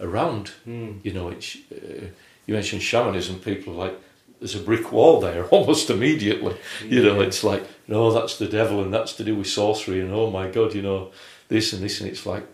around 0.00 0.52
Mm. 0.66 1.00
you 1.04 1.12
know 1.12 1.28
it's 1.30 1.56
uh, 1.72 2.06
you 2.46 2.54
mentioned 2.54 2.82
shamanism 2.82 3.38
people 3.40 3.72
are 3.74 3.86
like 3.86 4.00
there's 4.40 4.54
a 4.54 4.60
brick 4.60 4.92
wall 4.92 5.20
there 5.20 5.44
almost 5.56 5.90
immediately 5.90 6.56
you 6.86 7.02
know 7.02 7.20
it's 7.20 7.42
like 7.44 7.64
no 7.88 8.10
that's 8.12 8.36
the 8.38 8.48
devil 8.48 8.82
and 8.82 8.92
that's 8.92 9.12
to 9.14 9.24
do 9.24 9.34
with 9.36 9.46
sorcery 9.46 10.00
and 10.00 10.12
oh 10.12 10.30
my 10.30 10.48
god 10.50 10.74
you 10.74 10.82
know 10.82 11.10
this 11.48 11.72
and 11.72 11.82
this 11.82 12.00
and 12.00 12.10
it's 12.10 12.26
like 12.26 12.46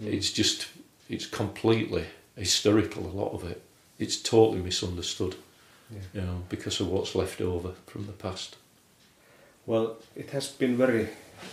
Mm. 0.00 0.12
it's 0.14 0.30
just 0.30 0.68
it's 1.08 1.26
completely 1.26 2.04
hysterical 2.36 3.04
a 3.04 3.14
lot 3.22 3.32
of 3.32 3.42
it 3.50 3.60
it's 3.98 4.16
totally 4.22 4.60
misunderstood 4.62 5.34
Yeah. 5.90 5.98
you 6.14 6.20
know 6.20 6.42
because 6.48 6.78
of 6.80 6.88
what's 6.88 7.16
left 7.16 7.40
over 7.40 7.72
from 7.86 8.06
the 8.06 8.12
past 8.12 8.56
Well, 9.66 9.96
it 10.16 10.30
has 10.30 10.48
been 10.48 10.76
very 10.76 11.08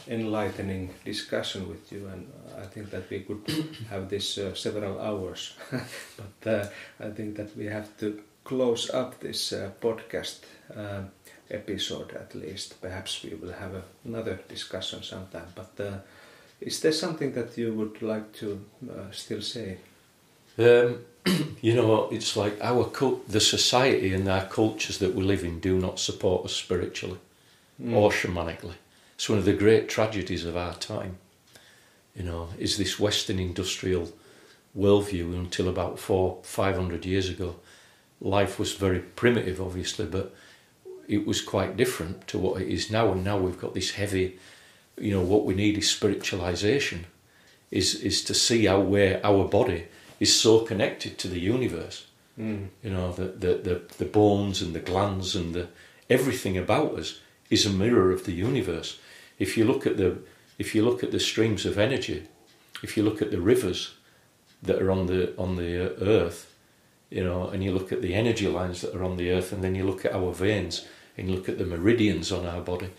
enlightening 0.08 0.90
discussion 1.06 1.68
with 1.70 1.92
you, 1.92 2.08
and 2.08 2.28
I 2.62 2.66
think 2.66 2.90
that 2.92 3.10
we 3.10 3.20
could 3.20 3.42
have 3.90 4.10
this 4.10 4.38
uh, 4.38 4.54
several 4.56 5.00
hours. 5.00 5.54
but 5.72 6.52
uh, 6.52 6.68
I 7.00 7.10
think 7.12 7.36
that 7.38 7.56
we 7.58 7.66
have 7.66 7.88
to 8.00 8.22
close 8.44 8.90
up 8.94 9.20
this 9.20 9.54
uh, 9.54 9.72
podcast 9.82 10.40
um 10.76 11.10
episode 11.52 12.12
at 12.14 12.34
least. 12.36 12.82
Perhaps 12.82 13.24
we 13.24 13.36
will 13.36 13.54
have 13.54 13.84
another 14.06 14.40
discussion 14.50 15.04
sometime. 15.04 15.48
But 15.56 15.80
uh, 15.80 15.98
is 16.60 16.80
there 16.80 16.92
something 16.94 17.34
that 17.34 17.58
you 17.58 17.74
would 17.74 18.02
like 18.02 18.34
to 18.40 18.60
uh, 18.90 19.12
still 19.12 19.42
say? 19.42 19.78
Um, 20.58 21.00
you 21.62 21.76
know, 21.76 22.10
it's 22.12 22.36
like 22.36 22.58
our 22.62 22.86
cult, 22.86 23.28
the 23.28 23.40
society 23.40 24.14
and 24.14 24.28
our 24.28 24.46
cultures 24.46 24.98
that 24.98 25.14
we 25.16 25.24
live 25.24 25.44
in 25.44 25.60
do 25.60 25.80
not 25.80 26.00
support 26.00 26.46
us 26.46 26.54
spiritually 26.54 27.20
Mm. 27.82 27.94
or 27.94 28.10
shamanically. 28.10 28.76
It's 29.16 29.30
one 29.30 29.40
of 29.40 29.46
the 29.46 29.54
great 29.54 29.90
tragedies 29.90 30.46
of 30.46 30.58
our 30.58 30.76
time. 30.76 31.18
You 32.16 32.24
know, 32.24 32.50
is 32.58 32.78
this 32.78 33.00
Western 33.00 33.40
industrial 33.40 34.12
worldview 34.78 35.34
until 35.34 35.70
about 35.70 36.00
four, 36.00 36.40
five 36.44 36.76
hundred 36.76 37.06
years 37.06 37.30
ago. 37.30 37.56
Life 38.22 38.60
was 38.60 38.74
very 38.74 39.00
primitive, 39.00 39.62
obviously, 39.62 40.06
but 40.06 40.34
it 41.08 41.26
was 41.26 41.42
quite 41.42 41.78
different 41.78 42.28
to 42.28 42.38
what 42.38 42.62
it 42.62 42.68
is 42.68 42.92
now. 42.92 43.12
And 43.12 43.24
now 43.24 43.38
we've 43.38 43.60
got 43.60 43.74
this 43.74 43.92
heavy, 43.92 44.40
you 44.98 45.12
know, 45.12 45.22
what 45.22 45.46
we 45.46 45.54
need 45.54 45.78
is 45.78 45.90
spiritualization, 45.90 47.06
is 47.72 47.96
is 47.96 48.24
to 48.26 48.34
see 48.34 48.66
how 48.66 48.80
where 48.80 49.26
our 49.26 49.46
body 49.46 49.86
is 50.20 50.40
so 50.40 50.60
connected 50.60 51.18
to 51.18 51.28
the 51.28 51.40
universe. 51.40 52.06
Mm. 52.40 52.68
You 52.84 52.92
know, 52.92 53.12
the 53.12 53.26
the 53.26 53.54
the, 53.56 53.82
the 53.98 54.06
bones 54.06 54.62
and 54.62 54.74
the 54.74 54.80
glands 54.80 55.36
and 55.36 55.54
the 55.54 55.68
everything 56.10 56.58
about 56.58 56.98
us 57.00 57.20
is 57.50 57.66
a 57.66 57.70
mirror 57.70 58.12
of 58.12 58.24
the 58.26 58.34
universe. 58.34 59.00
If 59.40 59.58
you 59.58 59.66
look 59.66 59.86
at 59.86 59.98
the 59.98 60.18
if 60.58 60.74
you 60.74 60.84
look 60.84 61.04
at 61.04 61.12
the 61.12 61.20
streams 61.20 61.66
of 61.66 61.78
energy, 61.78 62.24
if 62.82 62.96
you 62.96 63.04
look 63.04 63.22
at 63.22 63.32
the 63.32 63.42
rivers 63.42 63.96
that 64.62 64.82
are 64.82 64.92
on 64.92 65.08
the 65.08 65.36
on 65.38 65.56
the 65.56 65.86
uh, 65.86 66.06
earth, 66.06 66.54
you 67.10 67.24
know, 67.24 67.50
and 67.50 67.64
you 67.64 67.72
look 67.72 67.92
at 67.92 68.02
the 68.02 68.14
energy 68.14 68.48
lines 68.48 68.82
that 68.82 68.96
are 68.96 69.04
on 69.04 69.18
the 69.18 69.32
earth, 69.32 69.52
and 69.52 69.64
then 69.64 69.76
you 69.76 69.86
look 69.86 70.06
at 70.06 70.14
our 70.14 70.34
veins 70.34 70.86
and 71.18 71.30
you 71.30 71.36
look 71.36 71.50
at 71.50 71.58
the 71.58 71.66
meridians 71.66 72.32
on 72.32 72.46
our 72.46 72.62
body, 72.62 72.90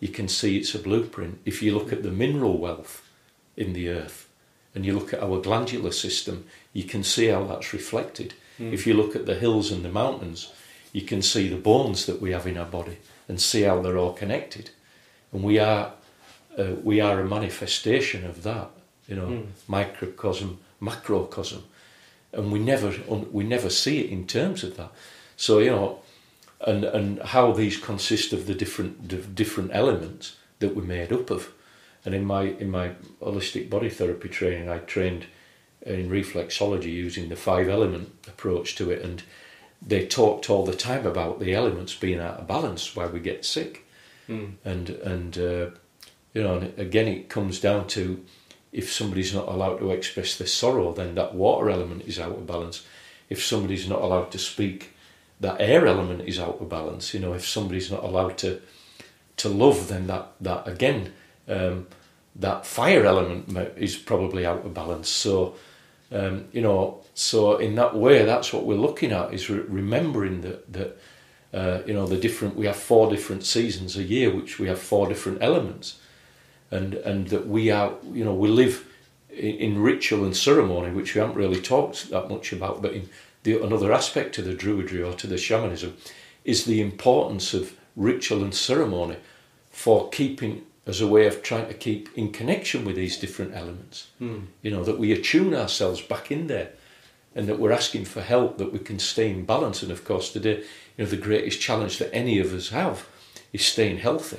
you 0.00 0.08
can 0.08 0.26
see 0.28 0.58
it's 0.58 0.74
a 0.74 0.78
blueprint. 0.78 1.38
If 1.44 1.62
you 1.62 1.72
look 1.72 1.92
at 1.92 2.02
the 2.02 2.10
mineral 2.10 2.58
wealth 2.58 3.08
in 3.56 3.74
the 3.74 3.88
earth, 3.88 4.28
and 4.74 4.84
you 4.86 4.92
look 4.92 5.12
at 5.12 5.22
our 5.22 5.40
glandular 5.40 5.92
system, 5.92 6.46
you 6.72 6.84
can 6.84 7.02
see 7.02 7.26
how 7.26 7.44
that's 7.44 7.72
reflected. 7.72 8.34
Mm. 8.58 8.72
If 8.72 8.86
you 8.86 8.94
look 8.94 9.16
at 9.16 9.26
the 9.26 9.34
hills 9.34 9.70
and 9.70 9.84
the 9.84 9.90
mountains, 9.90 10.52
you 10.92 11.02
can 11.02 11.22
see 11.22 11.48
the 11.48 11.56
bones 11.56 12.06
that 12.06 12.20
we 12.20 12.32
have 12.32 12.46
in 12.46 12.58
our 12.58 12.66
body 12.66 12.98
and 13.28 13.40
see 13.40 13.62
how 13.62 13.80
they're 13.80 13.98
all 13.98 14.12
connected. 14.12 14.70
And 15.32 15.42
we 15.42 15.58
are 15.58 15.92
uh, 16.58 16.74
we 16.82 17.00
are 17.00 17.20
a 17.20 17.24
manifestation 17.28 18.26
of 18.26 18.42
that, 18.42 18.70
you 19.08 19.16
know, 19.16 19.26
Mm. 19.28 19.46
microcosm, 19.68 20.58
macrocosm, 20.80 21.62
and 22.32 22.50
we 22.52 22.58
never 22.58 22.88
un- 23.08 23.28
we 23.32 23.44
never 23.44 23.70
see 23.70 24.00
it 24.00 24.10
in 24.10 24.26
terms 24.26 24.64
of 24.64 24.76
that. 24.76 24.90
So 25.36 25.58
you 25.58 25.70
know, 25.70 25.98
and 26.66 26.84
and 26.84 27.20
how 27.22 27.52
these 27.52 27.76
consist 27.78 28.32
of 28.32 28.46
the 28.46 28.54
different 28.54 29.34
different 29.34 29.70
elements 29.72 30.36
that 30.58 30.74
we're 30.74 30.82
made 30.84 31.12
up 31.12 31.30
of. 31.30 31.52
And 32.04 32.14
in 32.14 32.24
my 32.24 32.42
in 32.58 32.70
my 32.70 32.92
holistic 33.20 33.68
body 33.70 33.90
therapy 33.90 34.28
training, 34.28 34.68
I 34.68 34.78
trained 34.78 35.26
in 35.86 36.10
reflexology 36.10 36.92
using 37.06 37.28
the 37.28 37.36
five 37.36 37.68
element 37.68 38.08
approach 38.26 38.74
to 38.76 38.90
it, 38.90 39.02
and 39.04 39.22
they 39.88 40.06
talked 40.06 40.50
all 40.50 40.64
the 40.66 40.76
time 40.76 41.06
about 41.06 41.40
the 41.40 41.54
elements 41.54 41.94
being 41.94 42.20
out 42.20 42.38
of 42.40 42.46
balance, 42.46 42.96
why 42.96 43.06
we 43.06 43.20
get 43.20 43.44
sick, 43.44 43.86
Mm. 44.30 44.52
and 44.64 44.90
and 44.90 45.38
uh, 45.38 45.70
you 46.34 46.42
know, 46.42 46.58
and 46.58 46.78
again, 46.78 47.08
it 47.08 47.28
comes 47.28 47.60
down 47.60 47.88
to 47.88 48.24
if 48.72 48.92
somebody's 48.92 49.34
not 49.34 49.48
allowed 49.48 49.78
to 49.78 49.90
express 49.90 50.38
their 50.38 50.46
sorrow, 50.46 50.92
then 50.92 51.16
that 51.16 51.34
water 51.34 51.68
element 51.68 52.02
is 52.06 52.20
out 52.20 52.32
of 52.32 52.46
balance. 52.46 52.86
If 53.28 53.42
somebody's 53.42 53.88
not 53.88 54.00
allowed 54.00 54.30
to 54.30 54.38
speak, 54.38 54.94
that 55.40 55.60
air 55.60 55.86
element 55.86 56.22
is 56.28 56.38
out 56.38 56.60
of 56.60 56.68
balance. 56.68 57.12
You 57.12 57.20
know, 57.20 57.32
if 57.32 57.46
somebody's 57.46 57.90
not 57.90 58.04
allowed 58.04 58.38
to 58.38 58.60
to 59.38 59.48
love, 59.48 59.88
then 59.88 60.06
that 60.06 60.32
that 60.40 60.68
again, 60.68 61.12
um, 61.48 61.88
that 62.36 62.66
fire 62.66 63.04
element 63.04 63.56
is 63.76 63.96
probably 63.96 64.46
out 64.46 64.64
of 64.64 64.72
balance. 64.74 65.08
So, 65.08 65.56
um, 66.12 66.44
you 66.52 66.62
know, 66.62 67.00
so 67.14 67.56
in 67.56 67.74
that 67.74 67.96
way, 67.96 68.24
that's 68.24 68.52
what 68.52 68.64
we're 68.64 68.76
looking 68.76 69.10
at 69.10 69.34
is 69.34 69.50
re- 69.50 69.64
remembering 69.66 70.42
that 70.42 70.72
that 70.72 70.96
Uh, 71.52 71.80
you 71.86 71.92
know, 71.92 72.06
the 72.06 72.16
different. 72.16 72.56
We 72.56 72.66
have 72.66 72.76
four 72.76 73.10
different 73.10 73.44
seasons 73.44 73.96
a 73.96 74.02
year, 74.02 74.34
which 74.34 74.58
we 74.58 74.68
have 74.68 74.78
four 74.78 75.08
different 75.08 75.42
elements, 75.42 75.98
and 76.70 76.94
and 76.94 77.28
that 77.28 77.48
we 77.48 77.70
are. 77.70 77.94
You 78.12 78.24
know, 78.24 78.34
we 78.34 78.48
live 78.48 78.86
in, 79.30 79.56
in 79.56 79.82
ritual 79.82 80.24
and 80.24 80.36
ceremony, 80.36 80.92
which 80.92 81.14
we 81.14 81.20
haven't 81.20 81.36
really 81.36 81.60
talked 81.60 82.10
that 82.10 82.28
much 82.28 82.52
about. 82.52 82.82
But 82.82 82.92
in 82.92 83.08
the 83.42 83.62
another 83.62 83.92
aspect 83.92 84.34
to 84.36 84.42
the 84.42 84.54
druidry 84.54 85.06
or 85.06 85.14
to 85.14 85.26
the 85.26 85.38
shamanism 85.38 85.96
is 86.44 86.64
the 86.64 86.80
importance 86.80 87.52
of 87.52 87.74
ritual 87.96 88.42
and 88.42 88.54
ceremony 88.54 89.16
for 89.70 90.08
keeping 90.10 90.64
as 90.86 91.00
a 91.00 91.06
way 91.06 91.26
of 91.26 91.42
trying 91.42 91.68
to 91.68 91.74
keep 91.74 92.08
in 92.16 92.32
connection 92.32 92.84
with 92.84 92.96
these 92.96 93.16
different 93.16 93.54
elements. 93.54 94.08
Mm. 94.20 94.46
You 94.62 94.70
know, 94.70 94.84
that 94.84 94.98
we 94.98 95.12
attune 95.12 95.54
ourselves 95.54 96.00
back 96.00 96.30
in 96.30 96.46
there 96.46 96.70
and 97.34 97.46
that 97.46 97.58
we're 97.58 97.72
asking 97.72 98.06
for 98.06 98.22
help, 98.22 98.58
that 98.58 98.72
we 98.72 98.78
can 98.78 98.98
stay 98.98 99.30
in 99.30 99.44
balance. 99.44 99.82
And 99.82 99.92
of 99.92 100.04
course, 100.04 100.32
today, 100.32 100.64
you 101.00 101.06
know, 101.06 101.10
the 101.10 101.16
greatest 101.16 101.60
challenge 101.62 101.96
that 101.98 102.14
any 102.14 102.38
of 102.38 102.52
us 102.52 102.68
have 102.68 103.06
is 103.54 103.64
staying 103.64 103.98
healthy. 104.00 104.36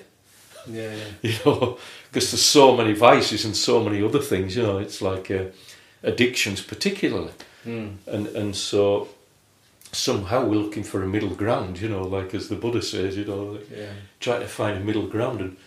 Yeah, 0.70 0.94
yeah. 0.96 1.04
You 1.24 1.34
know, 1.44 1.78
because 2.08 2.30
there's 2.30 2.46
so 2.46 2.78
many 2.78 2.94
vices 2.94 3.46
and 3.46 3.56
so 3.56 3.84
many 3.84 4.04
other 4.04 4.20
things. 4.20 4.56
You 4.56 4.62
know, 4.64 4.78
it's 4.78 5.02
like 5.02 5.32
uh, 5.32 5.46
addictions, 6.04 6.62
particularly, 6.62 7.34
Mm. 7.66 7.98
and 8.08 8.28
and 8.28 8.56
so 8.56 9.08
somehow 9.92 10.46
we're 10.46 10.62
looking 10.64 10.84
for 10.84 11.04
a 11.04 11.08
middle 11.08 11.30
ground. 11.36 11.80
You 11.82 11.90
know, 11.90 12.04
like 12.04 12.36
as 12.36 12.48
the 12.48 12.56
Buddha 12.56 12.82
says, 12.82 13.18
you 13.18 13.26
know, 13.26 13.44
like 13.54 13.70
Yeah. 13.72 13.94
trying 14.20 14.42
to 14.42 14.48
find 14.48 14.78
a 14.78 14.86
middle 14.86 15.08
ground 15.08 15.42
and 15.42 15.58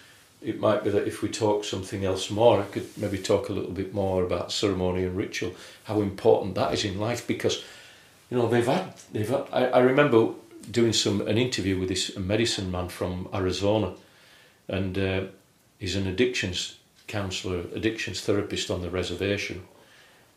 it 0.43 0.61
might 0.61 0.85
be 0.85 0.91
that 0.91 1.07
if 1.09 1.23
we 1.23 1.29
talk 1.29 1.65
something 1.65 2.05
else 2.05 2.31
more 2.31 2.61
I 2.61 2.65
could 2.65 2.87
maybe 2.97 3.19
talk 3.19 3.49
a 3.49 3.53
little 3.53 3.71
bit 3.71 3.95
more 3.95 4.23
about 4.25 4.53
ceremony 4.53 5.05
and 5.05 5.17
ritual 5.17 5.53
how 5.85 6.01
important 6.03 6.55
that 6.55 6.75
is 6.75 6.85
in 6.85 7.01
life 7.01 7.27
because 7.27 7.65
you 8.31 8.37
know 8.39 8.47
they've 8.49 8.67
had 8.67 8.93
they've 9.13 9.29
had, 9.29 9.45
I, 9.53 9.63
I 9.67 9.79
remember 9.81 10.21
doing 10.71 10.93
some 10.93 11.21
an 11.23 11.39
interview 11.39 11.79
with 11.79 11.89
this 11.89 12.17
medicine 12.17 12.71
man 12.71 12.89
from 12.89 13.29
Arizona 13.33 13.95
and 14.69 14.99
uh, 14.99 15.23
he's 15.79 15.97
an 15.97 16.07
addictions 16.07 16.77
counselor 17.07 17.61
addictions 17.75 18.21
therapist 18.23 18.71
on 18.71 18.81
the 18.83 18.91
reservation 18.91 19.63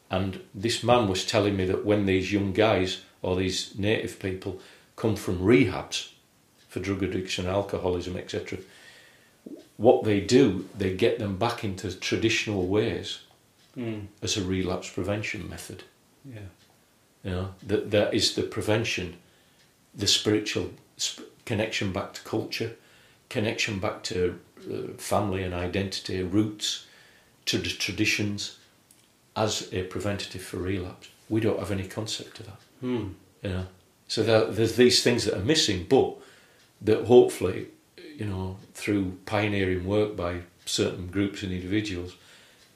and 0.10 0.40
this 0.54 0.84
man 0.84 1.08
was 1.08 1.26
telling 1.26 1.56
me 1.56 1.66
that 1.66 1.86
when 1.86 2.06
these 2.06 2.32
young 2.32 2.54
guys 2.54 3.02
or 3.22 3.36
these 3.36 3.78
native 3.78 4.20
people 4.20 4.60
come 4.96 5.16
from 5.16 5.40
rehabs 5.40 6.10
for 6.70 6.80
drug 6.80 7.04
addiction, 7.04 7.46
alcoholism, 7.46 8.16
etc., 8.18 8.60
what 9.78 10.04
they 10.04 10.20
do, 10.20 10.68
they 10.78 10.94
get 10.96 11.20
them 11.20 11.38
back 11.38 11.64
into 11.64 11.92
traditional 12.00 12.68
ways 12.68 13.20
Mm. 13.78 14.08
as 14.24 14.36
a 14.38 14.44
relapse 14.44 14.90
prevention 14.90 15.48
method. 15.48 15.84
Yeah. 16.26 16.40
You 17.24 17.32
know, 17.32 17.54
that 17.68 17.92
that 17.92 18.12
is 18.12 18.34
the 18.34 18.42
prevention, 18.42 19.18
the 19.98 20.08
spiritual 20.08 20.72
sp- 20.96 21.26
connection 21.46 21.92
back 21.92 22.14
to 22.14 22.22
culture, 22.22 22.76
connection 23.30 23.80
back 23.80 24.04
to 24.04 24.40
uh, 24.72 24.94
family 24.98 25.44
and 25.44 25.54
identity, 25.54 26.22
roots, 26.22 26.86
to 27.46 27.58
the 27.58 27.70
traditions, 27.70 28.58
as 29.36 29.72
a 29.72 29.84
preventative 29.84 30.42
for 30.42 30.58
relapse. 30.58 31.10
We 31.30 31.42
don't 31.42 31.60
have 31.60 31.72
any 31.72 31.88
concept 31.88 32.40
of 32.40 32.46
that. 32.48 32.60
Mm. 32.84 33.14
You 33.44 33.50
know, 33.50 33.66
so 34.08 34.24
there, 34.24 34.46
there's 34.46 34.76
these 34.76 35.04
things 35.04 35.26
that 35.26 35.36
are 35.36 35.44
missing, 35.44 35.86
but 35.88 36.16
that 36.82 37.06
hopefully, 37.06 37.68
you 38.16 38.26
know, 38.26 38.58
through 38.74 39.18
pioneering 39.26 39.86
work 39.86 40.16
by 40.16 40.42
certain 40.66 41.08
groups 41.08 41.44
and 41.44 41.52
individuals, 41.52 42.16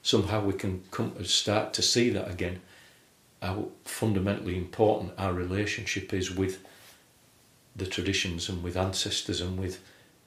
somehow 0.02 0.42
we 0.42 0.54
can 0.54 0.82
come 0.90 1.12
to 1.12 1.24
start 1.24 1.72
to 1.74 1.82
see 1.82 2.10
that 2.10 2.30
again. 2.30 2.60
How 3.40 3.68
fundamentally 3.84 4.56
important 4.56 5.12
our 5.18 5.32
relationship 5.32 6.12
is 6.14 6.30
with 6.30 6.64
the 7.76 7.86
traditions 7.86 8.48
and 8.48 8.62
with 8.62 8.76
ancestors 8.76 9.40
and 9.40 9.58
with 9.58 9.80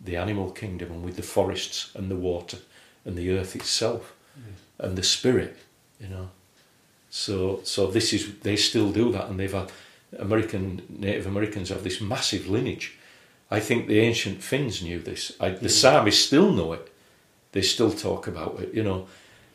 the 0.04 0.16
animal 0.18 0.52
kingdom 0.52 0.92
and 0.92 1.04
with 1.06 1.16
the 1.16 1.22
forests 1.24 1.92
and 1.96 2.10
the 2.10 2.16
water 2.16 2.58
and 3.06 3.16
the 3.18 3.30
earth 3.38 3.56
itself 3.56 4.14
and 4.80 4.98
the 4.98 5.04
spirit, 5.04 5.56
you 6.00 6.08
know. 6.08 6.30
So, 7.10 7.62
so 7.64 7.88
this 7.88 8.12
is 8.14 8.40
they 8.42 8.58
still 8.58 8.92
do 8.92 9.12
that, 9.14 9.30
and 9.30 9.40
they've 9.40 9.54
had 9.54 9.72
American 10.20 10.82
Native 10.90 11.28
Americans 11.28 11.70
have 11.70 11.84
this 11.84 12.02
massive 12.02 12.48
lineage. 12.50 12.98
I 13.50 13.60
think 13.62 13.88
the 13.88 14.00
ancient 14.00 14.42
Finns 14.44 14.82
knew 14.82 15.00
this. 15.00 15.32
I, 15.40 15.50
the. 15.50 15.70
Samish 15.70 16.26
still 16.28 16.52
know 16.52 16.74
it. 16.74 16.92
They 17.52 17.62
still 17.62 17.92
talk 17.92 18.28
about 18.28 18.60
it. 18.60 18.74
You 18.74 18.84
know, 18.84 19.08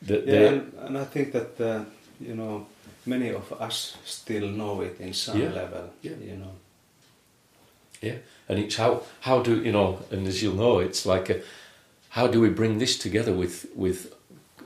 that 0.03 0.26
Yeah, 0.26 0.49
and, 0.49 0.72
and 0.86 0.99
I 0.99 1.05
think 1.05 1.32
that 1.32 1.61
uh, 1.61 1.84
you 2.18 2.34
know 2.34 2.66
many 3.05 3.28
of 3.34 3.53
us 3.53 3.97
still 4.05 4.49
know 4.49 4.80
it 4.80 4.99
in 5.01 5.12
some 5.12 5.38
Yeah. 5.43 5.53
level. 5.53 5.91
Yeah. 6.03 6.12
You 6.24 6.36
know. 6.36 6.53
And 8.03 8.59
it's 8.59 8.76
how 8.76 9.03
how 9.20 9.42
do 9.42 9.62
you 9.62 9.72
know? 9.72 10.01
And 10.11 10.26
as 10.26 10.42
you'll 10.42 10.57
know, 10.57 10.78
it's 10.78 11.05
like 11.05 11.30
a, 11.30 11.42
how 12.11 12.26
do 12.26 12.40
we 12.40 12.48
bring 12.48 12.78
this 12.78 12.98
together 12.98 13.32
with 13.32 13.66
with 13.74 14.14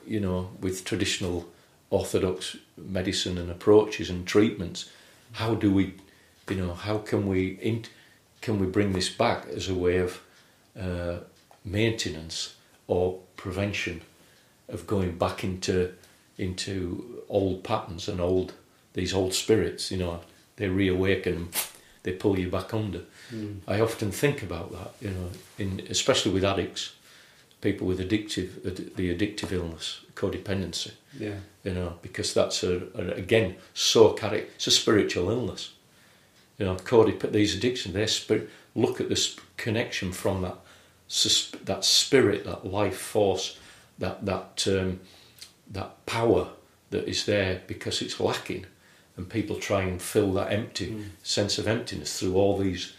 you 0.07 0.21
know 0.21 0.51
with 0.61 0.85
traditional 0.85 1.49
orthodox 1.91 2.57
medicine 2.77 3.39
and 3.39 3.51
approaches 3.51 4.11
and 4.11 4.27
treatments? 4.27 4.91
How 5.33 5.55
do 5.55 5.73
we, 5.73 5.95
you 6.49 6.57
know, 6.57 6.75
how 6.75 6.99
can 6.99 7.27
we 7.27 7.59
in, 7.61 7.85
can 8.41 8.59
we 8.59 8.67
bring 8.67 8.93
this 8.93 9.09
back 9.09 9.47
as 9.49 9.69
a 9.69 9.75
way 9.75 9.99
of 9.99 10.21
uh, 10.81 11.19
maintenance 11.65 12.55
or 12.87 13.21
prevention 13.37 14.03
of 14.69 14.87
going 14.87 15.19
back 15.19 15.45
into 15.45 15.93
into 16.39 17.23
old 17.29 17.63
patterns 17.65 18.09
and 18.09 18.21
old 18.21 18.53
these 18.93 19.15
old 19.15 19.35
spirits? 19.35 19.91
You 19.91 19.99
know, 19.99 20.21
they 20.57 20.69
reawaken, 20.69 21.49
they 22.05 22.13
pull 22.13 22.39
you 22.39 22.49
back 22.49 22.73
under. 22.73 23.01
Mm. 23.33 23.61
I 23.67 23.81
often 23.81 24.11
think 24.13 24.43
about 24.43 24.71
that, 24.73 24.91
you 25.01 25.11
know, 25.11 25.29
in 25.59 25.83
especially 25.91 26.33
with 26.33 26.45
addicts, 26.45 26.93
people 27.61 27.87
with 27.87 27.99
addictive, 27.99 28.65
ad- 28.67 28.95
the 28.97 29.13
addictive 29.15 29.51
illness, 29.53 30.01
codependency, 30.15 30.93
Yeah. 31.19 31.39
you 31.65 31.73
know, 31.75 31.95
because 32.03 32.33
that's 32.35 32.63
a, 32.63 32.83
a 32.95 33.05
again 33.25 33.57
so 33.75 34.13
charac- 34.15 34.49
it's 34.57 34.67
a 34.67 34.71
spiritual 34.71 35.31
illness. 35.31 35.73
You 36.59 36.67
know, 36.67 36.77
codep- 36.77 37.33
these 37.33 37.57
addictions, 37.57 37.95
they 37.95 38.07
spirit. 38.07 38.49
Look 38.77 39.01
at 39.01 39.09
the 39.09 39.17
sp- 39.17 39.41
connection 39.57 40.13
from 40.13 40.43
that 40.43 40.57
that 41.65 41.85
spirit, 41.85 42.45
that 42.45 42.67
life 42.67 42.97
force, 42.97 43.59
that 43.99 44.25
that 44.27 44.67
um, 44.69 45.01
that 45.73 46.05
power 46.07 46.49
that 46.91 47.09
is 47.09 47.25
there 47.25 47.63
because 47.67 48.03
it's 48.03 48.21
lacking, 48.21 48.67
and 49.17 49.29
people 49.29 49.57
try 49.57 49.83
and 49.83 50.01
fill 50.03 50.33
that 50.35 50.53
empty 50.53 50.87
Mm. 50.91 51.05
sense 51.23 51.59
of 51.61 51.67
emptiness 51.69 52.19
through 52.19 52.35
all 52.37 52.59
these 52.59 52.93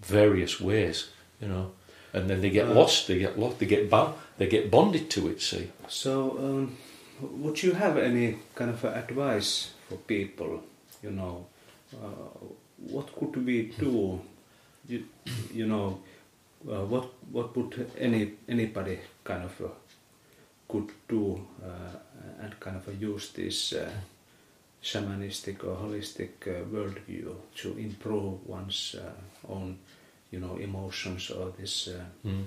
various 0.00 0.60
ways, 0.60 1.08
you 1.40 1.48
know, 1.48 1.72
and 2.12 2.28
then 2.30 2.40
they 2.40 2.50
get 2.50 2.68
Uh, 2.68 2.74
lost, 2.74 3.06
they 3.06 3.18
get 3.18 3.38
lost, 3.38 3.58
they 3.58 3.66
get 3.66 3.90
bound, 3.90 4.14
they 4.38 4.46
get 4.46 4.70
bonded 4.70 5.08
to 5.10 5.28
it. 5.28 5.40
See, 5.40 5.68
So, 5.88 6.36
um, 6.38 6.76
would 7.42 7.62
you 7.62 7.72
have 7.74 7.96
any 7.98 8.36
kind 8.54 8.70
of 8.70 8.84
advice 8.84 9.70
for 9.88 9.96
people? 10.06 10.62
You 11.02 11.10
know, 11.10 11.46
uh, 11.94 12.48
what 12.92 13.06
could 13.18 13.36
we 13.46 13.72
do? 13.80 14.20
You, 14.88 15.02
you 15.54 15.66
know, 15.66 15.98
uh, 16.68 16.84
what 16.92 17.04
what 17.32 17.56
would 17.56 17.90
any 17.98 18.32
anybody 18.48 18.98
kind 19.24 19.44
of 19.44 19.60
uh, 19.60 19.68
could 20.68 20.90
do 21.08 21.46
uh, 21.62 22.42
and 22.42 22.60
kind 22.60 22.76
of 22.76 23.02
use 23.02 23.32
this 23.32 23.72
uh, 23.72 23.90
shamanistic 24.90 25.64
or 25.64 25.74
holistic 25.84 26.30
uh, 26.46 26.62
worldview 26.72 27.34
to 27.56 27.68
improve 27.78 28.46
one's 28.46 28.94
uh, 28.98 29.52
own, 29.52 29.78
you 30.30 30.38
know, 30.40 30.56
emotions 30.56 31.30
or 31.30 31.52
this 31.58 31.88
uh, 31.88 32.04
mm. 32.28 32.44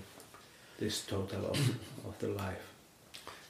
this 0.79 1.05
total 1.05 1.45
of, 1.51 1.59
of 2.07 2.15
the 2.19 2.27
life. 2.29 2.65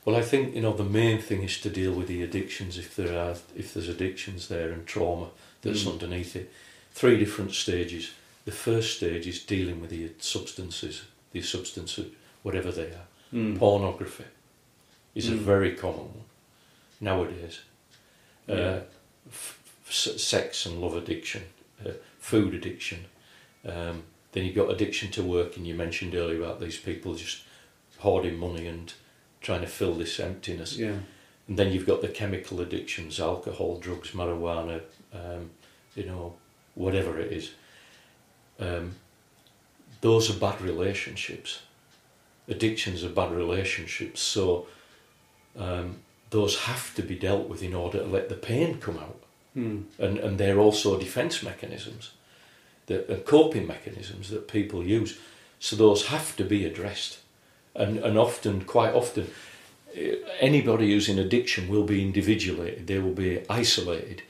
Well, 0.05 0.15
I 0.15 0.23
think 0.23 0.55
you 0.55 0.61
know 0.61 0.73
the 0.73 0.91
main 1.01 1.21
thing 1.21 1.43
is 1.43 1.59
to 1.61 1.69
deal 1.69 1.93
with 1.93 2.07
the 2.07 2.23
addictions 2.23 2.77
if 2.77 2.95
there 2.95 3.15
are 3.25 3.35
if 3.55 3.73
there's 3.73 3.89
addictions 3.89 4.47
there 4.47 4.71
and 4.73 4.85
trauma 4.85 5.27
that's 5.61 5.83
Mm. 5.83 5.91
underneath 5.91 6.35
it. 6.35 6.51
Three 6.93 7.17
different 7.17 7.51
stages. 7.53 8.11
The 8.45 8.51
first 8.51 8.95
stage 8.97 9.27
is 9.27 9.45
dealing 9.45 9.81
with 9.81 9.89
the 9.91 10.09
substances, 10.19 11.03
the 11.31 11.41
substances, 11.41 12.05
whatever 12.43 12.71
they 12.71 12.89
are. 12.99 13.07
Mm. 13.33 13.57
Pornography 13.59 14.23
is 15.13 15.29
a 15.29 15.33
Mm. 15.33 15.45
very 15.45 15.75
common 15.75 16.07
one 16.15 16.25
nowadays. 16.99 17.59
Yeah. 18.49 18.55
Uh, 18.55 18.81
sex 19.89 20.65
and 20.65 20.81
love 20.81 20.95
addiction, 20.95 21.43
uh, 21.85 21.91
food 22.19 22.53
addiction. 22.53 23.05
Um, 23.67 24.03
then 24.31 24.45
you've 24.45 24.55
got 24.55 24.69
addiction 24.69 25.11
to 25.11 25.23
work, 25.23 25.57
and 25.57 25.65
you 25.65 25.73
mentioned 25.75 26.15
earlier 26.15 26.41
about 26.41 26.59
these 26.59 26.77
people 26.77 27.15
just 27.15 27.43
hoarding 27.99 28.37
money 28.37 28.67
and 28.67 28.93
trying 29.41 29.61
to 29.61 29.67
fill 29.67 29.95
this 29.95 30.19
emptiness. 30.19 30.77
Yeah. 30.77 30.97
And 31.47 31.57
then 31.57 31.71
you've 31.71 31.87
got 31.87 32.01
the 32.01 32.07
chemical 32.07 32.61
addictions, 32.61 33.19
alcohol, 33.19 33.79
drugs, 33.79 34.11
marijuana, 34.11 34.81
um, 35.13 35.49
you 35.95 36.05
know, 36.05 36.35
whatever 36.75 37.19
it 37.19 37.31
is. 37.31 37.51
Um, 38.59 38.95
those 40.01 40.29
are 40.29 40.39
bad 40.39 40.61
relationships. 40.61 41.61
Addictions 42.47 43.03
are 43.03 43.09
bad 43.09 43.31
relationships, 43.31 44.21
so 44.21 44.67
um, 45.57 45.97
those 46.29 46.59
have 46.61 46.93
to 46.95 47.01
be 47.01 47.15
dealt 47.15 47.49
with 47.49 47.63
in 47.63 47.73
order 47.73 47.99
to 47.99 48.05
let 48.05 48.29
the 48.29 48.35
pain 48.35 48.79
come 48.79 48.97
out. 48.97 49.19
Mm. 49.55 49.83
And, 49.97 50.17
and 50.19 50.37
they're 50.37 50.59
also 50.59 50.99
defense 50.99 51.41
mechanisms. 51.43 52.11
that 52.87 53.25
coping 53.25 53.67
mechanisms 53.67 54.29
that 54.29 54.47
people 54.47 54.83
use. 54.83 55.17
So 55.59 55.75
those 55.75 56.07
have 56.07 56.35
to 56.37 56.43
be 56.43 56.65
addressed, 56.65 57.19
and 57.75 57.97
and 57.99 58.17
often, 58.17 58.61
quite 58.65 58.93
often, 58.95 59.25
eh, 59.95 60.15
anybody 60.39 60.91
who's 60.91 61.09
in 61.09 61.19
addiction 61.19 61.67
will 61.67 61.83
be 61.83 62.01
individuated. 62.01 62.87
They 62.87 62.99
will 62.99 63.13
be 63.13 63.41
isolated. 63.49 64.21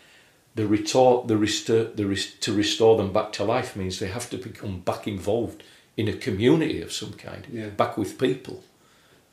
The 0.55 0.67
retort, 0.67 1.27
the 1.27 1.37
restore, 1.37 1.83
the 1.95 2.05
rest, 2.05 2.41
to 2.41 2.53
restore 2.57 2.97
them 2.97 3.13
back 3.13 3.31
to 3.33 3.43
life 3.43 3.75
means 3.79 3.97
they 3.99 4.11
have 4.11 4.29
to 4.29 4.37
become 4.37 4.79
back 4.79 5.07
involved 5.07 5.63
in 5.95 6.07
a 6.07 6.13
community 6.25 6.81
of 6.81 6.91
some 6.91 7.13
kind, 7.13 7.45
Yeah. 7.53 7.69
back 7.77 7.97
with 7.97 8.17
people, 8.17 8.63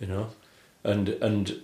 you 0.01 0.07
know, 0.07 0.27
and 0.85 1.09
and 1.23 1.63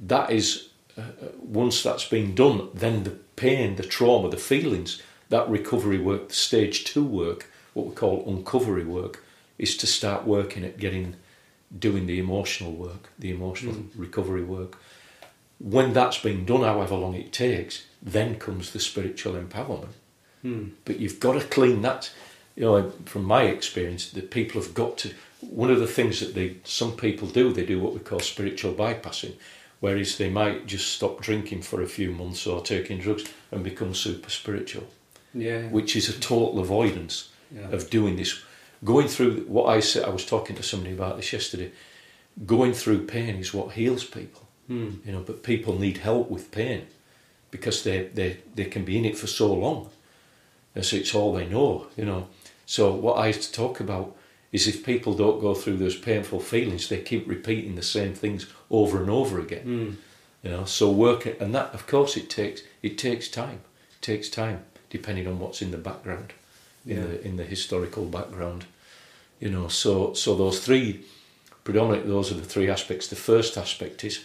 that 0.00 0.30
is 0.30 0.68
uh, 0.96 1.02
once 1.38 1.82
that's 1.82 2.08
been 2.08 2.34
done, 2.34 2.68
then 2.74 3.04
the 3.04 3.10
pain, 3.36 3.76
the 3.76 3.82
trauma, 3.82 4.28
the 4.28 4.36
feelings, 4.36 5.02
that 5.28 5.48
recovery 5.48 5.98
work, 5.98 6.28
the 6.28 6.34
stage 6.34 6.84
two 6.84 7.04
work, 7.04 7.50
what 7.74 7.86
we 7.86 7.94
call 7.94 8.24
uncovery 8.26 8.84
work, 8.84 9.22
is 9.58 9.76
to 9.76 9.86
start 9.86 10.26
working 10.26 10.64
at 10.64 10.78
getting, 10.78 11.16
doing 11.76 12.06
the 12.06 12.18
emotional 12.18 12.72
work, 12.72 13.10
the 13.18 13.30
emotional 13.30 13.84
recovery 13.96 14.42
work. 14.42 14.78
When 15.58 15.92
that's 15.92 16.18
been 16.18 16.44
done, 16.44 16.62
however 16.62 16.94
long 16.94 17.14
it 17.14 17.32
takes, 17.32 17.84
then 18.00 18.38
comes 18.38 18.72
the 18.72 18.80
spiritual 18.80 19.34
empowerment. 19.34 19.94
Hmm. 20.42 20.68
But 20.84 21.00
you've 21.00 21.20
got 21.20 21.32
to 21.32 21.46
clean 21.46 21.82
that. 21.82 22.12
You 22.54 22.64
know, 22.64 22.92
from 23.04 23.24
my 23.24 23.42
experience, 23.42 24.10
that 24.10 24.30
people 24.30 24.60
have 24.60 24.74
got 24.74 24.98
to. 24.98 25.14
One 25.40 25.70
of 25.70 25.78
the 25.78 25.86
things 25.86 26.18
that 26.18 26.34
they, 26.34 26.56
some 26.64 26.92
people 26.96 27.28
do, 27.28 27.52
they 27.52 27.64
do 27.64 27.80
what 27.80 27.94
we 27.94 28.00
call 28.00 28.18
spiritual 28.20 28.74
bypassing, 28.74 29.34
whereas 29.80 30.16
they 30.16 30.28
might 30.30 30.66
just 30.66 30.88
stop 30.92 31.20
drinking 31.20 31.62
for 31.62 31.82
a 31.82 31.86
few 31.88 32.10
months 32.12 32.46
or 32.46 32.60
taking 32.62 32.98
drugs 32.98 33.24
and 33.50 33.62
become 33.64 33.94
super 33.94 34.30
spiritual, 34.30 34.86
Yeah. 35.34 35.68
which 35.68 35.94
is 35.96 36.08
a 36.08 36.20
total 36.20 36.58
avoidance 36.60 37.30
yeah. 37.54 37.70
of 37.70 37.90
doing 37.90 38.16
this. 38.16 38.42
Going 38.84 39.08
through 39.08 39.44
what 39.48 39.66
I 39.76 39.80
said, 39.80 40.04
I 40.04 40.10
was 40.10 40.24
talking 40.26 40.56
to 40.56 40.62
somebody 40.62 40.94
about 40.94 41.16
this 41.16 41.32
yesterday. 41.32 41.70
Going 42.46 42.72
through 42.72 43.06
pain 43.06 43.36
is 43.36 43.54
what 43.54 43.72
heals 43.74 44.04
people 44.04 44.42
Hmm. 44.68 44.96
you 45.06 45.12
know 45.12 45.22
but 45.26 45.42
people 45.42 45.78
need 45.78 45.96
help 45.96 46.30
with 46.30 46.50
pain 46.50 46.82
because 47.50 47.82
they 47.84 48.10
they 48.14 48.36
they 48.54 48.66
can 48.66 48.84
be 48.84 48.98
in 48.98 49.06
it 49.06 49.16
for 49.16 49.26
so 49.26 49.50
long 49.54 49.88
and 50.74 50.84
so 50.84 50.96
it's 50.96 51.14
all 51.14 51.32
they 51.32 51.46
know 51.48 51.86
you 51.96 52.04
know 52.04 52.26
so 52.66 52.92
what 52.92 53.16
i 53.16 53.26
have 53.28 53.40
to 53.40 53.50
talk 53.50 53.80
about 53.80 54.14
is 54.52 54.66
if 54.66 54.84
people 54.84 55.14
don't 55.14 55.40
go 55.40 55.54
through 55.54 55.78
those 55.78 55.96
painful 55.96 56.38
feelings 56.40 56.88
they 56.88 57.00
keep 57.00 57.26
repeating 57.26 57.76
the 57.76 57.82
same 57.82 58.12
things 58.12 58.44
over 58.70 59.00
and 59.00 59.10
over 59.10 59.38
again. 59.40 59.62
Hmm. 59.62 59.90
you 60.42 60.50
know 60.50 60.64
so 60.64 60.90
work 60.90 61.26
and 61.40 61.54
that 61.54 61.74
of 61.74 61.86
course 61.86 62.16
it 62.16 62.28
takes 62.30 62.62
it 62.82 62.96
takes 62.98 63.28
time. 63.28 63.60
It 63.96 64.02
takes 64.02 64.28
time 64.28 64.58
depending 64.90 65.26
on 65.26 65.38
what's 65.40 65.60
in 65.62 65.70
the 65.70 65.78
background 65.90 66.32
in 66.86 66.96
Yeah. 66.96 67.06
the 67.06 67.26
in 67.28 67.36
the 67.36 67.44
historical 67.44 68.04
background. 68.06 68.64
You 69.40 69.50
know 69.50 69.68
so 69.68 70.14
so 70.14 70.34
those 70.36 70.60
three 70.60 71.00
predominantly 71.64 72.10
those 72.10 72.30
are 72.32 72.40
the 72.40 72.44
three 72.54 72.70
aspects. 72.70 73.08
The 73.08 73.16
first 73.16 73.56
aspect 73.56 74.04
is 74.04 74.24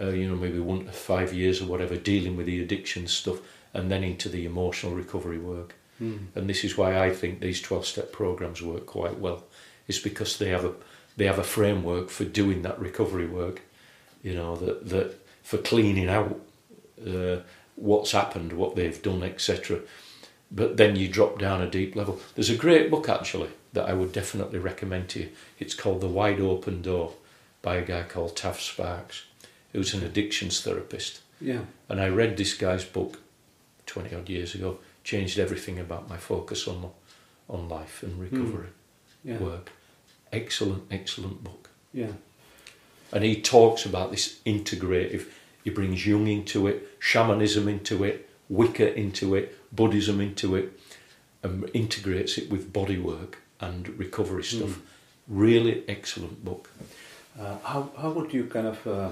uh, 0.00 0.08
you 0.10 0.28
know 0.28 0.36
maybe 0.36 0.58
one 0.60 0.84
to 0.86 0.92
five 0.92 1.32
years 1.32 1.60
or 1.62 1.66
whatever 1.66 1.96
dealing 1.96 2.36
with 2.36 2.46
the 2.46 2.60
addiction 2.62 3.06
stuff 3.06 3.38
and 3.74 3.90
then 3.90 4.04
into 4.04 4.28
the 4.28 4.44
emotional 4.44 4.94
recovery 4.94 5.38
work. 5.38 5.74
Hmm. 5.98 6.16
and 6.34 6.46
this 6.46 6.62
is 6.64 6.76
why 6.76 6.90
I 7.08 7.10
think 7.14 7.40
these 7.40 7.62
12 7.62 7.86
step 7.86 8.12
programs 8.12 8.60
work 8.60 8.84
quite 8.84 9.18
well. 9.18 9.44
Is 9.88 9.98
because 9.98 10.36
they 10.36 10.50
have 10.50 10.64
a 10.66 10.72
they 11.16 11.24
have 11.26 11.38
a 11.40 11.44
framework 11.56 12.10
for 12.10 12.24
doing 12.24 12.62
that 12.62 12.78
recovery 12.78 13.26
work 13.26 13.62
you 14.26 14.34
know 14.34 14.52
that 14.56 14.78
that 14.92 15.08
for 15.50 15.58
cleaning 15.70 16.08
out 16.08 16.32
uh, 17.12 17.36
what's 17.76 18.12
happened 18.20 18.52
what 18.52 18.74
they've 18.76 19.02
done 19.10 19.22
etc 19.22 19.80
but 20.50 20.76
then 20.80 20.96
you 20.96 21.06
drop 21.08 21.38
down 21.38 21.60
a 21.62 21.70
deep 21.78 21.94
level 22.00 22.14
there's 22.34 22.50
a 22.56 22.56
great 22.64 22.90
book 22.90 23.08
actually 23.08 23.50
that 23.72 23.88
I 23.88 23.92
would 23.92 24.12
definitely 24.12 24.58
recommend 24.58 25.08
to 25.10 25.20
you 25.20 25.28
it's 25.62 25.74
called 25.82 26.00
The 26.00 26.14
Wide 26.18 26.40
Open 26.40 26.82
Door 26.82 27.12
by 27.62 27.76
a 27.76 27.84
guy 27.92 28.02
called 28.02 28.36
Tav 28.36 28.60
Sparks 28.60 29.24
who's 29.72 29.94
an 29.94 30.02
addictions 30.04 30.60
therapist 30.62 31.20
Yeah. 31.40 31.62
and 31.88 32.00
I 32.00 32.08
read 32.08 32.36
this 32.36 32.54
guy's 32.54 32.84
book 32.84 33.12
20 33.86 34.14
odd 34.16 34.28
years 34.28 34.54
ago, 34.56 34.78
changed 35.04 35.38
everything 35.38 35.78
about 35.78 36.08
my 36.08 36.16
focus 36.16 36.66
on 36.66 36.90
on 37.48 37.68
life 37.68 38.02
and 38.02 38.18
recovery 38.20 38.70
Yeah. 39.24 39.38
work. 39.38 39.70
Excellent, 40.32 40.82
excellent 40.90 41.44
book. 41.44 41.70
Yeah. 41.92 42.14
And 43.12 43.24
he 43.24 43.40
talks 43.40 43.86
about 43.86 44.10
this 44.10 44.40
integrative, 44.44 45.26
he 45.64 45.70
brings 45.70 46.06
Jung 46.06 46.26
into 46.26 46.66
it, 46.66 46.88
shamanism 46.98 47.68
into 47.68 48.04
it, 48.04 48.28
Wicca 48.48 48.94
into 48.96 49.34
it, 49.34 49.56
Buddhism 49.74 50.20
into 50.20 50.54
it, 50.54 50.78
and 51.42 51.68
integrates 51.74 52.38
it 52.38 52.50
with 52.50 52.72
body 52.72 52.98
work 52.98 53.38
and 53.60 53.88
recovery 53.98 54.44
stuff. 54.44 54.80
Really 55.28 55.82
excellent 55.88 56.44
book. 56.44 56.70
Uh, 57.38 57.56
how 57.64 57.90
how 58.00 58.10
would 58.10 58.32
you 58.32 58.44
kind 58.44 58.68
of 58.68 58.86
uh, 58.86 59.10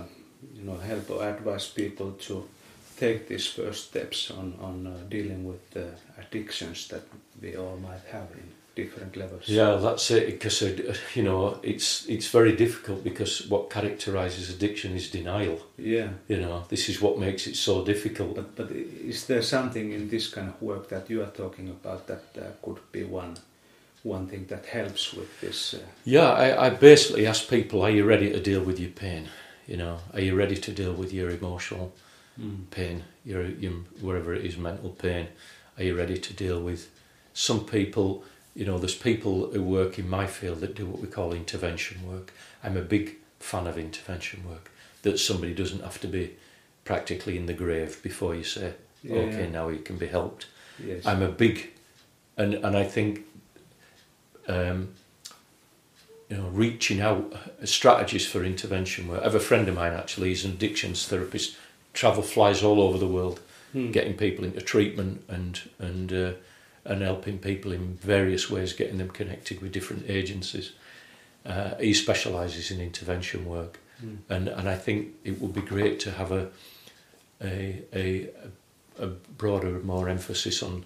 you 0.55 0.63
know 0.63 0.77
help 0.77 1.11
or 1.11 1.29
advise 1.29 1.69
people 1.69 2.13
to 2.13 2.49
take 2.97 3.27
these 3.27 3.47
first 3.47 3.89
steps 3.89 4.31
on 4.31 4.55
on 4.61 4.87
uh, 4.87 4.97
dealing 5.09 5.45
with 5.45 5.71
the 5.71 5.89
addictions 6.19 6.89
that 6.89 7.03
we 7.43 7.57
all 7.57 7.77
might 7.77 8.05
have 8.13 8.31
in 8.33 8.49
different 8.75 9.17
levels? 9.17 9.49
Yeah, 9.49 9.77
that's 9.77 10.11
it. 10.11 10.27
Because 10.27 10.63
uh, 10.63 10.95
you 11.15 11.23
know, 11.23 11.59
it's 11.63 12.07
it's 12.09 12.29
very 12.29 12.57
difficult 12.57 13.05
because 13.05 13.47
what 13.49 13.71
characterises 13.71 14.51
addiction 14.51 14.97
is 14.97 15.11
denial. 15.11 15.59
Yeah. 15.79 16.09
You 16.29 16.41
know, 16.41 16.65
this 16.69 16.89
is 16.89 17.01
what 17.01 17.19
makes 17.19 17.47
it 17.47 17.57
so 17.57 17.85
difficult. 17.85 18.35
But 18.35 18.57
but 18.57 18.71
is 18.71 19.27
there 19.27 19.43
something 19.43 19.93
in 19.93 20.09
this 20.09 20.29
kind 20.29 20.49
of 20.49 20.61
work 20.61 20.89
that 20.89 21.11
you 21.11 21.23
are 21.23 21.33
talking 21.33 21.69
about 21.69 22.07
that 22.07 22.23
uh, 22.37 22.43
could 22.63 22.79
be 22.93 23.05
one 23.05 23.35
one 24.03 24.27
thing 24.27 24.47
that 24.47 24.67
helps 24.67 25.15
with 25.15 25.41
this? 25.41 25.75
Uh, 25.75 25.79
Yeah, 26.05 26.31
I, 26.31 26.67
I 26.67 26.71
basically 26.71 27.27
ask 27.27 27.49
people, 27.49 27.83
are 27.83 27.91
you 27.91 28.05
ready 28.05 28.31
to 28.33 28.41
deal 28.41 28.63
with 28.63 28.79
your 28.79 28.91
pain? 28.91 29.29
You 29.67 29.77
know, 29.79 29.99
are 30.13 30.21
you 30.21 30.37
ready 30.37 30.57
to 30.57 30.73
deal 30.73 30.93
with 30.93 31.13
your 31.13 31.31
emotional 31.31 31.93
pain, 32.71 33.05
your, 33.25 33.47
your 33.47 33.73
wherever 34.03 34.35
it 34.35 34.45
is, 34.45 34.57
mental 34.59 34.91
pain? 34.91 35.29
Are 35.79 35.85
you 35.85 35.97
ready 35.97 36.19
to 36.19 36.33
deal 36.35 36.61
with 36.61 36.91
some 37.33 37.61
people? 37.65 38.25
You 38.55 38.65
know, 38.65 38.79
there's 38.79 38.95
people 38.95 39.51
who 39.53 39.63
work 39.63 39.99
in 39.99 40.09
my 40.09 40.27
field 40.27 40.61
that 40.61 40.75
do 40.75 40.87
what 40.87 41.01
we 41.01 41.09
call 41.09 41.33
intervention 41.33 42.07
work. 42.09 42.33
I'm 42.63 42.77
a 42.77 42.83
big 42.83 43.17
fan 43.41 43.67
of 43.67 43.77
intervention 43.77 44.49
work. 44.49 44.71
That 45.03 45.19
somebody 45.19 45.53
doesn't 45.55 45.83
have 45.83 46.01
to 46.03 46.07
be 46.07 46.37
practically 46.85 47.37
in 47.37 47.47
the 47.47 47.53
grave 47.53 48.01
before 48.03 48.35
you 48.35 48.45
say, 48.45 48.75
Yeah, 49.03 49.17
okay, 49.17 49.49
now 49.51 49.69
you 49.69 49.79
can 49.81 49.97
be 49.99 50.07
helped. 50.07 50.47
yes. 50.85 51.05
I'm 51.05 51.23
a 51.23 51.29
big, 51.29 51.71
and 52.37 52.55
and 52.55 52.77
I 52.77 52.85
think, 52.85 53.23
um, 54.49 54.95
you 56.31 56.37
know, 56.37 56.49
reaching 56.49 57.01
out 57.01 57.33
uh, 57.33 57.67
strategies 57.67 58.27
for 58.27 58.45
intervention. 58.45 59.09
Where 59.09 59.21
I 59.21 59.25
have 59.25 59.35
a 59.35 59.41
friend 59.41 59.69
of 59.69 59.75
mine 59.75 59.93
actually, 59.93 60.29
he's 60.31 60.45
an 60.45 60.53
addictions 60.53 61.07
therapist, 61.07 61.57
travel 61.93 62.23
flies 62.23 62.63
all 62.63 62.81
over 62.81 62.99
the 62.99 63.09
world, 63.09 63.41
Hmm. 63.73 63.91
getting 63.91 64.15
people 64.17 64.45
into 64.45 64.61
treatment 64.61 65.25
and 65.29 65.61
and 65.81 66.13
uh, 66.13 66.33
and 66.85 67.03
helping 67.03 67.39
people 67.39 67.73
in 67.73 67.95
various 67.97 68.51
ways, 68.51 68.73
getting 68.73 68.99
them 68.99 69.09
connected 69.11 69.61
with 69.63 69.73
different 69.73 70.05
agencies. 70.09 70.73
Uh, 71.47 71.75
he 71.77 71.95
specialises 71.95 72.71
in 72.71 72.81
intervention 72.81 73.45
work, 73.47 73.79
Hmm. 74.01 74.17
and 74.29 74.49
and 74.49 74.69
I 74.69 74.77
think 74.77 75.15
it 75.25 75.41
would 75.41 75.55
be 75.55 75.61
great 75.61 76.01
to 76.01 76.11
have 76.11 76.33
a 76.33 76.49
a 77.43 77.83
a, 77.95 78.29
a 78.99 79.07
broader, 79.39 79.81
more 79.85 80.09
emphasis 80.09 80.63
on 80.63 80.85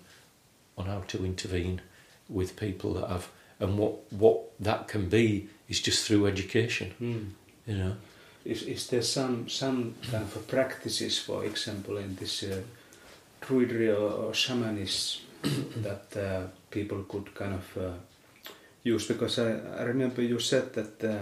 on 0.76 0.86
how 0.86 1.00
to 1.08 1.24
intervene 1.24 1.80
with 2.28 2.56
people 2.56 2.94
that 2.94 3.08
have 3.08 3.28
and 3.60 3.78
what 3.78 3.94
what 4.12 4.38
that 4.60 4.88
can 4.88 5.08
be 5.08 5.48
is 5.68 5.80
just 5.80 6.06
through 6.06 6.26
education, 6.26 6.90
Hmm. 6.98 7.24
you 7.66 7.76
know. 7.78 7.96
Is, 8.44 8.62
is 8.62 8.86
there 8.86 9.02
some 9.02 9.48
some 9.48 9.94
kind 10.10 10.24
of 10.36 10.46
practices, 10.46 11.18
for 11.18 11.44
example, 11.44 11.96
in 11.98 12.16
this 12.16 12.42
uh, 12.42 12.62
druidry 13.42 13.88
or, 13.88 14.10
or 14.26 14.34
shamanism 14.34 15.22
that 15.82 16.16
uh, 16.16 16.46
people 16.70 17.02
could 17.08 17.34
kind 17.34 17.54
of 17.54 17.76
uh, 17.76 17.92
use? 18.82 19.06
Because 19.06 19.38
I, 19.38 19.80
I 19.80 19.82
remember 19.82 20.22
you 20.22 20.38
said 20.38 20.72
that 20.74 21.04
uh, 21.04 21.18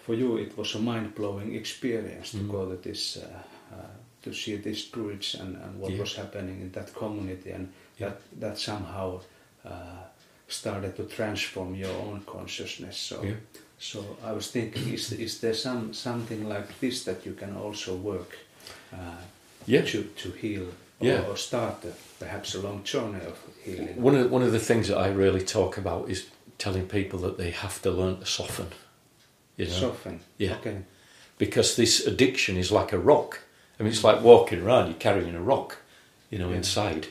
for 0.00 0.14
you 0.14 0.36
it 0.38 0.56
was 0.56 0.74
a 0.74 0.78
mind 0.78 1.14
blowing 1.14 1.54
experience 1.54 2.30
to 2.32 2.38
Mm. 2.38 2.50
go 2.50 2.66
to 2.68 2.76
this. 2.76 3.16
Uh, 3.16 3.38
uh, 3.74 3.82
to 4.22 4.32
see 4.34 4.56
these 4.56 4.84
druids 4.92 5.34
and, 5.34 5.56
and 5.56 5.80
what 5.80 5.92
Yeah. 5.92 6.00
was 6.00 6.16
happening 6.16 6.60
in 6.60 6.72
that 6.72 6.92
community, 6.94 7.52
and 7.52 7.68
Yeah. 7.98 8.08
that 8.08 8.20
that 8.40 8.58
somehow 8.58 9.20
uh, 9.64 10.02
started 10.48 10.96
to 10.96 11.04
transform 11.04 11.74
your 11.74 11.94
own 12.06 12.22
consciousness. 12.26 12.96
So, 12.96 13.22
Yeah. 13.22 13.36
so 13.78 13.98
I 14.24 14.32
was 14.32 14.50
thinking, 14.50 14.92
is 14.94 15.12
is 15.12 15.38
there 15.40 15.54
some 15.54 15.92
something 15.94 16.48
like 16.48 16.66
this 16.80 17.04
that 17.04 17.24
you 17.26 17.34
can 17.34 17.56
also 17.56 17.94
work 17.96 18.36
uh, 18.92 19.22
to 19.66 20.02
to 20.22 20.30
heal 20.42 20.66
Yeah. 21.00 21.22
or 21.28 21.36
start 21.36 21.84
a, 21.84 21.92
perhaps 22.18 22.54
a 22.54 22.60
long 22.60 22.82
journey 22.82 23.20
of 23.24 23.38
healing? 23.62 24.00
One 24.02 24.16
of 24.16 24.30
one 24.30 24.42
of 24.42 24.52
the 24.52 24.58
things 24.58 24.88
that 24.88 24.98
I 24.98 25.08
really 25.08 25.42
talk 25.44 25.78
about 25.78 26.10
is 26.10 26.26
telling 26.58 26.88
people 26.88 27.20
that 27.20 27.38
they 27.38 27.50
have 27.50 27.80
to 27.82 27.90
learn 27.90 28.18
to 28.18 28.26
soften, 28.26 28.66
you 29.56 29.66
know, 29.66 29.70
Soften. 29.72 30.20
Yeah. 30.38 30.56
Okay. 30.56 30.78
because 31.38 31.76
this 31.76 32.04
addiction 32.06 32.56
is 32.56 32.72
like 32.72 32.92
a 32.92 32.98
rock. 32.98 33.40
I 33.78 33.84
mean, 33.84 33.92
it's 33.92 34.02
like 34.02 34.22
walking 34.22 34.60
around, 34.60 34.86
you're 34.88 34.98
carrying 34.98 35.36
a 35.36 35.40
rock, 35.40 35.76
you 36.30 36.38
know, 36.38 36.50
Yeah. 36.50 36.56
inside, 36.56 37.06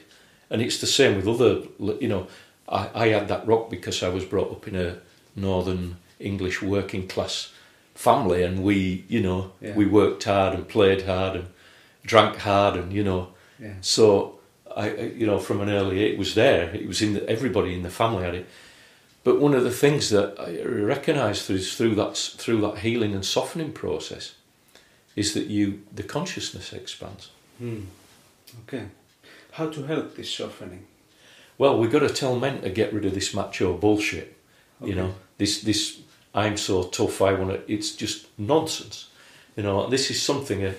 and 0.50 0.62
it's 0.62 0.80
the 0.82 0.88
same 0.88 1.16
with 1.16 1.28
other, 1.28 1.62
you 2.02 2.10
know, 2.10 2.28
I, 2.68 2.90
I 2.94 3.08
had 3.08 3.30
that 3.30 3.48
rock 3.48 3.70
because 3.70 4.04
I 4.04 4.10
was 4.10 4.26
brought 4.26 4.52
up 4.52 4.68
in 4.68 4.76
a 4.76 4.98
northern 5.34 5.96
English 6.20 6.62
working 6.62 7.08
class 7.08 7.54
family, 7.96 8.44
and 8.44 8.64
we, 8.64 9.06
you 9.08 9.22
know, 9.22 9.52
Yeah. 9.62 9.76
we 9.76 9.86
worked 9.86 10.26
hard 10.26 10.54
and 10.56 10.68
played 10.68 11.04
hard 11.06 11.38
and 11.38 11.48
drank 12.06 12.36
hard, 12.40 12.76
and 12.76 12.92
you 12.92 13.04
know, 13.06 13.30
Yeah. 13.60 13.74
so 13.82 14.40
I, 14.76 14.90
I- 14.90 15.14
you 15.16 15.26
know, 15.26 15.40
from 15.40 15.62
an 15.62 15.70
early 15.70 16.00
age, 16.04 16.14
it 16.14 16.18
was 16.20 16.36
there. 16.36 16.70
It 16.76 16.88
was 16.88 17.02
in 17.02 17.14
the, 17.14 17.28
everybody 17.30 17.74
in 17.74 17.84
the 17.84 17.90
family 17.90 18.24
had 18.24 18.36
it. 18.36 18.48
But 19.24 19.40
one 19.42 19.54
of 19.54 19.64
the 19.64 19.72
things 19.72 20.10
that 20.12 20.40
I 20.40 20.62
recognise 20.64 21.46
through 21.46 21.60
through 21.60 21.96
that 21.96 22.16
through 22.16 22.62
that 22.62 22.78
healing 22.80 23.14
and 23.14 23.26
softening 23.26 23.74
process 23.74 24.36
is 25.16 25.34
that 25.34 25.48
you 25.48 25.82
the 25.94 26.04
consciousness 26.04 26.72
expands. 26.72 27.32
Hmm. 27.58 27.82
Okay. 28.68 28.86
How 29.52 29.68
to 29.70 29.84
help 29.84 30.16
this 30.16 30.34
softening? 30.34 30.86
Well, 31.58 31.78
we've 31.80 31.92
got 31.92 32.00
to 32.08 32.10
tell 32.10 32.40
men 32.40 32.62
to 32.62 32.70
get 32.70 32.94
rid 32.94 33.04
of 33.06 33.14
this 33.16 33.34
macho 33.34 33.74
bullshit. 33.74 34.38
You 34.82 34.96
know, 34.96 35.16
this 35.40 35.62
this 35.62 36.00
I'm 36.34 36.56
so 36.56 36.84
tough. 36.84 37.22
I 37.22 37.34
want 37.34 37.52
to. 37.52 37.72
It's 37.74 37.96
just 37.96 38.28
nonsense. 38.38 39.10
You 39.58 39.64
know, 39.64 39.90
this 39.90 40.12
is 40.12 40.22
something 40.22 40.64
uh, 40.64 40.74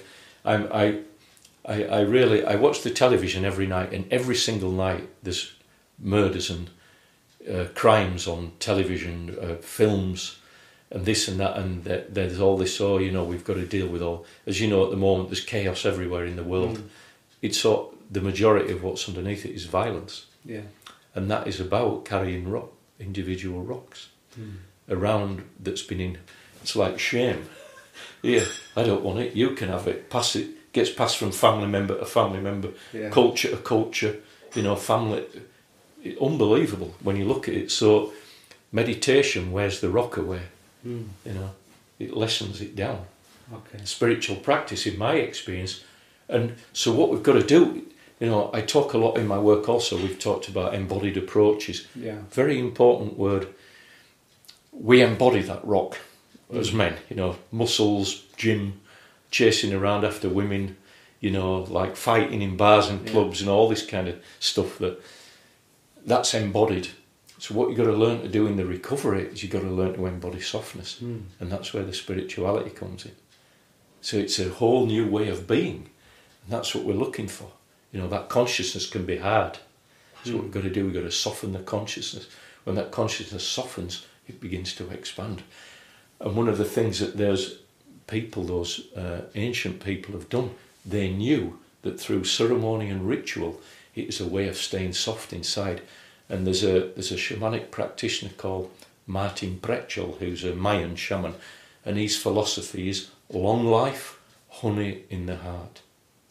I'm, 0.45 0.69
I, 0.73 1.01
I, 1.65 1.85
I 1.85 2.01
really 2.01 2.45
I 2.45 2.55
watch 2.57 2.83
the 2.83 2.91
television 2.91 3.45
every 3.45 3.67
night, 3.67 3.93
and 3.93 4.11
every 4.13 4.37
single 4.37 4.71
night 4.71 5.09
there's 5.23 5.53
murders 5.99 6.51
and 6.51 6.71
uh, 7.51 7.67
crimes 7.75 8.27
on 8.27 8.53
television, 8.61 9.37
uh, 9.41 9.55
films, 9.57 10.39
and 10.91 11.05
this 11.05 11.29
and 11.29 11.39
that, 11.41 11.57
and 11.57 11.85
th- 11.85 12.07
there's 12.11 12.41
all 12.41 12.57
this. 12.57 12.81
Oh, 12.81 12.99
you 12.99 13.11
know, 13.11 13.25
we've 13.25 13.45
got 13.45 13.55
to 13.55 13.67
deal 13.67 13.87
with 13.89 14.03
all. 14.03 14.25
As 14.47 14.61
you 14.61 14.69
know, 14.69 14.85
at 14.85 14.91
the 14.91 14.97
moment, 14.97 15.29
there's 15.29 15.45
chaos 15.45 15.85
everywhere 15.85 16.25
in 16.25 16.37
the 16.37 16.45
world. 16.45 16.79
Mm. 16.79 16.89
It's 17.43 17.59
so 17.59 17.95
the 18.11 18.21
majority 18.21 18.73
of 18.73 18.83
what's 18.83 19.07
underneath 19.09 19.45
it 19.45 19.53
is 19.55 19.67
violence 19.67 20.27
Yeah. 20.45 20.63
and 21.15 21.31
that 21.31 21.47
is 21.47 21.61
about 21.61 22.05
carrying 22.07 22.49
rock, 22.51 22.71
individual 22.99 23.63
rocks 23.63 24.09
Hmm. 24.35 24.57
around 24.89 25.43
that's 25.61 25.83
been 25.83 26.01
in. 26.01 26.19
It's 26.63 26.75
like 26.75 26.99
shame. 26.99 27.49
Here, 28.23 28.47
I 28.77 28.83
don't 28.83 29.03
want 29.05 29.19
it. 29.21 29.35
You 29.37 29.51
can 29.51 29.69
have 29.69 29.87
it. 29.89 30.09
Pass 30.11 30.37
it. 30.37 30.49
Gets 30.73 30.91
passed 30.91 31.17
from 31.17 31.33
family 31.33 31.67
member 31.67 31.99
to 31.99 32.05
family 32.05 32.41
member, 32.41 32.71
Yeah. 32.93 33.09
culture 33.11 33.51
to 33.51 33.57
culture. 33.57 34.17
You 34.55 34.63
know, 34.63 34.77
family. 34.77 35.25
it- 36.05 36.17
unbelievable 36.21 36.95
when 37.03 37.17
you 37.17 37.25
look 37.25 37.49
at 37.49 37.55
it. 37.55 37.71
So, 37.73 38.13
meditation 38.73 39.51
wears 39.51 39.81
the 39.81 39.89
rock 39.91 40.17
away. 40.17 40.43
Hmm. 40.83 41.03
You 41.27 41.33
know, 41.35 41.51
it 41.99 42.17
lessens 42.17 42.61
it 42.61 42.77
down 42.77 43.07
Okay. 43.53 43.85
spiritual 43.85 44.37
practice 44.37 44.87
in 44.87 44.97
my 44.97 45.15
experience. 45.17 45.83
And 46.29 46.55
so 46.73 46.93
what 46.93 47.11
we've 47.11 47.23
got 47.23 47.33
to 47.33 47.43
do, 47.43 47.83
you 48.21 48.29
know, 48.29 48.51
I 48.55 48.61
talk 48.61 48.93
a 48.95 48.99
lot 48.99 49.19
in 49.19 49.27
my 49.27 49.39
work 49.39 49.69
also, 49.69 49.97
we've 49.97 50.19
talked 50.19 50.47
about 50.49 50.73
embodied 50.75 51.17
approaches. 51.17 51.87
Yeah. 51.97 52.19
Very 52.31 52.59
important 52.59 53.19
word. 53.19 53.49
We 54.73 55.03
embody 55.03 55.43
that 55.43 55.65
rock 55.65 55.99
as 56.55 56.73
men, 56.73 56.95
you 57.11 57.17
know, 57.17 57.37
muscles, 57.51 58.23
gym, 58.37 58.81
chasing 59.31 59.73
around 59.73 60.05
after 60.05 60.29
women, 60.29 60.77
you 61.21 61.31
know, 61.31 61.61
like 61.63 61.97
fighting 61.97 62.43
in 62.43 62.57
bars 62.57 62.89
and 62.89 63.05
Yeah. 63.05 63.13
clubs 63.13 63.41
and 63.41 63.51
all 63.51 63.69
this 63.69 63.85
kind 63.85 64.09
of 64.09 64.17
stuff 64.41 64.79
that 64.79 65.01
that's 66.07 66.33
embodied. 66.35 66.89
So 67.39 67.55
what 67.55 67.69
you've 67.69 67.77
got 67.79 67.85
to 67.85 67.93
learn 67.93 68.23
to 68.23 68.29
do 68.29 68.47
in 68.47 68.57
the 68.57 68.65
recovery 68.65 69.23
is 69.23 69.43
you've 69.43 69.53
got 69.53 69.63
to 69.63 69.71
learn 69.71 69.95
to 69.95 70.07
embody 70.07 70.41
softness. 70.41 70.99
Hmm. 70.99 71.19
And 71.39 71.53
that's 71.53 71.73
where 71.73 71.85
the 71.85 71.93
spirituality 71.93 72.71
comes 72.71 73.05
in. 73.05 73.13
So 74.01 74.17
it's 74.17 74.39
a 74.39 74.49
whole 74.49 74.87
new 74.87 75.07
way 75.07 75.29
of 75.29 75.47
being. 75.47 75.91
And 76.45 76.53
that's 76.53 76.75
what 76.75 76.85
we're 76.85 76.95
looking 76.95 77.29
for. 77.29 77.53
You 77.93 78.01
know, 78.01 78.09
that 78.09 78.29
consciousness 78.29 78.89
can 78.89 79.05
be 79.05 79.19
hard. 79.19 79.59
So 80.25 80.35
what 80.35 80.45
we've 80.45 80.53
got 80.53 80.65
to 80.65 80.71
do, 80.71 80.85
we've 80.85 80.95
got 80.95 81.03
to 81.03 81.13
soften 81.13 81.53
the 81.53 81.61
consciousness. 81.61 82.27
When 82.65 82.77
that 82.77 82.91
consciousness 82.91 83.47
softens, 83.47 84.05
it 84.27 84.41
begins 84.41 84.75
to 84.77 84.91
expand. 84.91 85.43
And 86.21 86.37
one 86.37 86.49
of 86.49 86.59
the 86.59 86.65
things 86.65 86.99
that 86.99 87.17
those 87.17 87.61
people, 88.09 88.43
those 88.43 88.93
uh, 88.97 89.23
ancient 89.37 89.85
people 89.85 90.13
have 90.15 90.29
done, 90.29 90.51
they 90.85 91.09
knew 91.09 91.59
that 91.83 92.01
through 92.01 92.25
ceremony 92.25 92.91
and 92.91 93.09
ritual, 93.09 93.61
it 93.95 94.09
is 94.09 94.21
a 94.21 94.27
way 94.27 94.49
of 94.49 94.57
staying 94.57 94.95
soft 94.95 95.33
inside. 95.33 95.83
And 96.29 96.47
there's 96.47 96.65
a 96.65 96.91
there's 96.95 97.13
a 97.13 97.17
shamanic 97.17 97.71
practitioner 97.71 98.33
called 98.37 98.71
Martin 99.07 99.61
Prechtel, 99.63 100.19
who's 100.19 100.45
a 100.45 100.55
Mayan 100.55 100.97
shaman, 100.97 101.35
and 101.85 101.97
his 101.97 102.17
philosophy 102.17 102.89
is 102.89 103.09
long 103.31 103.65
life, 103.65 104.21
honey 104.51 105.05
in 105.09 105.27
the 105.27 105.37
heart. 105.37 105.81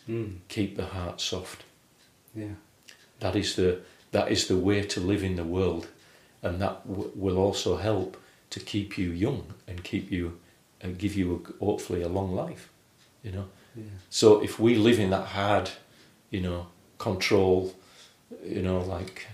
Hmm. 0.05 0.37
Keep 0.49 0.77
the 0.77 0.85
heart 0.85 1.19
soft. 1.19 1.63
Yeah. 2.35 2.55
That 3.19 3.35
is 3.35 3.55
the 3.55 3.79
that 4.11 4.31
is 4.31 4.47
the 4.47 4.57
way 4.57 4.83
to 4.83 4.99
live 4.99 5.23
in 5.23 5.35
the 5.35 5.43
world, 5.43 5.87
and 6.41 6.61
that 6.61 6.87
w- 6.87 7.11
will 7.15 7.37
also 7.37 7.77
help 7.77 8.17
to 8.51 8.59
keep 8.59 8.97
you 8.97 9.09
young 9.11 9.53
and 9.67 9.83
keep 9.83 10.11
you 10.11 10.39
and 10.81 10.97
give 10.97 11.15
you 11.15 11.43
a, 11.59 11.65
hopefully 11.65 12.01
a 12.01 12.07
long 12.07 12.33
life. 12.33 12.69
You 13.23 13.31
know. 13.31 13.45
Yeah. 13.75 13.83
So 14.09 14.41
if 14.41 14.59
we 14.59 14.75
live 14.75 14.99
in 14.99 15.09
that 15.11 15.27
hard, 15.27 15.69
you 16.29 16.41
know, 16.41 16.67
control, 16.97 17.73
you 18.43 18.61
know, 18.61 18.79
like 18.79 19.27